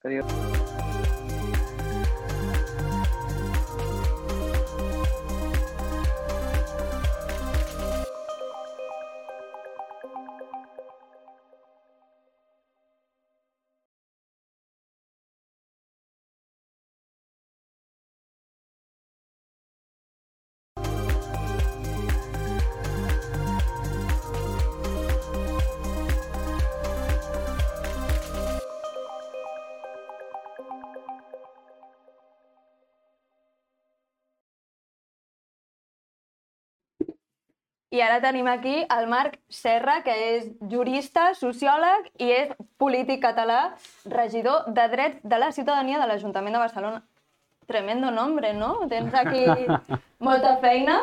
Adiós. 0.03 0.60
I 37.91 37.99
ara 37.99 38.21
tenim 38.23 38.47
aquí 38.47 38.85
el 38.87 39.07
Marc 39.11 39.33
Serra, 39.51 39.97
que 40.05 40.13
és 40.15 40.45
jurista, 40.71 41.33
sociòleg 41.35 42.05
i 42.23 42.29
és 42.31 42.53
polític 42.79 43.19
català, 43.25 43.73
regidor 44.07 44.69
de 44.71 44.85
Drets 44.93 45.19
de 45.27 45.39
la 45.41 45.49
Ciutadania 45.51 45.99
de 45.99 46.07
l'Ajuntament 46.07 46.55
de 46.55 46.61
Barcelona. 46.61 47.01
Tremendo 47.67 48.07
nombre, 48.15 48.53
no? 48.55 48.87
Tens 48.87 49.11
aquí 49.13 49.43
molta 50.27 50.55
feina. 50.63 51.01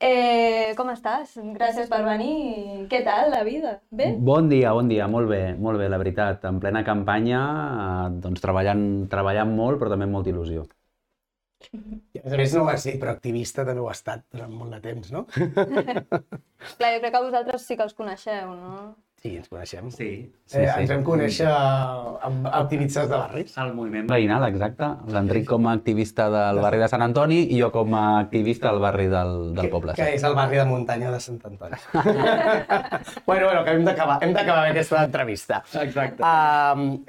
Eh, 0.00 0.72
com 0.78 0.94
estàs? 0.94 1.36
Gràcies 1.58 1.92
per 1.92 2.00
venir. 2.06 2.86
Què 2.88 3.02
tal 3.04 3.28
la 3.34 3.44
vida? 3.44 3.76
Bé? 3.92 4.14
Bon 4.16 4.48
dia, 4.48 4.72
bon 4.72 4.88
dia, 4.88 5.10
molt 5.12 5.28
bé, 5.28 5.42
molt 5.60 5.76
bé, 5.76 5.90
la 5.92 6.00
veritat. 6.00 6.48
En 6.48 6.56
plena 6.62 6.86
campanya, 6.88 7.44
eh, 7.84 8.10
doncs 8.24 8.40
treballant, 8.40 8.84
treballant 9.12 9.52
molt, 9.52 9.76
però 9.76 9.92
també 9.92 10.08
amb 10.08 10.16
molta 10.16 10.32
il·lusió. 10.32 10.64
I 12.14 12.20
a 12.22 12.36
més 12.38 12.54
no 12.54 12.62
ho 12.64 12.68
has 12.70 12.84
dit, 12.86 12.96
però 13.02 13.10
activista 13.16 13.64
també 13.66 13.82
ho 13.82 13.88
ha 13.90 13.96
estat 13.96 14.22
durant 14.32 14.52
molt 14.54 14.70
de 14.76 14.80
temps, 14.84 15.10
no? 15.12 15.24
Clar, 16.78 16.94
jo 16.94 17.02
crec 17.02 17.12
que 17.12 17.20
vosaltres 17.24 17.66
sí 17.66 17.76
que 17.76 17.84
els 17.86 17.94
coneixeu, 17.98 18.54
no? 18.54 18.94
Sí, 19.18 19.32
ens 19.34 19.48
coneixem. 19.50 19.88
Sí, 19.90 20.08
Eh, 20.54 20.62
ens 20.78 20.88
vam 20.92 21.02
conèixer 21.04 21.48
amb 21.50 22.46
activistes 22.46 23.08
de 23.10 23.16
barris. 23.18 23.56
El 23.58 23.72
moviment 23.74 24.06
veïnal, 24.08 24.44
exacte. 24.46 24.86
L'Enric 25.10 25.48
com 25.50 25.66
a 25.66 25.72
activista 25.74 26.28
del 26.30 26.60
barri 26.62 26.78
de 26.78 26.86
Sant 26.88 27.02
Antoni 27.02 27.40
i 27.50 27.58
jo 27.58 27.72
com 27.74 27.96
a 27.98 28.04
activista 28.20 28.70
del 28.70 28.78
barri 28.84 29.08
del, 29.10 29.34
del 29.58 29.68
Poble 29.74 29.96
Que 29.98 30.06
Sec. 30.06 30.14
és 30.20 30.24
el 30.28 30.38
barri 30.38 30.60
de 30.62 30.66
muntanya 30.70 31.10
de 31.10 31.18
Sant 31.20 31.40
Antoni. 31.50 31.80
bueno, 33.26 33.48
bueno, 33.50 33.64
que 33.64 33.74
hem 33.74 33.84
d'acabar, 33.90 34.20
hem 34.22 34.32
d'acabar 34.38 34.62
amb 34.68 34.70
aquesta 34.76 35.02
entrevista. 35.10 35.64
Exacte. 35.82 36.22
Um, 36.22 37.02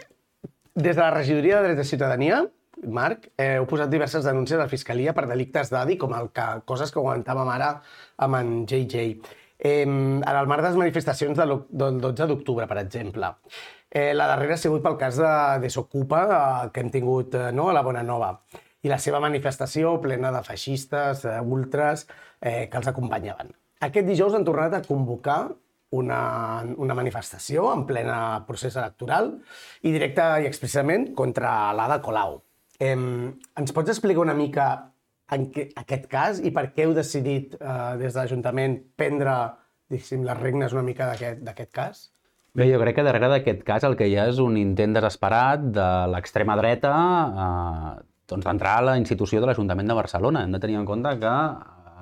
des 0.73 0.95
de 0.95 1.01
la 1.03 1.11
regidoria 1.13 1.61
de 1.61 1.69
Drets 1.69 1.83
de 1.83 1.89
Ciutadania, 1.93 2.41
Marc, 2.87 3.27
eh, 3.37 3.57
heu 3.59 3.65
posat 3.67 3.89
diverses 3.91 4.23
denúncies 4.23 4.57
a 4.59 4.63
la 4.63 4.69
Fiscalia 4.71 5.13
per 5.13 5.25
delictes 5.27 5.69
d'adi, 5.69 5.97
com 5.97 6.13
el 6.15 6.29
que, 6.31 6.45
coses 6.65 6.91
que 6.91 6.99
comentàvem 7.01 7.49
ara 7.51 7.73
amb 8.17 8.35
en 8.39 8.53
JJ. 8.65 9.19
Eh, 9.59 9.81
en 9.83 10.23
el 10.23 10.47
marc 10.47 10.63
de 10.63 10.69
les 10.69 10.77
manifestacions 10.79 11.35
de 11.37 11.45
l'oc- 11.45 11.67
del 11.69 11.99
12 11.99 12.27
d'octubre, 12.27 12.67
per 12.67 12.77
exemple. 12.79 13.33
Eh, 13.91 14.13
la 14.13 14.27
darrera 14.27 14.53
ha 14.53 14.57
sigut 14.57 14.81
pel 14.83 14.97
cas 14.97 15.17
de 15.17 15.59
Desocupa, 15.59 16.21
eh, 16.65 16.69
que 16.71 16.79
hem 16.79 16.89
tingut 16.89 17.35
eh, 17.35 17.51
no, 17.51 17.69
a 17.69 17.73
la 17.73 17.81
Bona 17.81 18.03
Nova, 18.03 18.39
i 18.81 18.87
la 18.87 18.97
seva 18.99 19.19
manifestació 19.19 19.97
plena 19.99 20.31
de 20.31 20.43
feixistes, 20.43 21.25
eh, 21.25 21.39
ultras, 21.41 22.07
eh, 22.39 22.69
que 22.71 22.77
els 22.77 22.87
acompanyaven. 22.87 23.51
Aquest 23.81 24.07
dijous 24.07 24.33
han 24.35 24.45
tornat 24.45 24.73
a 24.73 24.81
convocar 24.83 25.49
una, 25.91 26.63
una 26.77 26.93
manifestació 26.95 27.73
en 27.73 27.85
plena 27.89 28.45
procés 28.47 28.75
electoral 28.77 29.39
i 29.81 29.91
directa 29.91 30.39
i 30.39 30.45
expressament 30.45 31.13
contra 31.15 31.73
l'Ada 31.73 31.99
Colau. 32.01 32.43
Eh, 32.79 32.95
ens 32.95 33.75
pots 33.75 33.91
explicar 33.91 34.23
una 34.23 34.37
mica 34.37 34.69
en 35.35 35.49
què, 35.53 35.69
aquest 35.77 36.07
cas 36.11 36.39
i 36.41 36.51
per 36.55 36.69
què 36.73 36.87
heu 36.87 36.93
decidit 36.97 37.57
eh, 37.59 37.97
des 38.01 38.13
de 38.13 38.19
l'Ajuntament 38.19 38.79
prendre 38.97 39.35
les 39.89 40.39
regnes 40.39 40.73
una 40.73 40.85
mica 40.85 41.09
d'aquest 41.09 41.71
cas? 41.73 42.07
Bé, 42.57 42.65
jo 42.71 42.79
crec 42.81 42.97
que 42.97 43.05
darrere 43.05 43.29
d'aquest 43.29 43.61
cas 43.65 43.85
el 43.85 43.95
que 43.97 44.07
hi 44.09 44.15
ha 44.17 44.27
és 44.29 44.39
un 44.41 44.57
intent 44.57 44.95
desesperat 44.97 45.67
de 45.75 45.89
l'extrema 46.13 46.57
dreta 46.57 46.93
eh, 46.93 47.91
doncs 48.29 48.45
d'entrar 48.45 48.77
a 48.79 48.85
la 48.91 48.97
institució 49.01 49.41
de 49.41 49.49
l'Ajuntament 49.49 49.89
de 49.89 49.97
Barcelona. 49.97 50.45
Hem 50.45 50.55
de 50.55 50.61
tenir 50.61 50.77
en 50.79 50.85
compte 50.85 51.15
que 51.21 51.35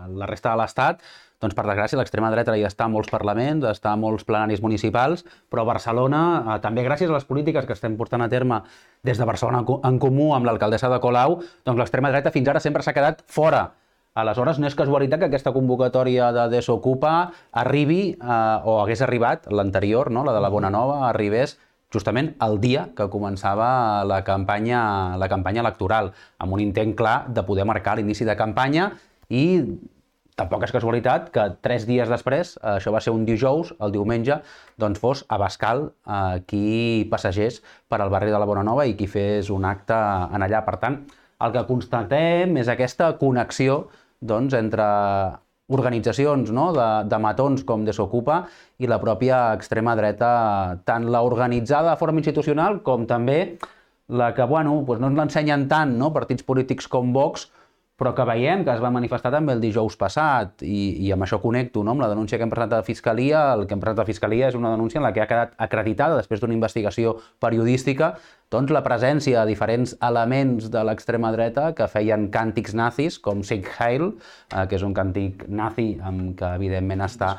la 0.07 0.27
resta 0.29 0.53
de 0.53 0.61
l'Estat, 0.61 1.01
doncs 1.41 1.55
per 1.57 1.65
desgràcia, 1.67 1.99
l'extrema 1.99 2.31
dreta 2.33 2.55
ja 2.57 2.69
està 2.69 2.87
a 2.87 2.91
molts 2.91 3.11
parlaments, 3.13 3.65
està 3.69 3.93
a 3.93 3.99
molts 3.99 4.25
plenaris 4.25 4.61
municipals, 4.63 5.25
però 5.51 5.65
Barcelona, 5.65 6.21
eh, 6.39 6.59
també 6.63 6.85
gràcies 6.85 7.09
a 7.09 7.17
les 7.17 7.27
polítiques 7.29 7.65
que 7.65 7.75
estem 7.77 7.97
portant 7.97 8.25
a 8.25 8.29
terme 8.29 8.61
des 9.03 9.17
de 9.17 9.25
Barcelona 9.25 9.61
en 9.61 9.99
Comú 9.99 10.33
amb 10.35 10.49
l'alcaldessa 10.49 10.89
de 10.89 11.01
Colau, 11.03 11.41
doncs 11.65 11.77
l'extrema 11.83 12.09
dreta 12.13 12.33
fins 12.33 12.49
ara 12.49 12.63
sempre 12.63 12.83
s'ha 12.83 12.95
quedat 12.97 13.21
fora 13.27 13.67
Aleshores, 14.17 14.57
no 14.57 14.65
és 14.65 14.73
casualitat 14.73 15.21
que 15.21 15.27
aquesta 15.29 15.51
convocatòria 15.53 16.31
de 16.33 16.47
Desocupa 16.49 17.29
arribi, 17.53 18.15
eh, 18.17 18.57
o 18.65 18.79
hagués 18.81 19.03
arribat, 19.05 19.45
l'anterior, 19.53 20.09
no? 20.09 20.23
la 20.25 20.33
de 20.33 20.41
la 20.41 20.49
Bona 20.49 20.71
Nova, 20.73 21.03
arribés 21.09 21.59
justament 21.93 22.33
el 22.41 22.57
dia 22.59 22.87
que 22.97 23.07
començava 23.13 24.03
la 24.09 24.23
campanya, 24.25 24.81
la 25.21 25.29
campanya 25.29 25.61
electoral, 25.61 26.11
amb 26.41 26.57
un 26.57 26.63
intent 26.65 26.95
clar 26.97 27.27
de 27.29 27.45
poder 27.45 27.67
marcar 27.69 27.95
l'inici 27.97 28.25
de 28.25 28.35
campanya 28.35 28.89
i 29.29 29.45
tampoc 30.37 30.67
és 30.67 30.73
casualitat 30.73 31.31
que 31.33 31.43
tres 31.65 31.87
dies 31.89 32.09
després, 32.09 32.55
eh, 32.61 32.75
això 32.77 32.93
va 32.93 33.01
ser 33.01 33.13
un 33.15 33.25
dijous, 33.25 33.73
el 33.81 33.93
diumenge, 33.95 34.39
doncs 34.77 35.01
fos 35.01 35.23
a 35.29 35.39
eh, 35.41 36.43
qui 36.45 37.07
passegés 37.09 37.61
per 37.89 38.01
al 38.01 38.09
barri 38.13 38.31
de 38.31 38.37
la 38.39 38.45
Bona 38.45 38.63
Nova 38.63 38.85
i 38.85 38.95
qui 38.95 39.07
fes 39.07 39.49
un 39.49 39.65
acte 39.65 39.95
en 39.95 40.41
allà. 40.41 40.63
Per 40.65 40.77
tant, 40.77 41.01
el 41.41 41.51
que 41.53 41.65
constatem 41.65 42.57
és 42.57 42.67
aquesta 42.67 43.17
connexió 43.17 43.87
doncs, 44.21 44.53
entre 44.53 44.85
organitzacions 45.67 46.51
no? 46.51 46.71
de, 46.73 46.87
de 47.09 47.17
matons 47.19 47.63
com 47.67 47.83
Desocupa 47.85 48.45
i 48.79 48.87
la 48.87 49.01
pròpia 49.01 49.53
extrema 49.57 49.95
dreta, 49.99 50.79
tant 50.85 51.09
la 51.11 51.23
organitzada 51.27 51.91
de 51.91 51.99
forma 51.99 52.21
institucional 52.21 52.81
com 52.83 53.05
també 53.09 53.57
la 54.07 54.31
que, 54.33 54.45
bueno, 54.47 54.79
doncs 54.87 55.01
no 55.01 55.09
ens 55.09 55.17
l'ensenyen 55.19 55.67
tant, 55.67 55.97
no? 55.99 56.13
partits 56.15 56.45
polítics 56.47 56.87
com 56.87 57.11
Vox, 57.13 57.49
però 57.97 58.13
que 58.13 58.25
veiem 58.29 58.61
que 58.61 58.73
es 58.75 58.81
va 58.81 58.91
manifestar 58.93 59.31
també 59.33 59.55
el 59.57 59.61
dijous 59.61 59.95
passat 59.97 60.61
i, 60.61 61.07
i 61.07 61.11
amb 61.15 61.25
això 61.25 61.39
connecto 61.41 61.81
no? 61.83 61.95
amb 61.95 62.03
la 62.05 62.11
denúncia 62.11 62.37
que 62.37 62.45
hem 62.45 62.51
presentat 62.53 62.77
a 62.77 62.83
la 62.83 62.85
Fiscalia. 62.85 63.41
El 63.57 63.65
que 63.65 63.73
hem 63.73 63.81
presentat 63.81 64.03
a 64.03 64.05
la 64.05 64.11
Fiscalia 64.11 64.49
és 64.51 64.57
una 64.59 64.71
denúncia 64.75 65.01
en 65.01 65.07
la 65.07 65.11
que 65.15 65.23
ha 65.23 65.29
quedat 65.29 65.55
acreditada 65.57 66.19
després 66.19 66.43
d'una 66.43 66.53
investigació 66.53 67.15
periodística 67.41 68.13
doncs, 68.53 68.71
la 68.71 68.83
presència 68.85 69.41
de 69.41 69.49
diferents 69.49 69.95
elements 70.07 70.69
de 70.71 70.83
l'extrema 70.87 71.33
dreta 71.33 71.71
que 71.75 71.89
feien 71.91 72.29
càntics 72.31 72.77
nazis, 72.77 73.17
com 73.19 73.41
Sieg 73.43 73.65
Heil, 73.79 74.11
eh, 74.53 74.63
que 74.69 74.77
és 74.77 74.85
un 74.85 74.93
càntic 74.95 75.47
nazi 75.49 75.89
amb 75.99 76.37
que 76.37 76.53
evidentment 76.61 77.01
està 77.09 77.33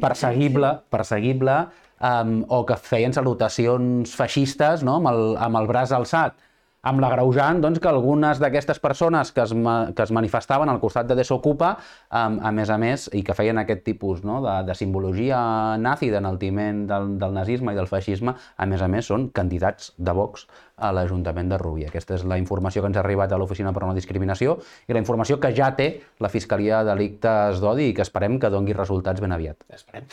perseguible, 0.00 0.70
perseguible 0.88 1.58
um, 1.98 2.38
o 2.46 2.62
que 2.68 2.78
feien 2.78 3.12
salutacions 3.12 4.14
feixistes 4.16 4.86
no? 4.86 5.00
amb, 5.00 5.10
el, 5.10 5.24
amb 5.50 5.60
el 5.60 5.68
braç 5.74 5.92
alçat 5.98 6.38
amb 6.86 7.02
l'agreujant 7.02 7.60
doncs, 7.62 7.80
que 7.82 7.90
algunes 7.90 8.40
d'aquestes 8.42 8.78
persones 8.82 9.32
que 9.34 9.42
es, 9.42 9.52
que 9.52 10.04
es 10.04 10.12
manifestaven 10.14 10.70
al 10.70 10.78
costat 10.82 11.08
de 11.10 11.16
Desocupa, 11.18 11.72
um, 12.10 12.38
a 12.38 12.52
més 12.54 12.70
a 12.70 12.78
més, 12.78 13.08
i 13.16 13.24
que 13.26 13.34
feien 13.34 13.58
aquest 13.62 13.82
tipus 13.86 14.22
no, 14.26 14.38
de, 14.44 14.54
de 14.68 14.76
simbologia 14.78 15.40
nazi, 15.82 16.12
d'enaltiment 16.14 16.84
del, 16.90 17.16
del 17.20 17.34
nazisme 17.34 17.74
i 17.74 17.78
del 17.78 17.90
feixisme, 17.90 18.36
a 18.36 18.70
més 18.70 18.84
a 18.84 18.90
més 18.92 19.10
són 19.10 19.28
candidats 19.34 19.92
de 19.98 20.14
Vox 20.14 20.46
a 20.76 20.92
l'Ajuntament 20.92 21.50
de 21.50 21.58
Rubí. 21.58 21.86
Aquesta 21.88 22.14
és 22.18 22.24
la 22.28 22.38
informació 22.38 22.82
que 22.82 22.90
ens 22.92 22.98
ha 23.00 23.02
arribat 23.02 23.32
a 23.32 23.40
l'Oficina 23.40 23.72
per 23.72 23.82
a 23.82 23.90
la 23.90 23.96
Discriminació 23.96 24.58
i 24.86 24.94
la 24.94 25.02
informació 25.02 25.40
que 25.40 25.50
ja 25.56 25.72
té 25.74 25.88
la 26.22 26.30
Fiscalia 26.30 26.82
de 26.84 26.92
Delictes 26.92 27.62
d'Odi 27.64 27.90
i 27.90 27.94
que 27.96 28.04
esperem 28.04 28.38
que 28.38 28.52
dongui 28.52 28.76
resultats 28.76 29.24
ben 29.24 29.34
aviat. 29.34 29.64
Esperem. 29.72 30.06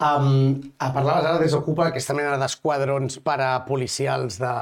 Um, 0.00 0.60
parlaves 0.78 1.24
ara 1.24 1.38
Desocupa, 1.40 1.88
aquesta 1.88 2.14
mena 2.16 2.36
d'esquadrons 2.40 3.18
parapolicials 3.24 4.38
de, 4.40 4.52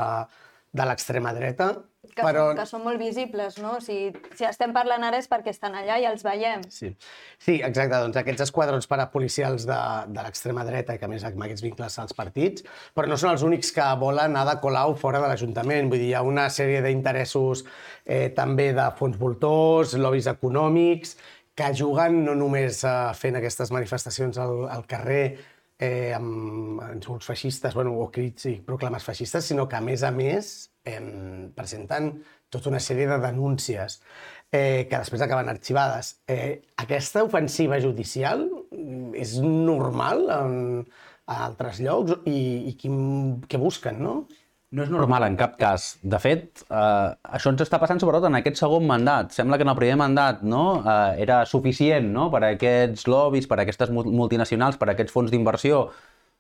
de 0.73 0.89
l'extrema 0.89 1.33
dreta, 1.37 1.73
Que, 2.09 2.23
però... 2.23 2.49
són, 2.49 2.59
que 2.59 2.65
són 2.67 2.83
molt 2.85 3.01
visibles, 3.01 3.57
no? 3.61 3.75
O 3.79 3.83
sigui, 3.83 4.13
si 4.39 4.47
estem 4.47 4.73
parlant 4.75 5.03
ara 5.07 5.19
és 5.21 5.29
perquè 5.31 5.53
estan 5.53 5.75
allà 5.77 5.99
i 6.01 6.07
els 6.09 6.23
veiem. 6.25 6.63
Sí. 6.73 6.93
sí, 7.37 7.59
exacte. 7.59 7.91
Doncs 7.93 8.19
aquests 8.21 8.47
esquadrons 8.47 8.89
parapolicials 8.91 9.67
de, 9.69 9.79
de 10.15 10.25
l'extrema 10.25 10.65
dreta 10.67 10.95
i 10.97 11.01
que 11.01 11.09
a 11.09 11.11
més 11.11 11.27
amb 11.27 11.45
aquests 11.47 11.65
vincles 11.67 11.99
als 12.03 12.17
partits, 12.17 12.65
però 12.97 13.11
no 13.11 13.19
són 13.21 13.35
els 13.35 13.45
únics 13.47 13.73
que 13.75 13.87
volen 14.01 14.33
anar 14.33 14.47
de 14.49 14.57
Colau 14.63 14.95
fora 14.99 15.21
de 15.23 15.31
l'Ajuntament. 15.31 15.91
Vull 15.93 16.03
dir, 16.05 16.13
hi 16.13 16.17
ha 16.19 16.25
una 16.27 16.49
sèrie 16.55 16.81
d'interessos 16.87 17.67
eh, 18.07 18.31
també 18.37 18.71
de 18.79 18.89
fons 18.99 19.19
voltors, 19.21 19.95
lobbies 19.99 20.31
econòmics, 20.33 21.17
que 21.59 21.75
juguen 21.75 22.23
no 22.25 22.39
només 22.39 22.85
eh, 22.87 22.97
fent 23.19 23.39
aquestes 23.39 23.75
manifestacions 23.75 24.39
al, 24.43 24.65
al 24.71 24.87
carrer 24.91 25.25
eh, 25.79 26.13
amb 26.17 26.83
insults 26.93 27.29
feixistes, 27.31 27.75
bueno, 27.75 27.95
o 28.03 28.09
crits 28.15 28.49
i 28.51 28.57
proclames 28.67 29.07
feixistes, 29.07 29.47
sinó 29.51 29.69
que, 29.69 29.79
a 29.79 29.85
més 29.85 30.03
a 30.03 30.11
més, 30.15 30.71
eh, 30.85 31.01
presenten 31.57 32.13
tota 32.51 32.71
una 32.73 32.81
sèrie 32.83 33.09
de 33.11 33.19
denúncies 33.23 34.01
eh, 34.51 34.87
que 34.91 34.97
després 34.97 35.23
acaben 35.23 35.51
arxivades. 35.53 36.17
Eh, 36.27 36.63
aquesta 36.81 37.23
ofensiva 37.27 37.79
judicial 37.85 38.47
mm, 38.73 39.15
és 39.21 39.37
normal 39.45 40.27
en, 40.35 40.59
a 41.29 41.41
altres 41.47 41.83
llocs 41.85 42.17
i, 42.27 42.39
i 42.71 42.77
quin, 42.81 42.99
què 43.49 43.61
busquen, 43.61 44.01
no? 44.03 44.23
No 44.77 44.85
és 44.85 44.91
normal 44.93 45.25
en 45.25 45.37
cap 45.41 45.55
cas. 45.57 45.95
De 46.05 46.19
fet, 46.21 46.61
eh, 46.69 47.09
això 47.39 47.49
ens 47.55 47.63
està 47.65 47.79
passant 47.81 48.01
sobretot 48.03 48.27
en 48.29 48.37
aquest 48.37 48.59
segon 48.61 48.85
mandat. 48.87 49.31
Sembla 49.33 49.57
que 49.57 49.65
en 49.65 49.73
el 49.73 49.79
primer 49.79 49.97
mandat 49.97 50.43
no, 50.45 50.83
eh, 50.85 51.23
era 51.25 51.39
suficient 51.49 52.11
no, 52.13 52.27
per 52.31 52.43
a 52.45 52.51
aquests 52.53 53.07
lobbies, 53.09 53.49
per 53.49 53.59
a 53.59 53.63
aquestes 53.65 53.89
mul- 53.91 54.13
multinacionals, 54.13 54.77
per 54.77 54.91
a 54.91 54.93
aquests 54.93 55.15
fons 55.15 55.33
d'inversió, 55.33 55.87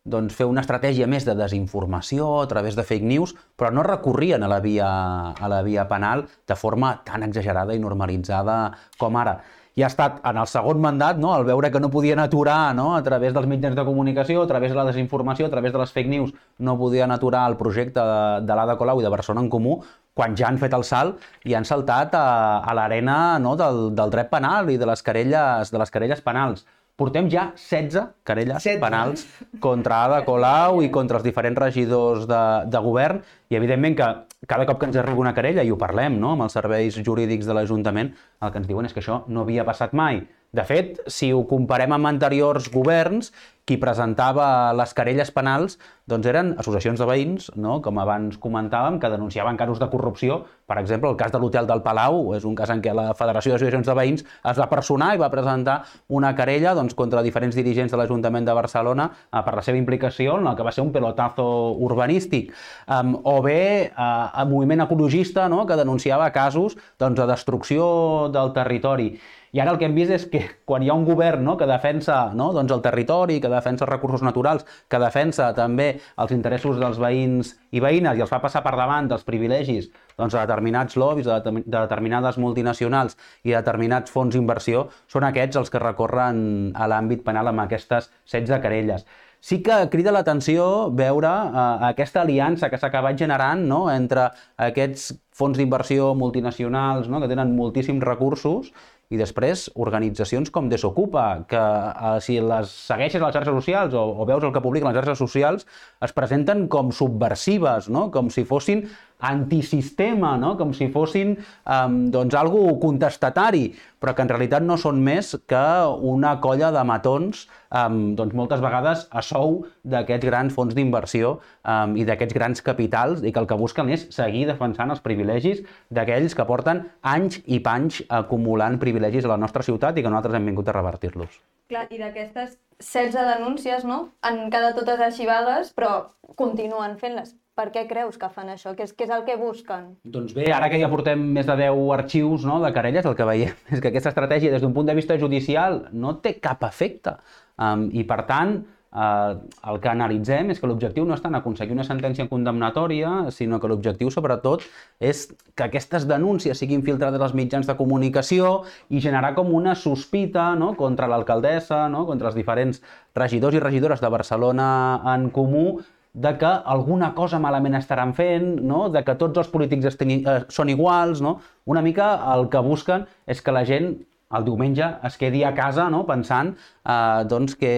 doncs 0.04 0.34
fer 0.36 0.44
una 0.46 0.60
estratègia 0.60 1.06
més 1.08 1.24
de 1.24 1.34
desinformació 1.36 2.42
a 2.42 2.46
través 2.48 2.76
de 2.76 2.84
fake 2.84 3.04
news, 3.04 3.34
però 3.56 3.72
no 3.72 3.82
recorrien 3.82 4.42
a 4.44 4.48
la 4.48 4.60
via, 4.60 4.88
a 5.32 5.48
la 5.48 5.62
via 5.62 5.88
penal 5.88 6.26
de 6.46 6.56
forma 6.56 7.02
tan 7.04 7.22
exagerada 7.22 7.74
i 7.74 7.80
normalitzada 7.80 8.74
com 8.98 9.16
ara. 9.16 9.38
I 9.78 9.84
ha 9.84 9.90
estat 9.92 10.16
en 10.26 10.40
el 10.42 10.48
segon 10.50 10.80
mandat, 10.82 11.20
no, 11.22 11.30
al 11.34 11.44
veure 11.46 11.70
que 11.70 11.78
no 11.78 11.90
podien 11.92 12.18
aturar 12.18 12.74
no, 12.74 12.88
a 12.96 13.02
través 13.06 13.34
dels 13.36 13.46
mitjans 13.46 13.76
de 13.78 13.84
comunicació, 13.86 14.42
a 14.42 14.50
través 14.50 14.72
de 14.74 14.78
la 14.80 14.86
desinformació, 14.88 15.46
a 15.46 15.52
través 15.52 15.72
de 15.72 15.78
les 15.78 15.92
fake 15.94 16.10
news, 16.10 16.32
no 16.58 16.74
podien 16.80 17.14
aturar 17.14 17.44
el 17.50 17.56
projecte 17.60 18.02
de, 18.02 18.46
de 18.48 18.56
l'Ada 18.58 18.74
Colau 18.80 18.98
i 18.98 19.06
de 19.06 19.12
Barcelona 19.14 19.46
en 19.46 19.52
Comú, 19.52 19.76
quan 20.18 20.34
ja 20.34 20.48
han 20.48 20.58
fet 20.58 20.74
el 20.74 20.82
salt 20.82 21.22
i 21.46 21.54
han 21.54 21.68
saltat 21.68 22.16
a, 22.18 22.26
a 22.58 22.74
l'arena 22.74 23.38
no, 23.38 23.54
del, 23.60 23.92
del 23.94 24.10
dret 24.10 24.32
penal 24.32 24.72
i 24.72 24.80
de 24.80 24.88
les 24.90 25.04
querelles, 25.06 25.70
de 25.70 25.78
les 25.78 25.94
querelles 25.94 26.24
penals. 26.26 26.66
Portem 26.98 27.28
ja 27.30 27.52
16 27.54 28.24
querelles 28.26 28.58
16. 28.58 28.80
penals 28.82 29.22
contra 29.62 30.02
Ada 30.08 30.24
Colau 30.26 30.82
i 30.82 30.90
contra 30.90 31.20
els 31.20 31.26
diferents 31.26 31.60
regidors 31.62 32.26
de, 32.26 32.42
de 32.66 32.80
govern 32.82 33.22
i 33.48 33.58
evidentment 33.60 33.94
que 33.98 34.08
cada 34.50 34.66
cop 34.66 34.80
que 34.80 34.88
ens 34.90 34.98
arriba 34.98 35.22
una 35.22 35.34
querella, 35.34 35.62
i 35.62 35.70
ho 35.70 35.78
parlem 35.78 36.18
no, 36.18 36.34
amb 36.34 36.46
els 36.46 36.54
serveis 36.58 36.98
jurídics 36.98 37.46
de 37.46 37.54
l'Ajuntament, 37.56 38.12
el 38.42 38.52
que 38.52 38.60
ens 38.62 38.68
diuen 38.68 38.86
és 38.86 38.94
que 38.94 39.02
això 39.02 39.22
no 39.26 39.42
havia 39.42 39.66
passat 39.66 39.94
mai. 39.98 40.22
De 40.52 40.64
fet, 40.64 40.96
si 41.12 41.28
ho 41.32 41.42
comparem 41.48 41.92
amb 41.92 42.08
anteriors 42.08 42.70
governs, 42.72 43.32
qui 43.68 43.76
presentava 43.76 44.72
les 44.72 44.94
querelles 44.96 45.28
penals 45.34 45.76
doncs 46.08 46.24
eren 46.30 46.54
associacions 46.56 47.00
de 47.02 47.04
veïns, 47.04 47.50
no? 47.60 47.82
com 47.84 47.98
abans 48.00 48.38
comentàvem, 48.40 48.96
que 48.96 49.10
denunciaven 49.12 49.58
casos 49.60 49.76
de 49.82 49.90
corrupció. 49.92 50.38
Per 50.64 50.78
exemple, 50.80 51.10
el 51.12 51.18
cas 51.20 51.34
de 51.34 51.40
l'Hotel 51.42 51.68
del 51.68 51.82
Palau 51.84 52.32
és 52.36 52.46
un 52.48 52.54
cas 52.56 52.72
en 52.72 52.80
què 52.80 52.94
la 52.96 53.10
Federació 53.18 53.52
d'Associacions 53.52 53.90
de 53.90 53.96
Veïns 53.98 54.24
es 54.24 54.60
va 54.60 54.68
personar 54.72 55.10
i 55.12 55.20
va 55.20 55.28
presentar 55.32 55.82
una 56.08 56.32
querella 56.38 56.72
doncs, 56.78 56.96
contra 56.96 57.20
diferents 57.26 57.58
dirigents 57.60 57.92
de 57.92 58.00
l'Ajuntament 58.00 58.48
de 58.48 58.56
Barcelona 58.56 59.10
eh, 59.12 59.42
per 59.44 59.54
la 59.58 59.64
seva 59.66 59.80
implicació 59.80 60.38
en 60.40 60.48
el 60.48 60.56
que 60.56 60.64
va 60.64 60.72
ser 60.72 60.86
un 60.86 60.94
pelotazo 60.94 61.48
urbanístic. 61.84 62.54
Um, 62.88 63.18
o 63.28 63.42
bé 63.44 63.60
uh, 63.90 64.30
el 64.40 64.48
moviment 64.48 64.86
ecologista 64.86 65.44
no? 65.52 65.66
que 65.68 65.76
denunciava 65.76 66.30
casos 66.32 66.78
doncs, 66.96 67.20
de 67.20 67.28
destrucció 67.28 67.84
del 68.32 68.56
territori. 68.56 69.10
I 69.52 69.60
ara 69.62 69.72
el 69.72 69.78
que 69.80 69.86
hem 69.88 69.94
vist 69.96 70.12
és 70.12 70.26
que 70.28 70.42
quan 70.68 70.82
hi 70.84 70.90
ha 70.90 70.96
un 70.98 71.06
govern 71.08 71.44
no, 71.46 71.56
que 71.60 71.66
defensa 71.68 72.18
no, 72.36 72.50
doncs 72.56 72.74
el 72.74 72.82
territori, 72.84 73.38
que 73.40 73.50
defensa 73.52 73.86
els 73.86 73.92
recursos 73.92 74.24
naturals, 74.24 74.66
que 74.88 75.00
defensa 75.00 75.50
també 75.56 75.88
els 76.20 76.34
interessos 76.36 76.80
dels 76.80 77.00
veïns 77.00 77.54
i 77.72 77.80
veïnes 77.84 78.18
i 78.18 78.24
els 78.24 78.32
fa 78.32 78.42
passar 78.44 78.62
per 78.66 78.74
davant 78.76 79.08
dels 79.08 79.24
privilegis 79.28 79.88
doncs, 80.18 80.34
de 80.34 80.42
determinats 80.42 80.98
lobbies, 81.00 81.28
de, 81.30 81.62
de 81.64 81.78
determinades 81.78 82.36
multinacionals 82.36 83.16
i 83.44 83.54
de 83.54 83.56
determinats 83.56 84.12
fons 84.12 84.36
d'inversió, 84.36 84.88
són 85.08 85.24
aquests 85.28 85.62
els 85.62 85.72
que 85.72 85.80
recorren 85.82 86.74
a 86.76 86.90
l'àmbit 86.90 87.24
penal 87.24 87.48
amb 87.48 87.64
aquestes 87.64 88.12
16 88.26 88.60
querelles. 88.60 89.06
Sí 89.40 89.60
que 89.62 89.74
crida 89.90 90.10
l'atenció 90.10 90.90
veure 90.98 91.30
eh, 91.30 91.64
aquesta 91.92 92.24
aliança 92.24 92.68
que 92.70 92.78
s'ha 92.80 92.90
acabat 92.90 93.18
generant 93.20 93.62
no, 93.70 93.84
entre 93.92 94.26
aquests 94.66 95.12
fons 95.38 95.58
d'inversió 95.60 96.10
multinacionals 96.18 97.06
no, 97.06 97.20
que 97.22 97.30
tenen 97.30 97.54
moltíssims 97.54 98.02
recursos 98.02 98.72
i 99.08 99.16
després, 99.16 99.68
organitzacions 99.80 100.50
com 100.52 100.68
Desocupa, 100.68 101.24
que 101.48 101.60
eh, 101.60 102.14
si 102.24 102.38
les 102.44 102.72
segueixes 102.90 103.22
a 103.22 103.28
les 103.28 103.36
xarxes 103.38 103.56
socials 103.56 103.96
o, 103.96 104.04
o 104.20 104.26
veus 104.28 104.44
el 104.44 104.52
que 104.52 104.62
publiquen 104.64 104.90
les 104.90 104.98
xarxes 105.00 105.22
socials, 105.22 105.64
es 106.04 106.12
presenten 106.16 106.66
com 106.68 106.92
subversives, 106.92 107.88
no? 107.88 108.08
com 108.12 108.28
si 108.32 108.44
fossin 108.48 108.84
antisistema, 109.18 110.36
no? 110.38 110.54
com 110.58 110.72
si 110.74 110.88
fossin 110.94 111.34
um, 111.66 111.96
doncs, 112.14 112.36
algo 112.38 112.78
contestatari, 112.80 113.72
però 113.98 114.14
que 114.14 114.22
en 114.22 114.30
realitat 114.30 114.62
no 114.62 114.76
són 114.78 115.00
més 115.02 115.32
que 115.50 115.64
una 116.06 116.36
colla 116.42 116.70
de 116.74 116.84
matons, 116.86 117.46
um, 117.74 118.14
doncs 118.18 118.36
moltes 118.38 118.62
vegades 118.62 119.06
a 119.10 119.22
sou 119.26 119.64
d'aquests 119.82 120.28
grans 120.28 120.54
fons 120.54 120.76
d'inversió 120.76 121.34
um, 121.38 121.96
i 121.98 122.06
d'aquests 122.06 122.36
grans 122.36 122.62
capitals 122.62 123.24
i 123.26 123.34
que 123.34 123.42
el 123.42 123.50
que 123.50 123.58
busquen 123.58 123.90
és 123.90 124.06
seguir 124.14 124.46
defensant 124.50 124.94
els 124.94 125.02
privilegis 125.02 125.64
d'aquells 125.90 126.38
que 126.38 126.46
porten 126.46 126.84
anys 127.02 127.42
i 127.46 127.58
panys 127.64 128.04
acumulant 128.08 128.78
privilegis 128.78 129.26
a 129.26 129.34
la 129.34 129.40
nostra 129.40 129.66
ciutat 129.66 129.98
i 129.98 130.06
que 130.06 130.12
nosaltres 130.12 130.38
hem 130.38 130.46
vingut 130.52 130.70
a 130.70 130.78
revertir-los. 130.78 131.42
Clar, 131.68 131.88
i 131.90 131.98
d'aquestes 132.00 132.54
16 132.78 133.26
denúncies, 133.34 133.84
no? 133.84 134.12
Han 134.22 134.46
quedat 134.52 134.78
totes 134.78 135.02
arxivades, 135.02 135.74
però 135.74 136.06
continuen 136.38 136.94
fent-les. 137.02 137.34
Per 137.58 137.68
què 137.74 137.82
creus 137.90 138.14
que 138.20 138.28
fan 138.30 138.52
això? 138.52 138.70
Què 138.78 138.86
és, 138.86 138.94
què 138.94 139.08
és 139.08 139.12
el 139.14 139.24
que 139.26 139.34
busquen? 139.40 139.90
Doncs 140.06 140.34
bé, 140.36 140.46
ara 140.54 140.70
que 140.70 140.78
ja 140.78 140.90
portem 140.92 141.24
més 141.34 141.48
de 141.48 141.58
10 141.58 141.80
arxius 141.96 142.46
no, 142.46 142.60
de 142.62 142.70
querelles, 142.76 143.08
el 143.08 143.18
que 143.18 143.26
veiem 143.26 143.54
és 143.74 143.82
que 143.82 143.90
aquesta 143.90 144.12
estratègia 144.14 144.54
des 144.54 144.62
d'un 144.62 144.74
punt 144.76 144.86
de 144.86 144.94
vista 144.94 145.18
judicial 145.18 145.88
no 145.92 146.18
té 146.22 146.36
cap 146.38 146.62
efecte. 146.68 147.18
Um, 147.58 147.88
I 147.90 148.06
per 148.06 148.22
tant, 148.30 148.60
Uh, 148.88 149.44
el 149.68 149.82
que 149.84 149.90
analitzem 149.90 150.48
és 150.48 150.56
que 150.62 150.68
l'objectiu 150.68 151.04
no 151.04 151.12
és 151.12 151.20
tant 151.20 151.34
aconseguir 151.36 151.74
una 151.74 151.84
sentència 151.84 152.24
condemnatòria, 152.30 153.26
sinó 153.36 153.58
que 153.60 153.68
l'objectiu, 153.68 154.08
sobretot, 154.08 154.64
és 154.96 155.26
que 155.52 155.66
aquestes 155.66 156.06
denúncies 156.08 156.56
siguin 156.56 156.80
filtrades 156.86 157.20
als 157.20 157.34
mitjans 157.36 157.68
de 157.68 157.76
comunicació 157.76 158.62
i 158.88 159.02
generar 159.04 159.34
com 159.36 159.52
una 159.52 159.74
sospita 159.76 160.54
no? 160.56 160.72
contra 160.80 161.10
l'alcaldessa, 161.12 161.82
no? 161.92 162.06
contra 162.08 162.32
els 162.32 162.40
diferents 162.40 162.80
regidors 163.12 163.60
i 163.60 163.62
regidores 163.66 164.00
de 164.00 164.08
Barcelona 164.08 164.70
en 165.12 165.28
comú, 165.36 165.82
de 166.18 166.34
que 166.38 166.50
alguna 166.74 167.12
cosa 167.14 167.38
malament 167.38 167.78
estaran 167.78 168.12
fent, 168.14 168.58
no? 168.66 168.88
de 168.90 169.04
que 169.06 169.14
tots 169.20 169.38
els 169.44 169.50
polítics 169.52 169.92
esteni, 169.92 170.20
eh, 170.26 170.40
són 170.50 170.70
iguals, 170.72 171.22
no? 171.22 171.38
una 171.70 171.82
mica 171.84 172.16
el 172.34 172.48
que 172.50 172.62
busquen 172.64 173.06
és 173.26 173.42
que 173.44 173.54
la 173.54 173.64
gent 173.68 173.92
el 174.36 174.44
diumenge 174.44 174.84
es 175.08 175.16
quedi 175.16 175.40
a 175.44 175.54
casa 175.56 175.86
no? 175.88 176.02
pensant 176.08 176.50
eh, 176.52 177.24
doncs 177.28 177.54
que 177.56 177.70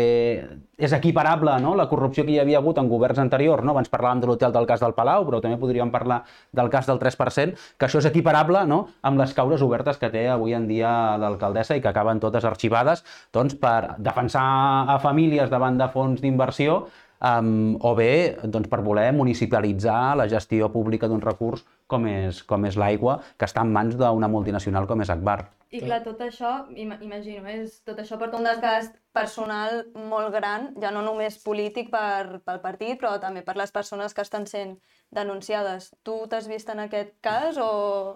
és 0.81 0.95
equiparable 0.97 1.53
no? 1.63 1.77
la 1.79 1.87
corrupció 1.91 2.25
que 2.27 2.33
hi 2.35 2.41
havia 2.43 2.59
hagut 2.59 2.81
en 2.81 2.89
governs 2.91 3.21
anteriors. 3.23 3.63
No? 3.63 3.75
Abans 3.75 3.93
parlàvem 3.93 4.23
de 4.23 4.31
l'hotel 4.31 4.55
del 4.57 4.67
cas 4.67 4.83
del 4.83 4.97
Palau, 4.97 5.27
però 5.29 5.43
també 5.45 5.61
podríem 5.61 5.93
parlar 5.93 6.23
del 6.57 6.73
cas 6.73 6.89
del 6.91 6.99
3%, 7.03 7.55
que 7.79 7.87
això 7.87 8.01
és 8.01 8.09
equiparable 8.11 8.65
no? 8.67 8.81
amb 9.07 9.21
les 9.21 9.37
causes 9.37 9.63
obertes 9.63 10.01
que 10.01 10.11
té 10.11 10.27
avui 10.33 10.57
en 10.57 10.67
dia 10.71 11.19
l'alcaldessa 11.21 11.77
i 11.77 11.85
que 11.85 11.93
acaben 11.93 12.23
totes 12.25 12.49
arxivades 12.49 13.05
doncs, 13.37 13.55
per 13.61 14.01
defensar 14.01 14.49
a 14.91 14.99
famílies 15.03 15.53
davant 15.53 15.79
de 15.79 15.91
fons 15.93 16.25
d'inversió 16.25 16.83
um, 17.21 17.77
o 17.81 17.95
bé 17.95 18.37
doncs, 18.43 18.69
per 18.71 18.81
voler 18.85 19.11
municipalitzar 19.17 20.17
la 20.17 20.29
gestió 20.29 20.71
pública 20.73 21.09
d'un 21.09 21.23
recurs 21.23 21.65
com 21.91 22.07
és, 22.09 22.43
com 22.47 22.65
és 22.67 22.77
l'aigua, 22.81 23.21
que 23.37 23.49
està 23.49 23.65
en 23.67 23.73
mans 23.75 23.97
d'una 23.99 24.29
multinacional 24.31 24.87
com 24.87 25.03
és 25.03 25.11
Akbar. 25.13 25.41
I 25.71 25.79
clar, 25.85 26.01
tot 26.03 26.19
això, 26.25 26.49
im 26.75 26.91
imagino, 26.99 27.45
és, 27.47 27.77
tot 27.87 27.99
això 28.03 28.17
porta 28.19 28.39
un 28.41 28.47
desgast 28.47 28.97
personal 29.15 29.85
molt 29.95 30.33
gran, 30.35 30.73
ja 30.83 30.91
no 30.91 31.03
només 31.07 31.37
polític 31.45 31.93
per, 31.93 32.41
pel 32.43 32.59
partit, 32.65 32.97
però 32.99 33.13
també 33.23 33.45
per 33.47 33.55
les 33.59 33.71
persones 33.71 34.15
que 34.15 34.25
estan 34.27 34.49
sent 34.51 34.81
denunciades. 35.15 35.93
Tu 36.03 36.17
t'has 36.31 36.49
vist 36.51 36.75
en 36.75 36.83
aquest 36.87 37.15
cas 37.23 37.59
o, 37.63 37.71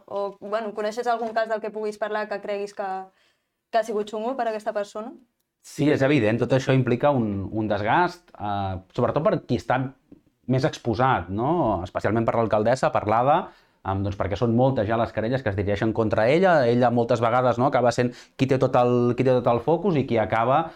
o 0.06 0.24
bueno, 0.40 0.74
coneixes 0.74 1.06
algun 1.06 1.30
cas 1.36 1.46
del 1.50 1.62
que 1.62 1.70
puguis 1.74 1.98
parlar 1.98 2.26
que 2.30 2.40
creguis 2.42 2.74
que, 2.74 2.90
que 3.70 3.78
ha 3.78 3.86
sigut 3.86 4.10
xungo 4.10 4.34
per 4.34 4.48
a 4.48 4.50
aquesta 4.50 4.74
persona? 4.74 5.14
Sí, 5.64 5.87
és 5.88 6.03
evident, 6.05 6.37
tot 6.42 6.53
això 6.53 6.74
implica 6.77 7.11
un, 7.16 7.46
un 7.48 7.68
desgast, 7.70 8.27
eh, 8.37 8.74
sobretot 8.96 9.24
per 9.24 9.38
qui 9.48 9.57
està 9.57 9.79
més 10.53 10.64
exposat, 10.68 11.31
no? 11.33 11.81
especialment 11.87 12.27
per 12.29 12.35
l'alcaldessa, 12.37 12.90
per 12.92 13.07
l'ADA, 13.09 13.38
um, 13.88 14.03
doncs 14.05 14.18
perquè 14.20 14.37
són 14.37 14.53
moltes 14.59 14.88
ja 14.88 14.98
les 15.00 15.12
querelles 15.16 15.44
que 15.44 15.48
es 15.53 15.57
dirigeixen 15.57 15.94
contra 15.96 16.27
ella, 16.29 16.59
ella 16.68 16.92
moltes 16.92 17.22
vegades 17.24 17.61
no, 17.61 17.70
acaba 17.70 17.94
sent 17.96 18.12
qui 18.37 18.48
té 18.50 18.59
tot 18.61 18.77
el, 18.81 19.14
qui 19.16 19.24
té 19.24 19.33
tot 19.38 19.48
el 19.55 19.62
focus 19.64 19.96
i 20.00 20.05
qui 20.09 20.20
acaba 20.20 20.66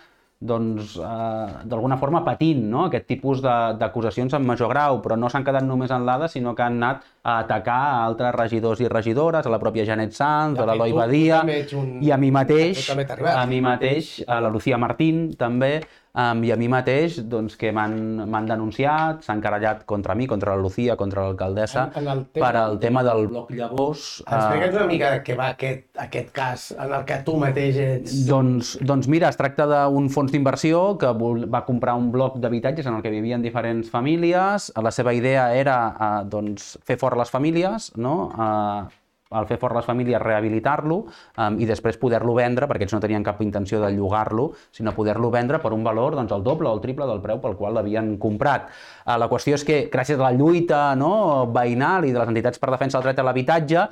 doncs, 0.40 0.94
eh, 0.96 1.66
d'alguna 1.66 1.96
forma 1.98 2.22
patint 2.22 2.62
no? 2.70 2.84
aquest 2.86 3.08
tipus 3.10 3.40
d'acusacions 3.42 4.34
en 4.38 4.46
major 4.46 4.70
grau, 4.70 5.00
però 5.02 5.16
no 5.18 5.30
s'han 5.30 5.44
quedat 5.46 5.66
només 5.66 5.90
en 5.90 6.06
l'ADA, 6.06 6.28
sinó 6.30 6.54
que 6.54 6.62
han 6.62 6.78
anat 6.78 7.02
a 7.24 7.40
atacar 7.42 7.78
a 7.88 8.04
altres 8.04 8.34
regidors 8.36 8.80
i 8.80 8.88
regidores, 8.88 9.46
a 9.46 9.50
la 9.50 9.58
pròpia 9.58 9.86
Janet 9.88 10.14
Sanz, 10.14 10.58
a 10.58 10.66
l'Eloi 10.68 10.94
Badia, 10.94 11.42
un... 11.74 11.96
i 12.02 12.12
a 12.14 12.16
mi 12.16 12.30
mateix, 12.30 12.86
a 12.94 13.46
mi 13.50 13.60
mateix, 13.60 14.18
a 14.26 14.38
la 14.40 14.52
Lucía 14.54 14.78
Martín 14.78 15.32
també, 15.38 15.80
um, 16.14 16.42
i 16.44 16.50
a 16.52 16.56
mi 16.56 16.68
mateix, 16.68 17.18
doncs, 17.28 17.56
que 17.56 17.72
m'han 17.72 18.46
denunciat, 18.48 19.22
s'han 19.26 19.40
carallat 19.40 19.84
contra 19.86 20.14
mi, 20.14 20.26
contra 20.26 20.54
la 20.56 20.62
Lucía, 20.62 20.96
contra 20.96 21.22
l'alcaldessa, 21.26 21.88
tema- 21.94 22.16
per 22.32 22.52
al 22.56 22.78
tema 22.78 23.02
del 23.02 23.26
bloc 23.28 23.50
Llavors. 23.52 24.22
eh, 24.26 24.34
Explica'ns 24.34 24.74
una 24.76 24.86
mica 24.86 25.10
de 25.10 25.22
què 25.24 25.36
va 25.38 25.48
aquest, 25.54 25.86
aquest 25.98 26.30
cas 26.32 26.70
en 26.78 26.92
el 26.92 27.04
que 27.04 27.18
tu 27.24 27.36
mateix 27.36 27.76
ets... 27.76 28.26
Doncs, 28.28 28.78
doncs 28.82 29.08
mira, 29.08 29.28
es 29.28 29.36
tracta 29.36 29.66
d'un 29.66 30.08
fons 30.10 30.32
d'inversió 30.32 30.96
que 30.98 31.12
va 31.48 31.64
comprar 31.66 31.94
un 31.96 32.10
bloc 32.12 32.38
d'habitatges 32.38 32.86
en 32.86 32.94
el 32.94 33.02
que 33.02 33.10
vivien 33.10 33.42
diferents 33.42 33.90
famílies. 33.90 34.72
La 34.82 34.90
seva 34.90 35.12
idea 35.14 35.52
era 35.54 35.78
eh, 35.98 36.24
doncs, 36.28 36.78
fer 36.84 36.96
fora 36.98 37.16
les 37.18 37.30
famílies, 37.30 37.92
no? 37.96 38.30
Eh, 38.38 38.88
al 39.30 39.46
fer 39.48 39.58
fora 39.60 39.76
les 39.76 39.86
famílies, 39.88 40.20
rehabilitar-lo 40.22 40.98
um, 41.04 41.58
i 41.60 41.66
després 41.68 41.98
poder-lo 42.00 42.32
vendre, 42.38 42.68
perquè 42.68 42.86
ells 42.86 42.94
no 42.96 43.02
tenien 43.02 43.24
cap 43.26 43.42
intenció 43.44 43.80
de 43.82 43.90
llogar-lo, 43.92 44.48
sinó 44.72 44.94
poder-lo 44.96 45.30
vendre 45.30 45.60
per 45.60 45.74
un 45.76 45.84
valor 45.84 46.16
doncs, 46.16 46.32
el 46.32 46.44
doble 46.46 46.70
o 46.70 46.76
el 46.78 46.84
triple 46.84 47.08
del 47.10 47.20
preu 47.24 47.42
pel 47.42 47.56
qual 47.58 47.76
l'havien 47.76 48.14
comprat. 48.20 48.70
Uh, 49.04 49.18
la 49.20 49.28
qüestió 49.28 49.58
és 49.58 49.66
que, 49.68 49.82
gràcies 49.92 50.20
a 50.20 50.30
la 50.30 50.36
lluita 50.36 50.94
no, 50.96 51.48
veïnal 51.52 52.08
i 52.08 52.14
de 52.14 52.22
les 52.22 52.32
entitats 52.32 52.62
per 52.62 52.72
defensa 52.72 52.98
del 52.98 53.10
dret 53.10 53.20
a 53.20 53.28
l'habitatge, 53.28 53.88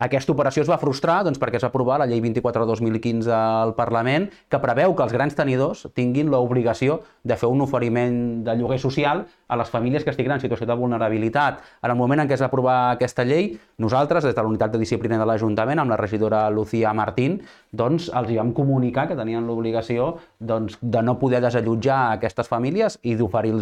aquesta 0.00 0.32
operació 0.32 0.64
es 0.64 0.70
va 0.70 0.78
frustrar 0.80 1.18
doncs, 1.26 1.38
perquè 1.40 1.58
es 1.58 1.64
va 1.66 1.68
aprovar 1.68 1.98
la 2.00 2.06
llei 2.08 2.22
24-2015 2.24 3.28
al 3.36 3.74
Parlament, 3.76 4.30
que 4.48 4.60
preveu 4.62 4.94
que 4.96 5.04
els 5.04 5.12
grans 5.12 5.36
tenidors 5.36 5.84
tinguin 5.94 6.30
l'obligació 6.32 7.02
de 7.22 7.36
fer 7.36 7.50
un 7.52 7.60
oferiment 7.60 8.16
de 8.46 8.54
lloguer 8.56 8.78
social 8.80 9.26
a 9.48 9.58
les 9.60 9.68
famílies 9.68 10.06
que 10.06 10.14
estiguin 10.14 10.32
en 10.38 10.40
situació 10.40 10.66
de 10.66 10.76
vulnerabilitat. 10.78 11.60
En 11.84 11.92
el 11.92 11.98
moment 12.00 12.24
en 12.24 12.30
què 12.30 12.38
es 12.38 12.40
va 12.40 12.48
aprovar 12.48 12.78
aquesta 12.94 13.26
llei, 13.28 13.52
nosaltres, 13.76 14.24
des 14.24 14.34
de 14.34 14.40
la 14.40 14.48
unitat 14.48 14.72
de 14.72 14.80
disciplina 14.80 15.18
de 15.20 15.28
l'Ajuntament, 15.28 15.84
amb 15.84 15.92
la 15.92 16.00
regidora 16.00 16.46
Lucía 16.48 16.94
Martín, 16.96 17.40
doncs, 17.70 18.08
els 18.08 18.32
hi 18.32 18.40
vam 18.40 18.54
comunicar 18.56 19.06
que 19.10 19.18
tenien 19.18 19.44
l'obligació 19.46 20.14
doncs, 20.38 20.78
de 20.80 21.04
no 21.04 21.18
poder 21.20 21.42
desallotjar 21.44 22.00
aquestes 22.16 22.48
famílies 22.48 22.98
i 23.02 23.18
d'oferir-los 23.20 23.60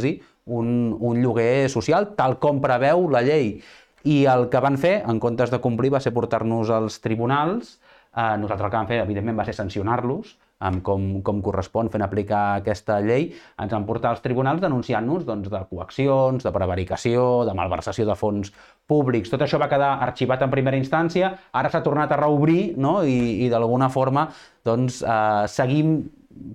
un, 0.49 0.97
un 1.01 1.20
lloguer 1.22 1.68
social, 1.68 2.12
tal 2.16 2.39
com 2.39 2.62
preveu 2.62 3.09
la 3.11 3.22
llei. 3.26 3.59
I 4.05 4.24
el 4.30 4.49
que 4.53 4.61
van 4.62 4.78
fer, 4.78 4.99
en 5.11 5.18
comptes 5.22 5.51
de 5.51 5.62
complir, 5.64 5.92
va 5.94 6.03
ser 6.03 6.14
portar-nos 6.14 6.70
als 6.70 7.01
tribunals. 7.05 7.78
Eh, 8.14 8.36
nosaltres 8.38 8.66
el 8.66 8.70
que 8.70 8.76
vam 8.76 8.90
fer, 8.90 9.01
evidentment, 9.03 9.38
va 9.38 9.46
ser 9.49 9.57
sancionar-los, 9.57 10.36
amb 10.59 10.82
com, 10.82 11.05
com 11.22 11.40
correspon 11.42 11.90
fent 11.92 12.03
aplicar 12.03 12.59
aquesta 12.59 12.99
llei, 13.05 13.28
ens 13.62 13.74
han 13.74 13.86
portat 13.86 14.11
als 14.11 14.24
tribunals 14.24 14.62
denunciant-nos 14.62 15.26
doncs, 15.26 15.51
de 15.53 15.61
coaccions, 15.70 16.42
de 16.42 16.53
prevaricació, 16.55 17.44
de 17.46 17.55
malversació 17.55 18.09
de 18.09 18.16
fons 18.18 18.51
públics. 18.90 19.30
Tot 19.30 19.44
això 19.46 19.61
va 19.62 19.70
quedar 19.70 19.94
arxivat 20.03 20.42
en 20.42 20.51
primera 20.55 20.80
instància, 20.80 21.30
ara 21.53 21.70
s'ha 21.70 21.84
tornat 21.86 22.12
a 22.12 22.18
reobrir 22.18 22.74
no? 22.76 23.01
i, 23.07 23.46
i 23.46 23.51
d'alguna 23.53 23.90
forma 23.94 24.28
doncs, 24.66 25.03
eh, 25.03 25.46
seguim 25.53 26.01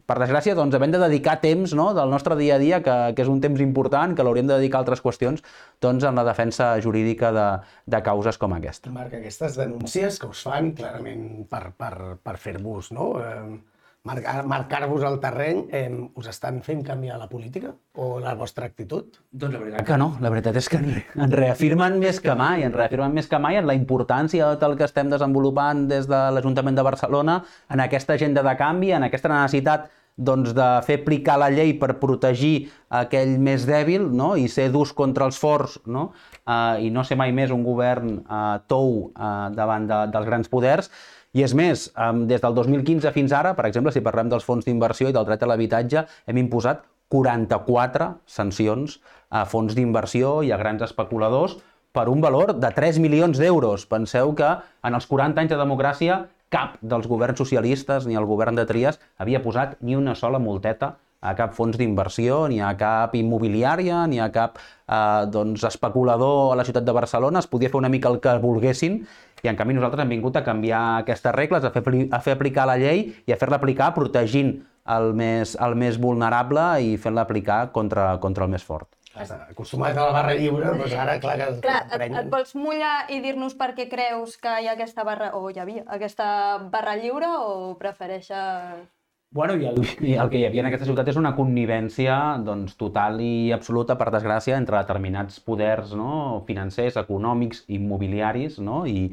per 0.08 0.18
desgràcia, 0.22 0.56
doncs, 0.58 0.76
havent 0.78 0.94
de 0.96 1.02
dedicar 1.06 1.38
temps 1.44 1.74
no, 1.78 1.90
del 1.98 2.12
nostre 2.14 2.38
dia 2.40 2.56
a 2.58 2.62
dia, 2.62 2.82
que, 2.86 2.96
que 3.18 3.26
és 3.26 3.32
un 3.32 3.42
temps 3.44 3.62
important, 3.64 4.16
que 4.16 4.26
l'hauríem 4.26 4.50
de 4.50 4.58
dedicar 4.62 4.82
a 4.82 4.86
altres 4.86 5.04
qüestions, 5.04 5.44
doncs, 5.84 6.06
en 6.08 6.20
la 6.20 6.26
defensa 6.28 6.74
jurídica 6.84 7.34
de, 7.36 7.50
de 7.96 8.02
causes 8.06 8.40
com 8.42 8.56
aquesta. 8.58 8.94
Marc, 8.96 9.16
aquestes 9.20 9.60
denúncies 9.60 10.20
que 10.22 10.32
us 10.32 10.44
fan 10.48 10.74
clarament 10.78 11.46
per, 11.52 11.70
per, 11.78 11.94
per 12.24 12.40
fer-vos, 12.42 12.92
no? 12.96 13.14
Eh, 13.22 13.73
marcar-vos 14.04 15.04
el 15.08 15.20
terreny, 15.24 15.68
eh, 15.72 16.10
us 16.20 16.28
estan 16.28 16.60
fent 16.62 16.84
canviar 16.84 17.16
la 17.18 17.30
política 17.30 17.72
o 17.96 18.20
la 18.20 18.34
vostra 18.36 18.66
actitud? 18.66 19.16
Doncs 19.32 19.54
la 19.54 19.62
veritat 19.62 19.88
que 19.88 19.98
no. 19.98 20.10
La 20.20 20.30
veritat 20.34 20.60
és 20.60 20.68
que 20.68 20.82
en 20.84 21.32
reafirmen 21.32 21.96
més 22.02 22.20
que 22.20 22.36
mai, 22.36 22.66
en 22.68 22.76
reafirmen 22.76 23.16
més 23.16 23.32
que 23.32 23.40
mai 23.40 23.62
en 23.62 23.68
la 23.68 23.78
importància 23.80 24.50
de 24.50 24.60
tot 24.60 24.72
el 24.72 24.78
que 24.78 24.84
estem 24.90 25.10
desenvolupant 25.10 25.88
des 25.88 26.10
de 26.12 26.20
l'Ajuntament 26.36 26.76
de 26.76 26.84
Barcelona, 26.84 27.44
en 27.72 27.80
aquesta 27.80 28.20
agenda 28.20 28.44
de 28.44 28.58
canvi, 28.60 28.92
en 28.92 29.08
aquesta 29.08 29.32
necessitat 29.32 29.88
doncs, 30.18 30.52
de 30.54 30.68
fer 30.86 31.00
aplicar 31.00 31.40
la 31.40 31.50
llei 31.50 31.74
per 31.80 31.96
protegir 32.02 32.70
aquell 32.94 33.40
més 33.40 33.64
dèbil 33.66 34.12
no? 34.12 34.36
i 34.36 34.50
ser 34.52 34.68
durs 34.76 34.92
contra 34.94 35.26
els 35.26 35.40
forts 35.42 35.80
no? 35.88 36.12
Uh, 36.46 36.78
i 36.84 36.92
no 36.94 37.02
ser 37.08 37.18
mai 37.18 37.32
més 37.34 37.50
un 37.56 37.64
govern 37.66 38.20
uh, 38.22 38.60
tou 38.68 39.10
uh, 39.16 39.50
davant 39.56 39.88
de, 39.90 40.04
dels 40.14 40.28
grans 40.28 40.52
poders 40.52 40.92
i 41.34 41.42
és 41.42 41.54
més, 41.58 41.88
des 42.30 42.42
del 42.42 42.56
2015 42.56 43.12
fins 43.16 43.34
ara, 43.34 43.56
per 43.58 43.66
exemple, 43.66 43.92
si 43.94 44.04
parlem 44.06 44.30
dels 44.30 44.46
fons 44.46 44.66
d'inversió 44.66 45.10
i 45.10 45.16
del 45.16 45.26
dret 45.26 45.44
a 45.44 45.50
l'habitatge, 45.50 46.06
hem 46.30 46.40
imposat 46.44 46.84
44 47.14 48.10
sancions 48.30 49.00
a 49.34 49.44
fons 49.50 49.74
d'inversió 49.78 50.42
i 50.46 50.52
a 50.54 50.60
grans 50.62 50.86
especuladors 50.86 51.58
per 51.94 52.08
un 52.10 52.22
valor 52.22 52.56
de 52.58 52.70
3 52.74 53.00
milions 53.02 53.38
d'euros. 53.42 53.86
Penseu 53.90 54.34
que 54.38 54.50
en 54.86 54.98
els 54.98 55.10
40 55.10 55.42
anys 55.42 55.54
de 55.54 55.60
democràcia 55.60 56.24
cap 56.54 56.78
dels 56.82 57.10
governs 57.10 57.42
socialistes 57.42 58.06
ni 58.06 58.18
el 58.18 58.30
govern 58.30 58.58
de 58.58 58.66
Trias 58.70 59.00
havia 59.18 59.42
posat 59.42 59.78
ni 59.82 59.98
una 59.98 60.14
sola 60.14 60.42
multeta 60.42 60.96
a 61.24 61.34
cap 61.40 61.56
fons 61.56 61.80
d'inversió, 61.80 62.44
ni 62.52 62.60
a 62.62 62.74
cap 62.80 63.16
immobiliària, 63.16 64.04
ni 64.12 64.20
a 64.20 64.30
cap 64.36 64.60
eh, 64.60 65.26
doncs, 65.32 65.64
especulador 65.70 66.54
a 66.54 66.58
la 66.60 66.68
ciutat 66.68 66.84
de 66.84 66.96
Barcelona. 66.96 67.40
Es 67.40 67.48
podia 67.48 67.72
fer 67.72 67.80
una 67.80 67.92
mica 67.94 68.12
el 68.12 68.20
que 68.24 68.36
volguessin 68.44 69.02
i 69.44 69.50
en 69.52 69.58
canvi 69.60 69.76
nosaltres 69.76 70.06
hem 70.06 70.12
vingut 70.14 70.38
a 70.40 70.44
canviar 70.44 70.84
aquestes 71.02 71.34
regles, 71.36 71.66
a 71.68 71.72
fer, 71.76 71.84
a 71.84 72.20
fer 72.24 72.38
aplicar 72.38 72.64
la 72.70 72.78
llei 72.80 73.10
i 73.28 73.34
a 73.34 73.40
fer-la 73.40 73.60
aplicar 73.60 73.90
protegint 73.96 74.54
el 74.96 75.12
més, 75.20 75.58
el 75.60 75.76
més 75.80 76.00
vulnerable 76.00 76.64
i 76.84 76.96
fent-la 77.00 77.26
aplicar 77.28 77.66
contra, 77.76 78.14
contra 78.24 78.48
el 78.48 78.54
més 78.56 78.64
fort. 78.64 78.88
Acostumat 79.14 79.94
a 79.94 80.08
la 80.08 80.14
barra 80.16 80.34
lliure, 80.34 80.72
doncs 80.80 80.96
ara, 80.98 81.20
clar 81.22 81.36
que... 81.38 81.50
Clar, 81.62 81.82
et, 81.94 82.06
et 82.08 82.32
vols 82.32 82.56
mullar 82.58 82.96
i 83.14 83.20
dir-nos 83.22 83.54
per 83.60 83.74
què 83.78 83.86
creus 83.92 84.40
que 84.42 84.56
hi 84.64 84.72
ha 84.72 84.74
aquesta 84.74 85.06
barra, 85.06 85.34
o 85.38 85.52
hi 85.52 85.60
havia, 85.62 85.84
aquesta 86.00 86.26
barra 86.74 86.96
lliure, 86.98 87.30
o 87.44 87.76
prefereixes... 87.78 88.88
Bueno, 89.34 89.56
i 89.58 89.66
el, 89.66 89.80
i 90.06 90.14
el 90.14 90.30
que 90.30 90.38
hi 90.38 90.44
havia 90.46 90.62
en 90.62 90.68
aquesta 90.70 90.86
ciutat 90.86 91.08
és 91.10 91.18
una 91.18 91.32
connivència 91.34 92.16
doncs, 92.46 92.76
total 92.78 93.18
i 93.26 93.50
absoluta, 93.56 93.96
per 93.98 94.12
desgràcia, 94.14 94.60
entre 94.62 94.78
determinats 94.78 95.40
poders 95.42 95.96
no? 95.98 96.44
financers, 96.46 97.00
econòmics, 97.02 97.64
immobiliaris, 97.74 98.60
no? 98.62 98.84
I, 98.86 99.08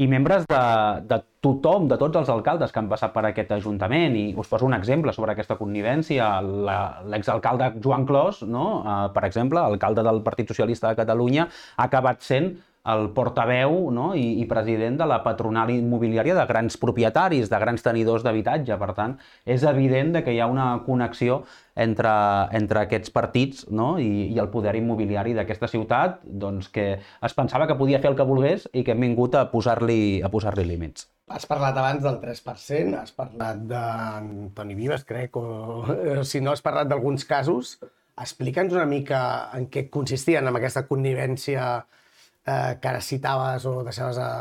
i 0.00 0.06
membres 0.08 0.46
de, 0.48 0.62
de 1.10 1.18
tothom, 1.44 1.84
de 1.90 1.98
tots 2.00 2.16
els 2.16 2.30
alcaldes 2.32 2.72
que 2.72 2.80
han 2.80 2.88
passat 2.88 3.12
per 3.12 3.26
aquest 3.28 3.52
Ajuntament. 3.58 4.16
I 4.16 4.24
us 4.40 4.48
poso 4.48 4.64
un 4.64 4.76
exemple 4.78 5.12
sobre 5.12 5.34
aquesta 5.34 5.58
connivència. 5.60 6.30
L'exalcalde 7.12 7.74
Joan 7.84 8.08
Clos, 8.08 8.40
no? 8.48 8.66
Uh, 8.80 8.96
per 9.12 9.26
exemple, 9.28 9.60
alcalde 9.60 10.06
del 10.06 10.22
Partit 10.24 10.48
Socialista 10.54 10.88
de 10.88 11.02
Catalunya, 11.02 11.44
ha 11.76 11.90
acabat 11.90 12.24
sent 12.24 12.54
el 12.92 13.08
portaveu 13.16 13.88
no? 13.94 14.10
I, 14.16 14.38
i 14.42 14.46
president 14.50 14.98
de 15.00 15.08
la 15.08 15.20
patronal 15.24 15.70
immobiliària 15.74 16.36
de 16.38 16.46
grans 16.48 16.78
propietaris, 16.80 17.50
de 17.50 17.60
grans 17.60 17.84
tenidors 17.84 18.24
d'habitatge. 18.26 18.78
Per 18.80 18.90
tant, 18.96 19.16
és 19.44 19.64
evident 19.68 20.14
de 20.16 20.24
que 20.24 20.34
hi 20.34 20.40
ha 20.40 20.48
una 20.50 20.70
connexió 20.86 21.42
entre, 21.78 22.12
entre 22.58 22.82
aquests 22.84 23.12
partits 23.14 23.66
no? 23.70 23.92
I, 24.02 24.28
i 24.32 24.40
el 24.40 24.50
poder 24.52 24.74
immobiliari 24.78 25.36
d'aquesta 25.36 25.68
ciutat 25.70 26.22
doncs, 26.24 26.72
que 26.72 26.88
es 26.98 27.36
pensava 27.36 27.68
que 27.68 27.78
podia 27.78 28.00
fer 28.02 28.10
el 28.12 28.18
que 28.18 28.26
volgués 28.26 28.66
i 28.72 28.84
que 28.86 28.96
hem 28.96 29.06
vingut 29.08 29.36
a 29.38 29.46
posar-li 29.52 30.20
a 30.24 30.32
posar 30.32 30.56
límits. 30.58 31.06
Has 31.28 31.44
parlat 31.44 31.76
abans 31.76 32.02
del 32.02 32.16
3%, 32.22 32.96
has 32.96 33.12
parlat 33.12 33.60
d'Antoni 33.68 34.74
Vives, 34.74 35.04
crec, 35.04 35.36
o 35.36 36.24
si 36.24 36.40
no 36.40 36.54
has 36.54 36.64
parlat 36.64 36.88
d'alguns 36.88 37.26
casos. 37.28 37.76
Explica'ns 38.18 38.72
una 38.74 38.88
mica 38.88 39.20
en 39.54 39.68
què 39.70 39.86
consistien 39.92 40.48
amb 40.48 40.58
aquesta 40.58 40.86
connivència 40.88 41.68
eh, 42.48 42.78
que 42.80 42.88
ara 42.88 43.04
citaves 43.04 43.68
o 43.68 43.82
deixaves 43.84 44.18
a, 44.22 44.32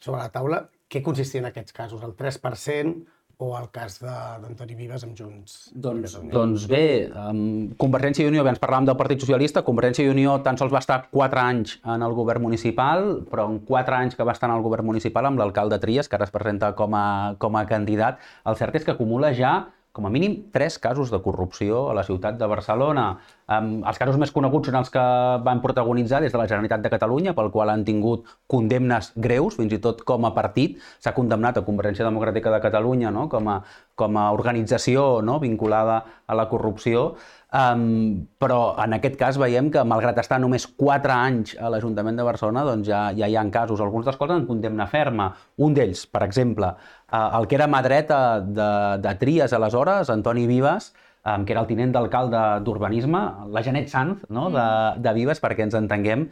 sobre 0.00 0.24
la 0.24 0.32
taula, 0.32 0.64
què 0.88 1.04
consistien 1.04 1.46
aquests 1.48 1.76
casos? 1.76 2.02
El 2.04 2.16
3% 2.16 3.16
o 3.38 3.52
el 3.54 3.68
cas 3.70 4.00
d'Antoni 4.02 4.74
Vives 4.74 5.04
amb 5.06 5.14
Junts? 5.14 5.68
Doncs, 5.70 6.16
doncs 6.32 6.64
bé, 6.70 7.06
amb 7.22 7.76
Convergència 7.78 8.24
i 8.24 8.30
Unió, 8.32 8.42
bé, 8.42 8.50
ens 8.50 8.62
parlàvem 8.62 8.88
del 8.88 8.98
Partit 8.98 9.22
Socialista, 9.22 9.62
Convergència 9.66 10.08
i 10.08 10.10
Unió 10.10 10.34
tan 10.42 10.58
sols 10.58 10.74
va 10.74 10.80
estar 10.82 11.04
4 11.12 11.42
anys 11.44 11.76
en 11.86 12.02
el 12.02 12.16
govern 12.18 12.42
municipal, 12.42 13.06
però 13.30 13.46
en 13.52 13.60
4 13.68 13.98
anys 14.00 14.18
que 14.18 14.26
va 14.26 14.34
estar 14.34 14.50
en 14.50 14.56
el 14.56 14.64
govern 14.66 14.88
municipal 14.90 15.30
amb 15.30 15.38
l'alcalde 15.38 15.78
Trias, 15.84 16.10
que 16.10 16.18
ara 16.18 16.26
es 16.26 16.34
presenta 16.34 16.72
com 16.78 16.98
a, 16.98 17.08
com 17.38 17.60
a 17.60 17.66
candidat, 17.70 18.18
el 18.48 18.58
cert 18.58 18.80
és 18.80 18.88
que 18.88 18.96
acumula 18.96 19.30
ja 19.38 19.54
com 19.98 20.06
a 20.06 20.12
mínim 20.14 20.36
tres 20.54 20.78
casos 20.78 21.10
de 21.10 21.18
corrupció 21.18 21.88
a 21.90 21.94
la 21.98 22.04
ciutat 22.06 22.38
de 22.38 22.46
Barcelona. 22.46 23.08
Um, 23.50 23.80
els 23.88 23.98
casos 23.98 24.18
més 24.20 24.30
coneguts 24.30 24.70
són 24.70 24.76
els 24.78 24.92
que 24.94 25.02
van 25.42 25.58
protagonitzar 25.64 26.20
des 26.22 26.30
de 26.30 26.38
la 26.38 26.46
Generalitat 26.46 26.84
de 26.84 26.92
Catalunya, 26.92 27.34
pel 27.34 27.50
qual 27.50 27.72
han 27.72 27.82
tingut 27.82 28.28
condemnes 28.46 29.10
greus, 29.16 29.56
fins 29.58 29.74
i 29.74 29.80
tot 29.82 30.04
com 30.06 30.28
a 30.28 30.30
partit. 30.36 30.76
S'ha 31.02 31.16
condemnat 31.16 31.58
a 31.58 31.64
Convergència 31.66 32.06
Democràtica 32.06 32.52
de 32.54 32.62
Catalunya 32.62 33.10
no? 33.10 33.26
com, 33.32 33.50
a, 33.50 33.58
com 33.98 34.20
a 34.20 34.28
organització 34.36 35.08
no? 35.26 35.40
vinculada 35.42 36.04
a 36.28 36.38
la 36.38 36.46
corrupció. 36.52 37.08
Um, 37.48 38.28
però 38.36 38.74
en 38.84 38.92
aquest 38.98 39.14
cas 39.16 39.38
veiem 39.40 39.70
que, 39.72 39.80
malgrat 39.88 40.18
estar 40.20 40.36
només 40.38 40.66
4 40.78 41.14
anys 41.14 41.54
a 41.56 41.70
l'Ajuntament 41.72 42.20
de 42.20 42.26
Barcelona, 42.26 42.66
doncs 42.68 42.90
ja, 42.90 43.06
ja 43.16 43.26
hi 43.26 43.38
ha 43.40 43.46
casos, 43.50 43.80
alguns 43.80 44.04
dels 44.04 44.20
quals 44.20 44.36
en 44.36 44.44
condemna 44.46 44.86
ferma. 44.86 45.30
Un 45.64 45.72
d'ells, 45.74 46.04
per 46.12 46.22
exemple, 46.26 46.74
el 47.12 47.46
que 47.48 47.56
era 47.56 47.68
mà 47.70 47.82
dreta 47.84 48.40
de, 48.40 48.70
de 49.02 49.14
Trias 49.20 49.54
aleshores, 49.56 50.10
Antoni 50.12 50.46
Vives, 50.46 50.92
um, 51.24 51.44
que 51.44 51.54
era 51.54 51.62
el 51.62 51.68
tinent 51.68 51.92
d'alcalde 51.94 52.42
d'Urbanisme, 52.64 53.22
la 53.52 53.62
Janet 53.64 53.88
Sanz, 53.88 54.24
no? 54.28 54.48
de, 54.50 54.60
mm. 54.60 55.02
de 55.04 55.14
Vives, 55.16 55.40
perquè 55.40 55.64
ens 55.64 55.76
entenguem, 55.78 56.26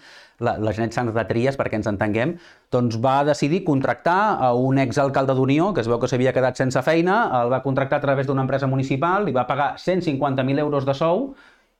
la, 0.44 0.56
la 0.60 0.74
Janet 0.76 0.96
Sanz 0.96 1.14
de 1.16 1.24
Tries, 1.28 1.56
perquè 1.56 1.80
ens 1.80 1.88
entenguem, 1.90 2.36
doncs 2.72 3.00
va 3.02 3.22
decidir 3.24 3.62
contractar 3.64 4.36
a 4.36 4.52
un 4.52 4.80
exalcalde 4.82 5.36
d'Unió, 5.38 5.72
que 5.74 5.84
es 5.84 5.90
veu 5.90 6.00
que 6.02 6.10
s'havia 6.12 6.34
quedat 6.36 6.60
sense 6.60 6.82
feina, 6.84 7.22
el 7.40 7.52
va 7.52 7.62
contractar 7.64 8.00
a 8.00 8.04
través 8.04 8.28
d'una 8.28 8.44
empresa 8.44 8.68
municipal, 8.68 9.24
li 9.26 9.36
va 9.36 9.48
pagar 9.48 9.74
150.000 9.80 10.64
euros 10.64 10.88
de 10.88 10.94
sou, 10.94 11.30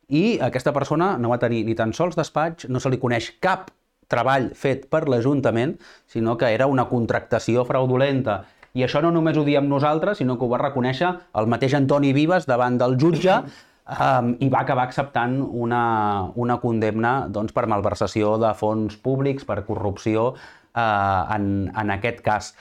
i 0.09 0.39
aquesta 0.41 0.73
persona 0.73 1.17
no 1.19 1.33
va 1.33 1.43
tenir 1.43 1.65
ni 1.67 1.75
tan 1.75 1.93
sols 1.93 2.17
despatx, 2.17 2.71
no 2.71 2.81
se 2.81 2.93
li 2.93 3.01
coneix 3.03 3.33
cap 3.43 3.73
treball 4.07 4.53
fet 4.55 4.85
per 4.87 5.09
l'Ajuntament, 5.11 5.75
sinó 6.07 6.37
que 6.39 6.53
era 6.55 6.69
una 6.71 6.87
contractació 6.87 7.65
fraudulenta 7.67 8.45
i 8.77 8.85
això 8.85 9.01
no 9.01 9.11
només 9.15 9.39
ho 9.39 9.45
diem 9.47 9.69
nosaltres, 9.71 10.21
sinó 10.21 10.37
que 10.37 10.45
ho 10.45 10.53
va 10.53 10.61
reconèixer 10.61 11.09
el 11.41 11.49
mateix 11.49 11.75
Antoni 11.79 12.13
Vives 12.17 12.45
davant 12.49 12.77
del 12.81 12.99
jutge 13.01 13.39
um, 13.41 14.33
i 14.43 14.51
va 14.53 14.61
acabar 14.61 14.85
acceptant 14.85 15.39
una, 15.41 15.83
una 16.37 16.59
condemna 16.61 17.15
doncs, 17.33 17.55
per 17.57 17.67
malversació 17.73 18.37
de 18.43 18.53
fons 18.59 18.99
públics, 19.01 19.47
per 19.49 19.63
corrupció 19.69 20.33
uh, 20.35 21.23
en, 21.37 21.71
en 21.73 21.95
aquest 21.97 22.21
cas. 22.27 22.53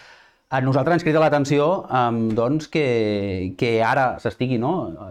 A 0.55 0.61
nosaltres 0.63 0.95
ens 0.95 1.03
crida 1.03 1.19
l'atenció 1.19 1.65
doncs, 2.37 2.69
que, 2.71 2.83
que 3.59 3.71
ara 3.83 4.05
s'estigui 4.23 4.55
no? 4.61 4.69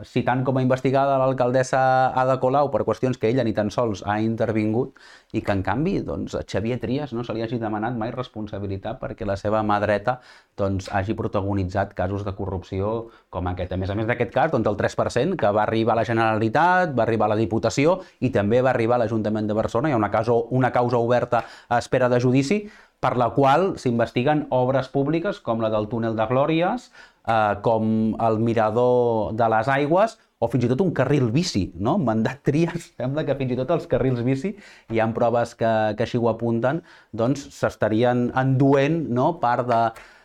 citant 0.09 0.41
com 0.47 0.57
a 0.57 0.63
investigada 0.65 1.19
l'alcaldessa 1.21 1.81
Ada 2.17 2.39
Colau 2.41 2.71
per 2.73 2.81
qüestions 2.89 3.21
que 3.21 3.29
ella 3.29 3.45
ni 3.45 3.53
tan 3.53 3.69
sols 3.75 4.01
ha 4.09 4.17
intervingut 4.25 4.97
i 5.37 5.43
que, 5.45 5.53
en 5.53 5.61
canvi, 5.67 5.99
doncs, 6.07 6.33
a 6.39 6.47
Xavier 6.49 6.79
Trias 6.81 7.13
no 7.13 7.27
se 7.27 7.37
li 7.37 7.45
hagi 7.45 7.59
demanat 7.61 7.99
mai 8.01 8.15
responsabilitat 8.15 9.03
perquè 9.03 9.29
la 9.29 9.37
seva 9.37 9.61
mà 9.67 9.77
dreta 9.83 10.15
doncs, 10.57 10.89
hagi 10.89 11.13
protagonitzat 11.19 11.93
casos 11.99 12.25
de 12.25 12.33
corrupció 12.39 12.95
com 13.29 13.53
aquest. 13.53 13.75
A 13.75 13.81
més 13.83 13.93
a 13.93 13.99
més 13.99 14.09
d'aquest 14.09 14.33
cas, 14.33 14.55
doncs, 14.55 14.71
el 14.71 14.81
3% 14.81 15.37
que 15.37 15.53
va 15.53 15.67
arribar 15.67 15.93
a 15.93 16.01
la 16.01 16.07
Generalitat, 16.09 16.97
va 16.97 17.05
arribar 17.05 17.29
a 17.29 17.35
la 17.35 17.41
Diputació 17.43 17.99
i 18.25 18.33
també 18.33 18.63
va 18.65 18.73
arribar 18.73 18.97
a 18.97 19.05
l'Ajuntament 19.05 19.51
de 19.51 19.61
Barcelona. 19.61 19.93
Hi 19.93 19.99
ha 19.99 20.01
una 20.01 20.13
causa, 20.15 20.41
una 20.57 20.73
causa 20.73 21.05
oberta 21.05 21.45
a 21.69 21.85
espera 21.85 22.09
de 22.09 22.23
judici 22.23 22.63
per 23.05 23.19
la 23.21 23.29
qual 23.37 23.75
s'investiguen 23.81 24.47
obres 24.57 24.89
públiques 24.89 25.41
com 25.45 25.61
la 25.61 25.69
del 25.73 25.91
túnel 25.93 26.17
de 26.17 26.25
Glòries, 26.31 26.87
eh, 27.29 27.57
com 27.67 28.15
el 28.17 28.39
mirador 28.41 29.35
de 29.37 29.49
les 29.53 29.69
aigües 29.69 30.17
o 30.41 30.49
fins 30.53 30.65
i 30.67 30.71
tot 30.73 30.81
un 30.85 30.93
carril 30.97 31.29
bici, 31.33 31.67
no? 31.77 31.97
Mandat 32.01 32.41
Trias, 32.49 32.89
sembla 33.01 33.27
que 33.29 33.37
fins 33.37 33.53
i 33.53 33.61
tot 33.61 33.75
els 33.77 33.87
carrils 33.91 34.25
bici, 34.25 34.55
hi 34.93 35.01
ha 35.01 35.09
proves 35.17 35.55
que, 35.61 35.71
que 35.99 36.07
així 36.07 36.21
ho 36.21 36.31
apunten, 36.33 36.81
doncs 37.13 37.47
s'estarien 37.59 38.31
enduent 38.41 39.03
no? 39.13 39.35
part 39.45 39.69
de, 39.69 39.83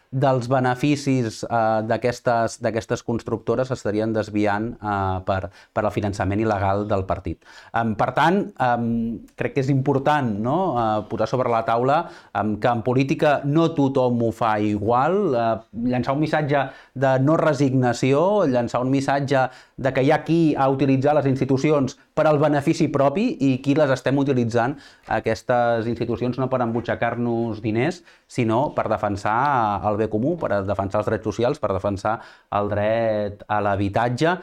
dels 0.10 0.47
beneficis 0.49 1.43
eh, 1.45 1.82
d'aquestes 1.86 3.03
constructores 3.05 3.70
s'estarien 3.70 4.10
desviant 4.14 4.72
eh, 4.74 5.20
per, 5.26 5.51
per 5.74 5.84
al 5.84 5.93
finançament 5.93 6.41
il·legal 6.41 6.88
del 6.89 7.05
partit. 7.10 7.43
Um, 7.78 7.93
per 7.99 8.10
tant, 8.18 8.41
um, 8.57 9.20
crec 9.38 9.53
que 9.53 9.62
és 9.62 9.70
important 9.70 10.32
no? 10.41 10.57
uh, 10.74 11.03
posar 11.10 11.28
sobre 11.30 11.51
la 11.53 11.62
taula 11.68 11.99
um, 12.34 12.55
que 12.62 12.72
en 12.72 12.82
política 12.86 13.39
no 13.45 13.68
tothom 13.78 14.24
ho 14.26 14.32
fa 14.34 14.55
igual, 14.64 15.20
uh, 15.38 15.62
llançar 15.86 16.16
un 16.18 16.24
missatge 16.24 16.66
de 16.97 17.14
no 17.22 17.38
resignació, 17.38 18.45
llançar 18.49 18.82
un 18.82 18.89
missatge 18.93 19.45
de 19.78 19.93
que 19.93 20.03
hi 20.03 20.10
ha 20.12 20.24
qui 20.26 20.39
ha 20.57 20.70
utilitzat 20.74 21.20
les 21.20 21.30
institucions 21.30 21.99
per 22.18 22.26
al 22.28 22.41
benefici 22.41 22.89
propi 22.91 23.30
i 23.45 23.51
qui 23.64 23.78
les 23.78 23.93
estem 23.93 24.18
utilitzant 24.20 24.74
aquestes 25.20 25.88
institucions 25.88 26.41
no 26.41 26.49
per 26.49 26.64
embutxacar-nos 26.66 27.62
diners, 27.64 28.01
sinó 28.30 28.62
per 28.78 28.86
defensar 28.92 29.82
el 29.90 29.98
bé 30.00 30.08
comú, 30.14 30.36
per 30.38 30.62
defensar 30.68 31.02
els 31.02 31.10
drets 31.10 31.26
socials, 31.32 31.60
per 31.60 31.74
defensar 31.74 32.20
el 32.60 32.72
dret 32.72 33.44
a 33.50 33.60
l'habitatge 33.66 34.38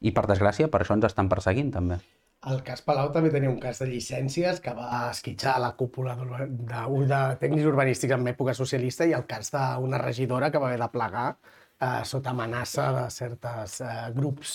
i, 0.00 0.12
per 0.12 0.26
desgràcia, 0.28 0.68
per 0.72 0.82
això 0.84 0.96
ens 0.96 1.08
estan 1.08 1.30
perseguint, 1.32 1.72
també. 1.72 2.00
El 2.48 2.62
cas 2.64 2.80
Palau 2.80 3.10
també 3.12 3.28
tenia 3.32 3.50
un 3.52 3.58
cas 3.60 3.82
de 3.82 3.86
llicències 3.90 4.62
que 4.64 4.72
va 4.76 5.10
esquitxar 5.10 5.58
la 5.60 5.74
cúpula 5.76 6.14
d'un 6.16 7.08
de, 7.10 7.18
tècnics 7.42 7.66
urbanístics 7.68 8.16
en 8.16 8.30
època 8.32 8.54
socialista 8.56 9.08
i 9.08 9.12
el 9.16 9.26
cas 9.28 9.52
d'una 9.52 10.00
regidora 10.00 10.48
que 10.52 10.62
va 10.62 10.70
haver 10.70 10.80
de 10.80 10.88
plegar 10.94 11.26
eh, 11.34 12.00
sota 12.08 12.32
amenaça 12.32 12.86
de 12.96 13.04
certes 13.12 13.80
eh, 13.84 13.90
grups 14.16 14.54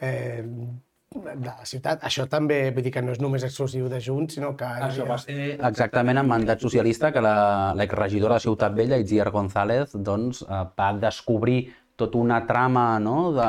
eh, 0.00 0.46
de 1.10 1.32
la 1.42 1.64
ciutat. 1.66 2.04
Això 2.06 2.22
també, 2.30 2.70
vull 2.74 2.84
dir 2.86 2.92
que 2.94 3.02
no 3.02 3.10
és 3.10 3.18
només 3.18 3.42
exclusiu 3.42 3.88
de 3.90 3.98
Junts, 3.98 4.36
sinó 4.36 4.52
que... 4.58 4.68
Això 4.86 5.06
va 5.08 5.16
ser 5.18 5.56
exactament 5.56 6.20
en 6.22 6.28
mandat 6.30 6.62
socialista 6.62 7.10
que 7.10 7.22
l'exregidora 7.80 8.36
de 8.38 8.44
Ciutat 8.44 8.76
Vella, 8.76 9.00
Itziar 9.02 9.32
González, 9.34 9.96
doncs, 10.10 10.44
eh, 10.46 10.60
va 10.78 10.92
descobrir 11.02 11.64
tota 12.00 12.18
una 12.20 12.42
trama 12.48 12.98
no? 13.02 13.30
de 13.36 13.48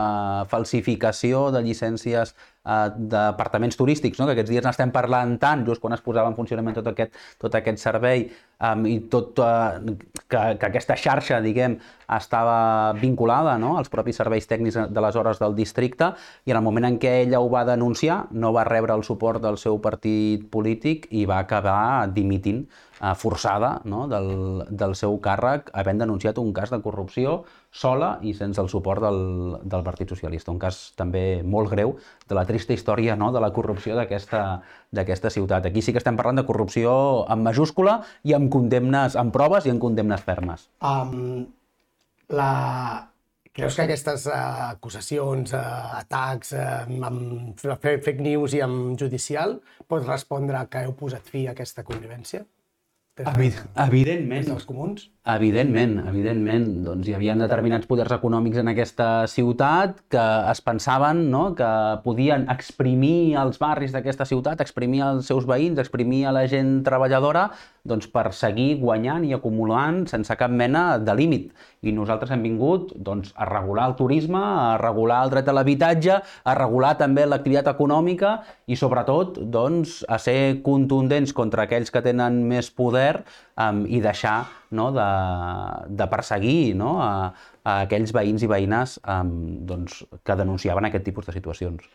falsificació 0.51 1.47
de 1.55 1.63
llicències 1.65 2.33
eh, 2.35 2.87
d'apartaments 3.13 3.79
turístics, 3.79 4.19
no? 4.19 4.27
que 4.27 4.35
aquests 4.35 4.51
dies 4.53 4.65
n'estem 4.67 4.93
parlant 4.93 5.37
tant, 5.41 5.65
just 5.67 5.81
quan 5.83 5.95
es 5.95 6.03
posava 6.05 6.31
en 6.31 6.37
funcionament 6.37 6.77
tot 6.77 6.91
aquest, 6.91 7.15
tot 7.41 7.55
aquest 7.57 7.81
servei 7.81 8.27
um, 8.59 8.85
i 8.89 8.99
tot, 9.11 9.39
uh, 9.39 9.79
que, 10.27 10.43
que 10.59 10.69
aquesta 10.69 10.97
xarxa, 10.99 11.41
diguem, 11.43 11.79
estava 12.11 12.93
vinculada 12.99 13.57
no? 13.57 13.77
als 13.79 13.89
propis 13.89 14.19
serveis 14.19 14.47
tècnics 14.49 14.77
de 14.91 15.03
les 15.03 15.15
hores 15.15 15.39
del 15.39 15.55
districte 15.55 16.11
i 16.45 16.51
en 16.51 16.59
el 16.59 16.65
moment 16.65 16.89
en 16.89 16.99
què 17.01 17.21
ella 17.23 17.39
ho 17.39 17.49
va 17.51 17.63
denunciar 17.67 18.25
no 18.31 18.51
va 18.55 18.65
rebre 18.67 18.95
el 18.97 19.05
suport 19.07 19.41
del 19.43 19.57
seu 19.61 19.79
partit 19.83 20.43
polític 20.51 21.07
i 21.11 21.25
va 21.29 21.39
acabar 21.39 22.09
dimitint 22.11 22.65
eh, 22.65 23.13
forçada 23.15 23.77
no? 23.85 24.07
del, 24.11 24.65
del 24.69 24.95
seu 24.99 25.17
càrrec 25.23 25.71
havent 25.73 26.03
denunciat 26.03 26.41
un 26.41 26.51
cas 26.53 26.73
de 26.73 26.81
corrupció 26.83 27.41
sola 27.71 28.17
i 28.21 28.33
sense 28.35 28.59
el 28.61 28.67
suport 28.69 29.01
del, 29.01 29.21
del 29.63 29.83
Partit 29.83 30.11
Socialista. 30.11 30.51
Un 30.51 30.59
cas 30.59 30.91
també 30.99 31.41
molt 31.43 31.71
greu 31.71 31.95
de 32.27 32.35
la 32.35 32.43
trista 32.45 32.75
història 32.75 33.15
no? 33.15 33.31
de 33.31 33.39
la 33.39 33.51
corrupció 33.55 33.95
d'aquesta 33.95 35.31
ciutat. 35.31 35.65
Aquí 35.65 35.81
sí 35.81 35.95
que 35.95 36.01
estem 36.03 36.19
parlant 36.19 36.41
de 36.41 36.45
corrupció 36.45 36.91
en 37.31 37.43
majúscula 37.47 38.01
i 38.27 38.35
amb 38.35 38.51
condemnes, 38.51 39.15
amb 39.15 39.31
proves 39.33 39.65
i 39.65 39.73
amb 39.73 39.81
condemnes 39.81 40.23
fermes. 40.27 40.67
Um, 40.83 41.47
la... 42.29 42.51
Creus 43.51 43.75
que 43.75 43.83
aquestes 43.83 44.29
uh, 44.31 44.35
acusacions, 44.69 45.51
uh, 45.51 45.97
atacs 45.97 46.53
uh, 46.55 46.85
amb 46.87 47.59
fake 47.59 48.23
news 48.23 48.55
i 48.55 48.61
amb 48.63 48.95
judicial 48.99 49.57
pot 49.91 50.05
respondre 50.07 50.61
que 50.71 50.85
heu 50.85 50.93
posat 50.95 51.27
fi 51.27 51.49
a 51.49 51.51
aquesta 51.51 51.83
convivència? 51.83 52.45
Evidentment. 53.19 54.39
Des 54.39 54.47
dels 54.47 54.67
comuns? 54.69 55.09
Evidentment, 55.21 55.99
evidentment. 56.09 56.63
Doncs 56.81 57.05
hi 57.05 57.13
havia 57.13 57.35
determinats 57.37 57.85
poders 57.85 58.09
econòmics 58.15 58.57
en 58.57 58.71
aquesta 58.71 59.27
ciutat 59.29 59.99
que 60.09 60.23
es 60.49 60.61
pensaven 60.65 61.27
no? 61.29 61.43
que 61.53 61.67
podien 62.01 62.47
exprimir 62.49 63.37
els 63.37 63.61
barris 63.61 63.93
d'aquesta 63.93 64.25
ciutat, 64.25 64.63
exprimir 64.65 65.03
els 65.05 65.29
seus 65.29 65.45
veïns, 65.45 65.77
exprimir 65.77 66.23
a 66.25 66.33
la 66.33 66.47
gent 66.49 66.79
treballadora 66.87 67.51
doncs, 67.85 68.07
per 68.09 68.31
seguir 68.33 68.79
guanyant 68.81 69.21
i 69.25 69.35
acumulant 69.37 70.07
sense 70.09 70.33
cap 70.37 70.49
mena 70.49 70.97
de 70.97 71.13
límit. 71.13 71.51
I 71.85 71.93
nosaltres 71.93 72.33
hem 72.33 72.41
vingut 72.45 72.89
doncs, 72.97 73.29
a 73.37 73.45
regular 73.45 73.91
el 73.91 73.95
turisme, 74.01 74.41
a 74.41 74.73
regular 74.81 75.21
el 75.25 75.33
dret 75.33 75.49
a 75.49 75.53
l'habitatge, 75.53 76.17
a 76.21 76.57
regular 76.57 76.95
també 76.97 77.27
l'activitat 77.29 77.69
econòmica 77.75 78.39
i 78.65 78.77
sobretot 78.77 79.37
doncs, 79.53 80.01
a 80.09 80.17
ser 80.21 80.61
contundents 80.65 81.33
contra 81.33 81.69
aquells 81.69 81.93
que 81.93 82.01
tenen 82.05 82.41
més 82.49 82.69
poder 82.73 83.23
um, 83.61 83.83
i 83.85 84.01
deixar 84.03 84.37
no, 84.77 84.89
de, 84.95 85.07
de 86.01 86.07
perseguir 86.11 86.73
no, 86.79 86.95
a, 87.03 87.11
a 87.63 87.77
aquells 87.85 88.13
veïns 88.15 88.45
i 88.45 88.49
veïnes 88.51 88.97
um, 89.03 89.35
doncs, 89.69 90.01
que 90.25 90.37
denunciaven 90.39 90.89
aquest 90.89 91.05
tipus 91.07 91.29
de 91.29 91.37
situacions. 91.37 91.85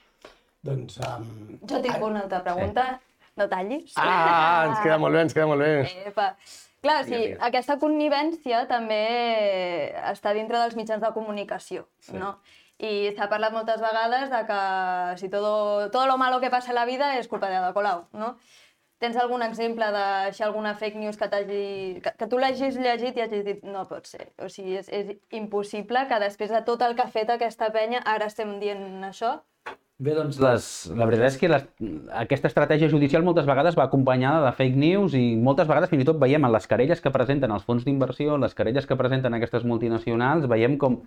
Doncs... 0.67 1.01
Um, 1.07 1.59
jo 1.67 1.83
tinc 1.83 2.03
una 2.03 2.25
altra 2.27 2.43
pregunta. 2.47 2.95
Sí. 2.95 3.13
No 3.37 3.51
tallis. 3.53 3.93
Ah, 4.01 4.65
ens 4.71 4.79
queda 4.81 4.97
molt 4.97 5.13
bé, 5.13 5.27
ens 5.27 5.35
queda 5.37 5.49
molt 5.51 5.61
bé. 5.61 5.73
Epa. 6.09 6.31
Clar, 6.85 7.01
sí, 7.09 7.19
aquesta 7.43 7.77
connivència 7.81 8.63
també 8.71 9.01
està 10.13 10.33
dintre 10.37 10.61
dels 10.61 10.77
mitjans 10.79 11.03
de 11.03 11.11
comunicació, 11.13 11.85
sí. 12.01 12.15
no? 12.21 12.37
I 12.77 13.11
s'ha 13.17 13.29
parlat 13.33 13.55
moltes 13.55 13.81
vegades 13.81 14.29
de 14.31 14.43
que 14.49 14.61
si 15.21 15.31
todo, 15.33 15.91
todo 15.91 16.07
lo 16.07 16.17
malo 16.21 16.41
que 16.41 16.53
passa 16.53 16.73
a 16.73 16.77
la 16.77 16.85
vida 16.89 17.15
és 17.19 17.29
culpa 17.29 17.49
de 17.51 17.57
Ada 17.59 17.73
Colau, 17.77 18.05
no? 18.13 18.35
Tens 19.03 19.17
algun 19.21 19.43
exemple 19.45 19.87
de 19.93 20.05
si 20.33 20.45
alguna 20.45 20.73
fake 20.75 20.97
news 20.97 21.19
que, 21.21 21.29
que, 21.29 22.13
que 22.17 22.29
tu 22.31 22.39
l'hagis 22.41 22.79
llegit 22.81 23.19
i 23.19 23.25
hagis 23.27 23.45
dit 23.45 23.67
no 23.69 23.85
pot 23.91 24.09
ser. 24.09 24.31
O 24.41 24.49
sigui, 24.49 24.79
és, 24.81 24.89
és 24.89 25.13
impossible 25.37 26.07
que 26.09 26.23
després 26.23 26.55
de 26.55 26.63
tot 26.65 26.85
el 26.87 26.97
que 26.97 27.05
ha 27.05 27.13
fet 27.13 27.33
aquesta 27.35 27.69
penya 27.75 28.01
ara 28.15 28.31
estem 28.33 28.57
dient 28.63 29.05
això 29.11 29.37
Bé, 29.97 30.13
doncs 30.13 30.37
les, 30.45 30.65
la 30.93 31.07
veritat 31.09 31.31
és 31.31 31.37
que 31.41 31.49
les, 31.49 31.63
aquesta 32.21 32.51
estratègia 32.51 32.91
judicial 32.93 33.23
moltes 33.25 33.47
vegades 33.49 33.79
va 33.79 33.87
acompanyada 33.89 34.43
de 34.45 34.51
fake 34.59 34.77
news 34.77 35.15
i 35.17 35.23
moltes 35.41 35.69
vegades 35.71 35.89
fins 35.89 36.05
i 36.05 36.09
tot 36.09 36.19
veiem 36.21 36.45
en 36.45 36.53
les 36.53 36.69
querelles 36.69 37.01
que 37.01 37.13
presenten 37.15 37.55
els 37.55 37.65
fons 37.65 37.87
d'inversió, 37.87 38.37
les 38.37 38.53
querelles 38.59 38.85
que 38.85 38.99
presenten 39.01 39.39
aquestes 39.39 39.65
multinacionals, 39.65 40.45
veiem 40.53 40.77
com 40.83 40.99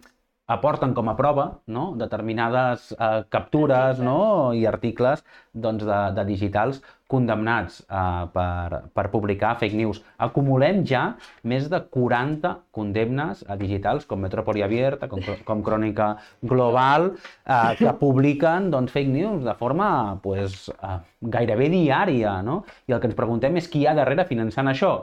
aporten 0.50 0.96
com 0.98 1.12
a 1.12 1.14
prova 1.20 1.46
no? 1.70 1.92
determinades 2.02 2.90
eh, 2.96 3.22
captures 3.30 4.02
no? 4.02 4.20
i 4.58 4.66
articles 4.66 5.22
doncs, 5.54 5.86
de, 5.86 6.00
de 6.18 6.26
digitals 6.32 6.82
condemnats 7.10 7.80
eh, 7.90 8.26
per, 8.34 8.84
per 8.94 9.06
publicar 9.10 9.56
fake 9.60 9.78
news. 9.78 10.02
Acumulem 10.22 10.84
ja 10.88 11.04
més 11.50 11.68
de 11.72 11.82
40 11.96 12.54
condemnes 12.76 13.42
a 13.50 13.58
digitals 13.60 14.06
com 14.10 14.22
Metrópoli 14.22 14.64
Abierta, 14.66 15.10
com, 15.12 15.24
com 15.46 15.64
Crònica 15.66 16.12
Global, 16.46 17.12
eh, 17.46 17.72
que 17.82 17.96
publiquen 18.02 18.70
doncs, 18.74 18.94
fake 18.94 19.14
news 19.14 19.48
de 19.48 19.56
forma 19.58 19.90
pues, 20.24 20.68
eh, 20.78 21.00
gairebé 21.38 21.72
diària. 21.74 22.40
No? 22.46 22.62
I 22.88 22.96
el 22.96 23.02
que 23.02 23.10
ens 23.10 23.18
preguntem 23.18 23.58
és 23.58 23.70
qui 23.72 23.84
hi 23.84 23.90
ha 23.90 23.98
darrere 23.98 24.28
finançant 24.30 24.70
això. 24.70 24.94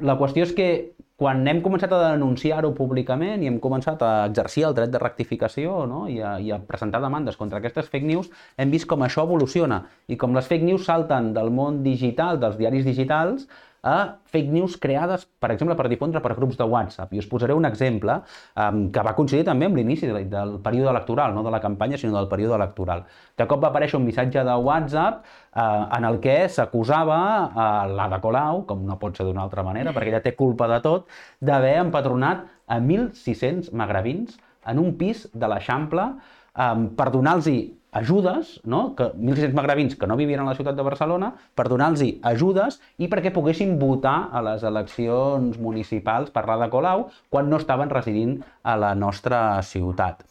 La 0.00 0.16
qüestió 0.16 0.46
és 0.46 0.56
que 0.56 0.70
quan 1.20 1.42
hem 1.50 1.58
començat 1.60 1.92
a 1.92 1.98
denunciar-ho 2.14 2.70
públicament 2.72 3.42
i 3.44 3.48
hem 3.50 3.58
començat 3.60 4.00
a 4.00 4.12
exercir 4.30 4.62
el 4.64 4.76
dret 4.78 4.92
de 4.94 5.00
rectificació 5.02 5.82
no? 5.90 6.06
I, 6.08 6.16
a, 6.24 6.38
i 6.40 6.48
a 6.54 6.56
presentar 6.64 7.02
demandes 7.04 7.36
contra 7.36 7.60
aquestes 7.60 7.90
fake 7.92 8.08
news, 8.08 8.30
hem 8.56 8.72
vist 8.72 8.88
com 8.88 9.04
això 9.04 9.26
evoluciona 9.28 9.82
i 10.08 10.16
com 10.16 10.32
les 10.32 10.48
fake 10.48 10.64
news 10.64 10.88
salten 10.88 11.34
del 11.36 11.52
món 11.52 11.82
digital, 11.84 12.40
dels 12.40 12.56
diaris 12.56 12.88
digitals, 12.88 13.44
a 13.82 14.20
fake 14.30 14.50
news 14.52 14.76
creades, 14.76 15.24
per 15.40 15.50
exemple, 15.54 15.76
per 15.76 15.88
difondre 15.88 16.20
per 16.20 16.34
grups 16.36 16.58
de 16.58 16.66
WhatsApp. 16.68 17.12
I 17.14 17.22
us 17.22 17.28
posaré 17.30 17.54
un 17.56 17.64
exemple 17.68 18.18
um, 18.54 18.82
que 18.92 19.04
va 19.06 19.14
coincidir 19.16 19.46
també 19.48 19.68
amb 19.68 19.78
l'inici 19.78 20.10
del, 20.10 20.26
del 20.30 20.56
període 20.64 20.90
electoral, 20.92 21.34
no 21.34 21.44
de 21.46 21.52
la 21.54 21.62
campanya, 21.64 21.98
sinó 22.00 22.18
del 22.18 22.28
període 22.28 22.58
electoral. 22.58 23.06
De 23.38 23.46
cop 23.48 23.62
va 23.62 23.70
aparèixer 23.72 23.98
un 23.98 24.06
missatge 24.08 24.44
de 24.44 24.58
WhatsApp 24.68 25.24
uh, 25.24 25.88
en 25.96 26.08
el 26.10 26.20
que 26.24 26.36
s'acusava 26.52 27.20
uh, 27.48 27.72
l'Ada 27.94 28.20
Colau, 28.20 28.64
com 28.68 28.84
no 28.86 28.98
pot 29.00 29.16
ser 29.16 29.28
d'una 29.28 29.46
altra 29.46 29.64
manera, 29.66 29.94
perquè 29.96 30.12
ella 30.12 30.24
té 30.24 30.36
culpa 30.36 30.68
de 30.70 30.80
tot, 30.84 31.08
d'haver 31.40 31.78
empadronat 31.86 32.44
a 32.70 32.78
1.600 32.78 33.72
magrebins 33.72 34.36
en 34.68 34.78
un 34.78 34.94
pis 35.00 35.24
de 35.32 35.48
l'Eixample 35.48 36.10
um, 36.12 36.88
per 36.96 37.08
donar-los 37.14 37.48
ajudes, 37.92 38.60
no? 38.64 38.94
que 38.96 39.10
1.600 39.12 39.54
magrebins 39.56 39.96
que 39.96 40.06
no 40.06 40.16
vivien 40.16 40.40
a 40.40 40.48
la 40.48 40.54
ciutat 40.54 40.76
de 40.78 40.86
Barcelona, 40.86 41.32
per 41.54 41.68
donar-los 41.68 42.04
ajudes 42.30 42.80
i 42.98 43.10
perquè 43.10 43.32
poguessin 43.34 43.78
votar 43.80 44.30
a 44.32 44.42
les 44.46 44.62
eleccions 44.62 45.58
municipals 45.58 46.30
per 46.30 46.46
l'Ada 46.46 46.70
Colau 46.70 47.08
quan 47.28 47.50
no 47.50 47.58
estaven 47.58 47.90
residint 47.90 48.40
a 48.62 48.76
la 48.78 48.94
nostra 48.94 49.60
ciutat. 49.66 50.22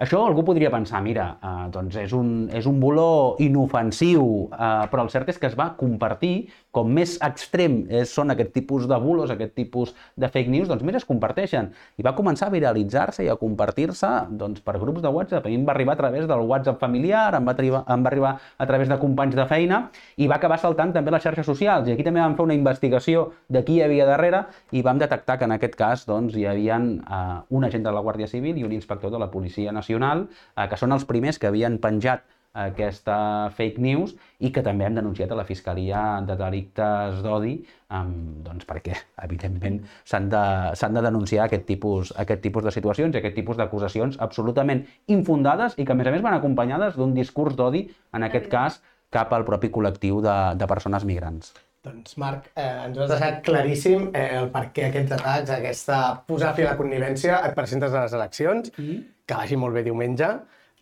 Això 0.00 0.22
algú 0.24 0.40
podria 0.48 0.70
pensar, 0.72 1.02
mira, 1.04 1.26
eh, 1.44 1.66
doncs 1.74 1.98
és 2.00 2.12
un, 2.16 2.48
és 2.56 2.64
un 2.64 2.78
voló 2.80 3.36
inofensiu, 3.44 4.22
eh, 4.48 4.86
però 4.88 5.04
el 5.04 5.10
cert 5.12 5.28
és 5.28 5.36
que 5.38 5.50
es 5.50 5.56
va 5.58 5.74
compartir 5.76 6.48
com 6.70 6.90
més 6.94 7.16
extrem 7.26 7.82
és, 7.90 8.10
són 8.14 8.30
aquest 8.30 8.52
tipus 8.54 8.86
de 8.90 8.98
bulos, 9.02 9.30
aquest 9.32 9.56
tipus 9.58 9.92
de 10.20 10.28
fake 10.30 10.50
news, 10.52 10.68
doncs 10.70 10.84
més 10.86 11.00
es 11.00 11.06
comparteixen. 11.08 11.70
I 11.98 12.06
va 12.06 12.14
començar 12.18 12.48
a 12.48 12.54
viralitzar-se 12.54 13.24
i 13.26 13.30
a 13.30 13.36
compartir-se 13.40 14.10
doncs, 14.38 14.62
per 14.62 14.76
grups 14.78 15.02
de 15.02 15.10
WhatsApp. 15.10 15.46
A 15.46 15.50
mi 15.50 15.58
em 15.58 15.66
va 15.66 15.74
arribar 15.74 15.96
a 15.96 16.00
través 16.00 16.28
del 16.30 16.46
WhatsApp 16.46 16.80
familiar, 16.80 17.34
em 17.34 17.46
va, 17.46 17.56
arribar, 17.56 17.82
em 17.90 18.06
va 18.06 18.12
arribar 18.12 18.32
a 18.56 18.68
través 18.70 18.90
de 18.90 18.98
companys 19.02 19.34
de 19.38 19.46
feina 19.50 19.82
i 20.16 20.30
va 20.30 20.38
acabar 20.38 20.60
saltant 20.62 20.94
també 20.94 21.10
les 21.14 21.26
xarxes 21.26 21.46
socials. 21.46 21.88
I 21.88 21.96
aquí 21.96 22.06
també 22.06 22.22
vam 22.22 22.38
fer 22.38 22.46
una 22.46 22.58
investigació 22.58 23.30
de 23.48 23.64
qui 23.66 23.80
hi 23.80 23.84
havia 23.86 24.06
darrere 24.06 24.44
i 24.70 24.84
vam 24.86 25.02
detectar 25.02 25.40
que 25.40 25.48
en 25.50 25.56
aquest 25.58 25.74
cas 25.78 26.06
doncs, 26.06 26.38
hi 26.38 26.46
havia 26.46 26.78
eh, 26.78 27.38
un 27.50 27.66
agent 27.66 27.86
de 27.86 27.94
la 27.94 28.04
Guàrdia 28.04 28.30
Civil 28.30 28.58
i 28.58 28.66
un 28.66 28.76
inspector 28.76 29.10
de 29.10 29.18
la 29.18 29.30
Policia 29.30 29.74
Nacional, 29.74 30.28
eh, 30.56 30.68
que 30.70 30.78
són 30.78 30.94
els 30.94 31.06
primers 31.08 31.38
que 31.38 31.50
havien 31.50 31.80
penjat 31.82 32.22
aquesta 32.52 33.50
fake 33.54 33.78
news 33.78 34.16
i 34.42 34.50
que 34.50 34.62
també 34.66 34.86
hem 34.86 34.96
denunciat 34.98 35.30
a 35.30 35.38
la 35.38 35.46
Fiscalia 35.46 36.00
de 36.26 36.34
Delictes 36.38 37.20
d'Odi 37.22 37.54
um, 37.94 38.42
doncs 38.42 38.66
perquè, 38.66 38.96
evidentment, 39.22 39.78
s'han 40.04 40.28
de, 40.32 40.42
de 40.74 41.04
denunciar 41.06 41.46
aquest 41.46 41.66
tipus, 41.68 42.12
aquest 42.18 42.42
tipus 42.42 42.66
de 42.66 42.74
situacions 42.74 43.14
i 43.14 43.22
aquest 43.22 43.38
tipus 43.38 43.60
d'acusacions 43.60 44.18
absolutament 44.18 44.82
infundades 45.06 45.78
i 45.78 45.86
que, 45.86 45.94
a 45.94 45.98
més 45.98 46.10
a 46.10 46.14
més, 46.14 46.26
van 46.26 46.38
acompanyades 46.38 46.98
d'un 46.98 47.14
discurs 47.14 47.54
d'odi, 47.54 47.86
en 48.16 48.26
aquest 48.26 48.50
cas, 48.50 48.80
cap 49.10 49.32
al 49.34 49.46
propi 49.46 49.70
col·lectiu 49.70 50.20
de, 50.22 50.36
de 50.58 50.70
persones 50.70 51.06
migrants. 51.06 51.54
Doncs 51.80 52.18
Marc, 52.20 52.50
eh, 52.60 52.84
ens 52.84 52.98
has 53.00 53.08
deixat 53.14 53.38
claríssim 53.46 54.10
eh, 54.12 54.26
el 54.36 54.50
per 54.52 54.66
què 54.74 54.90
aquests 54.90 55.14
atacs, 55.16 55.52
aquesta 55.54 56.00
posar 56.28 56.52
fi 56.58 56.66
a 56.66 56.74
la 56.74 56.78
connivència, 56.78 57.38
et 57.46 57.54
presentes 57.56 57.94
a 57.94 58.02
les 58.04 58.16
eleccions, 58.18 58.72
mm 58.76 58.84
-hmm. 58.84 59.04
que 59.24 59.38
vagi 59.38 59.56
molt 59.56 59.74
bé 59.74 59.82
diumenge, 59.86 60.28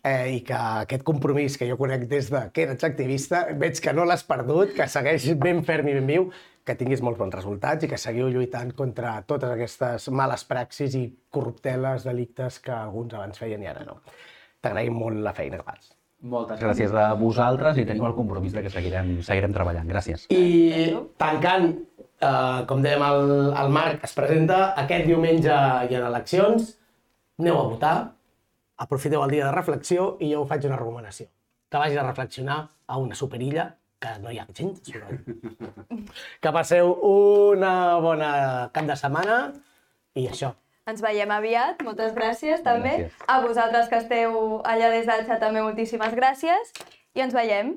eh, 0.03 0.37
i 0.37 0.39
que 0.45 0.55
aquest 0.55 1.03
compromís 1.07 1.57
que 1.59 1.67
jo 1.69 1.77
conec 1.79 2.07
des 2.11 2.29
de 2.31 2.45
que 2.53 2.65
eres 2.67 2.83
activista, 2.87 3.45
veig 3.59 3.81
que 3.83 3.93
no 3.93 4.05
l'has 4.07 4.23
perdut, 4.27 4.73
que 4.77 4.87
segueix 4.87 5.27
ben 5.39 5.63
ferm 5.67 5.91
i 5.91 5.97
ben 5.97 6.07
viu, 6.09 6.29
que 6.65 6.75
tinguis 6.77 7.01
molts 7.01 7.19
bons 7.19 7.33
resultats 7.33 7.85
i 7.85 7.89
que 7.89 7.97
seguiu 7.97 8.29
lluitant 8.29 8.73
contra 8.77 9.15
totes 9.27 9.49
aquestes 9.49 10.09
males 10.13 10.43
praxis 10.45 10.95
i 10.99 11.05
corrupteles, 11.33 12.05
delictes 12.05 12.59
que 12.63 12.75
alguns 12.75 13.15
abans 13.17 13.41
feien 13.41 13.63
i 13.63 13.71
ara 13.71 13.85
no. 13.87 13.99
T'agraïm 14.61 14.93
molt 14.93 15.23
la 15.23 15.33
feina 15.33 15.57
que 15.57 15.65
fas. 15.65 15.95
Moltes 16.29 16.59
gràcies 16.59 16.91
a 16.91 17.13
vosaltres 17.15 17.77
i 17.79 17.85
teniu 17.87 18.05
el 18.09 18.15
compromís 18.17 18.51
de 18.51 18.61
que 18.65 18.71
seguirem, 18.73 19.21
seguirem 19.23 19.53
treballant. 19.55 19.87
Gràcies. 19.87 20.25
I 20.35 20.91
tancant, 21.17 21.69
eh, 22.19 22.59
com 22.67 22.83
dèiem, 22.83 23.05
el, 23.07 23.31
el 23.63 23.71
Marc 23.71 24.03
es 24.03 24.15
presenta 24.17 24.73
aquest 24.83 25.07
diumenge 25.07 25.55
i 25.89 25.95
en 25.95 26.07
eleccions, 26.09 26.73
aneu 27.39 27.55
a 27.61 27.67
votar, 27.71 27.95
aprofiteu 28.85 29.23
el 29.23 29.35
dia 29.35 29.45
de 29.47 29.55
reflexió 29.55 30.13
i 30.19 30.31
jo 30.33 30.45
us 30.45 30.49
faig 30.49 30.65
una 30.69 30.79
recomanació. 30.79 31.27
Que 31.69 31.81
vagis 31.81 31.99
a 31.99 32.07
reflexionar 32.07 32.59
a 32.87 32.97
una 32.97 33.15
superilla, 33.15 33.67
que 33.99 34.15
no 34.23 34.31
hi 34.31 34.39
ha 34.39 34.47
gent, 34.55 34.77
que 36.41 36.53
passeu 36.55 36.93
una 37.05 37.73
bona 38.01 38.31
cap 38.73 38.87
de 38.87 38.95
setmana 38.97 39.39
i 40.15 40.25
això. 40.31 40.53
Ens 40.89 41.03
veiem 41.05 41.29
aviat, 41.35 41.83
moltes 41.85 42.15
gràcies 42.15 42.63
també. 42.65 42.95
Gràcies. 43.03 43.27
A 43.29 43.41
vosaltres 43.43 43.91
que 43.91 43.99
esteu 44.01 44.39
allà 44.65 44.89
des 44.95 45.05
del 45.05 45.27
xat 45.27 45.43
també 45.43 45.61
moltíssimes 45.61 46.15
gràcies 46.17 46.73
i 47.13 47.21
ens 47.25 47.35
veiem. 47.35 47.75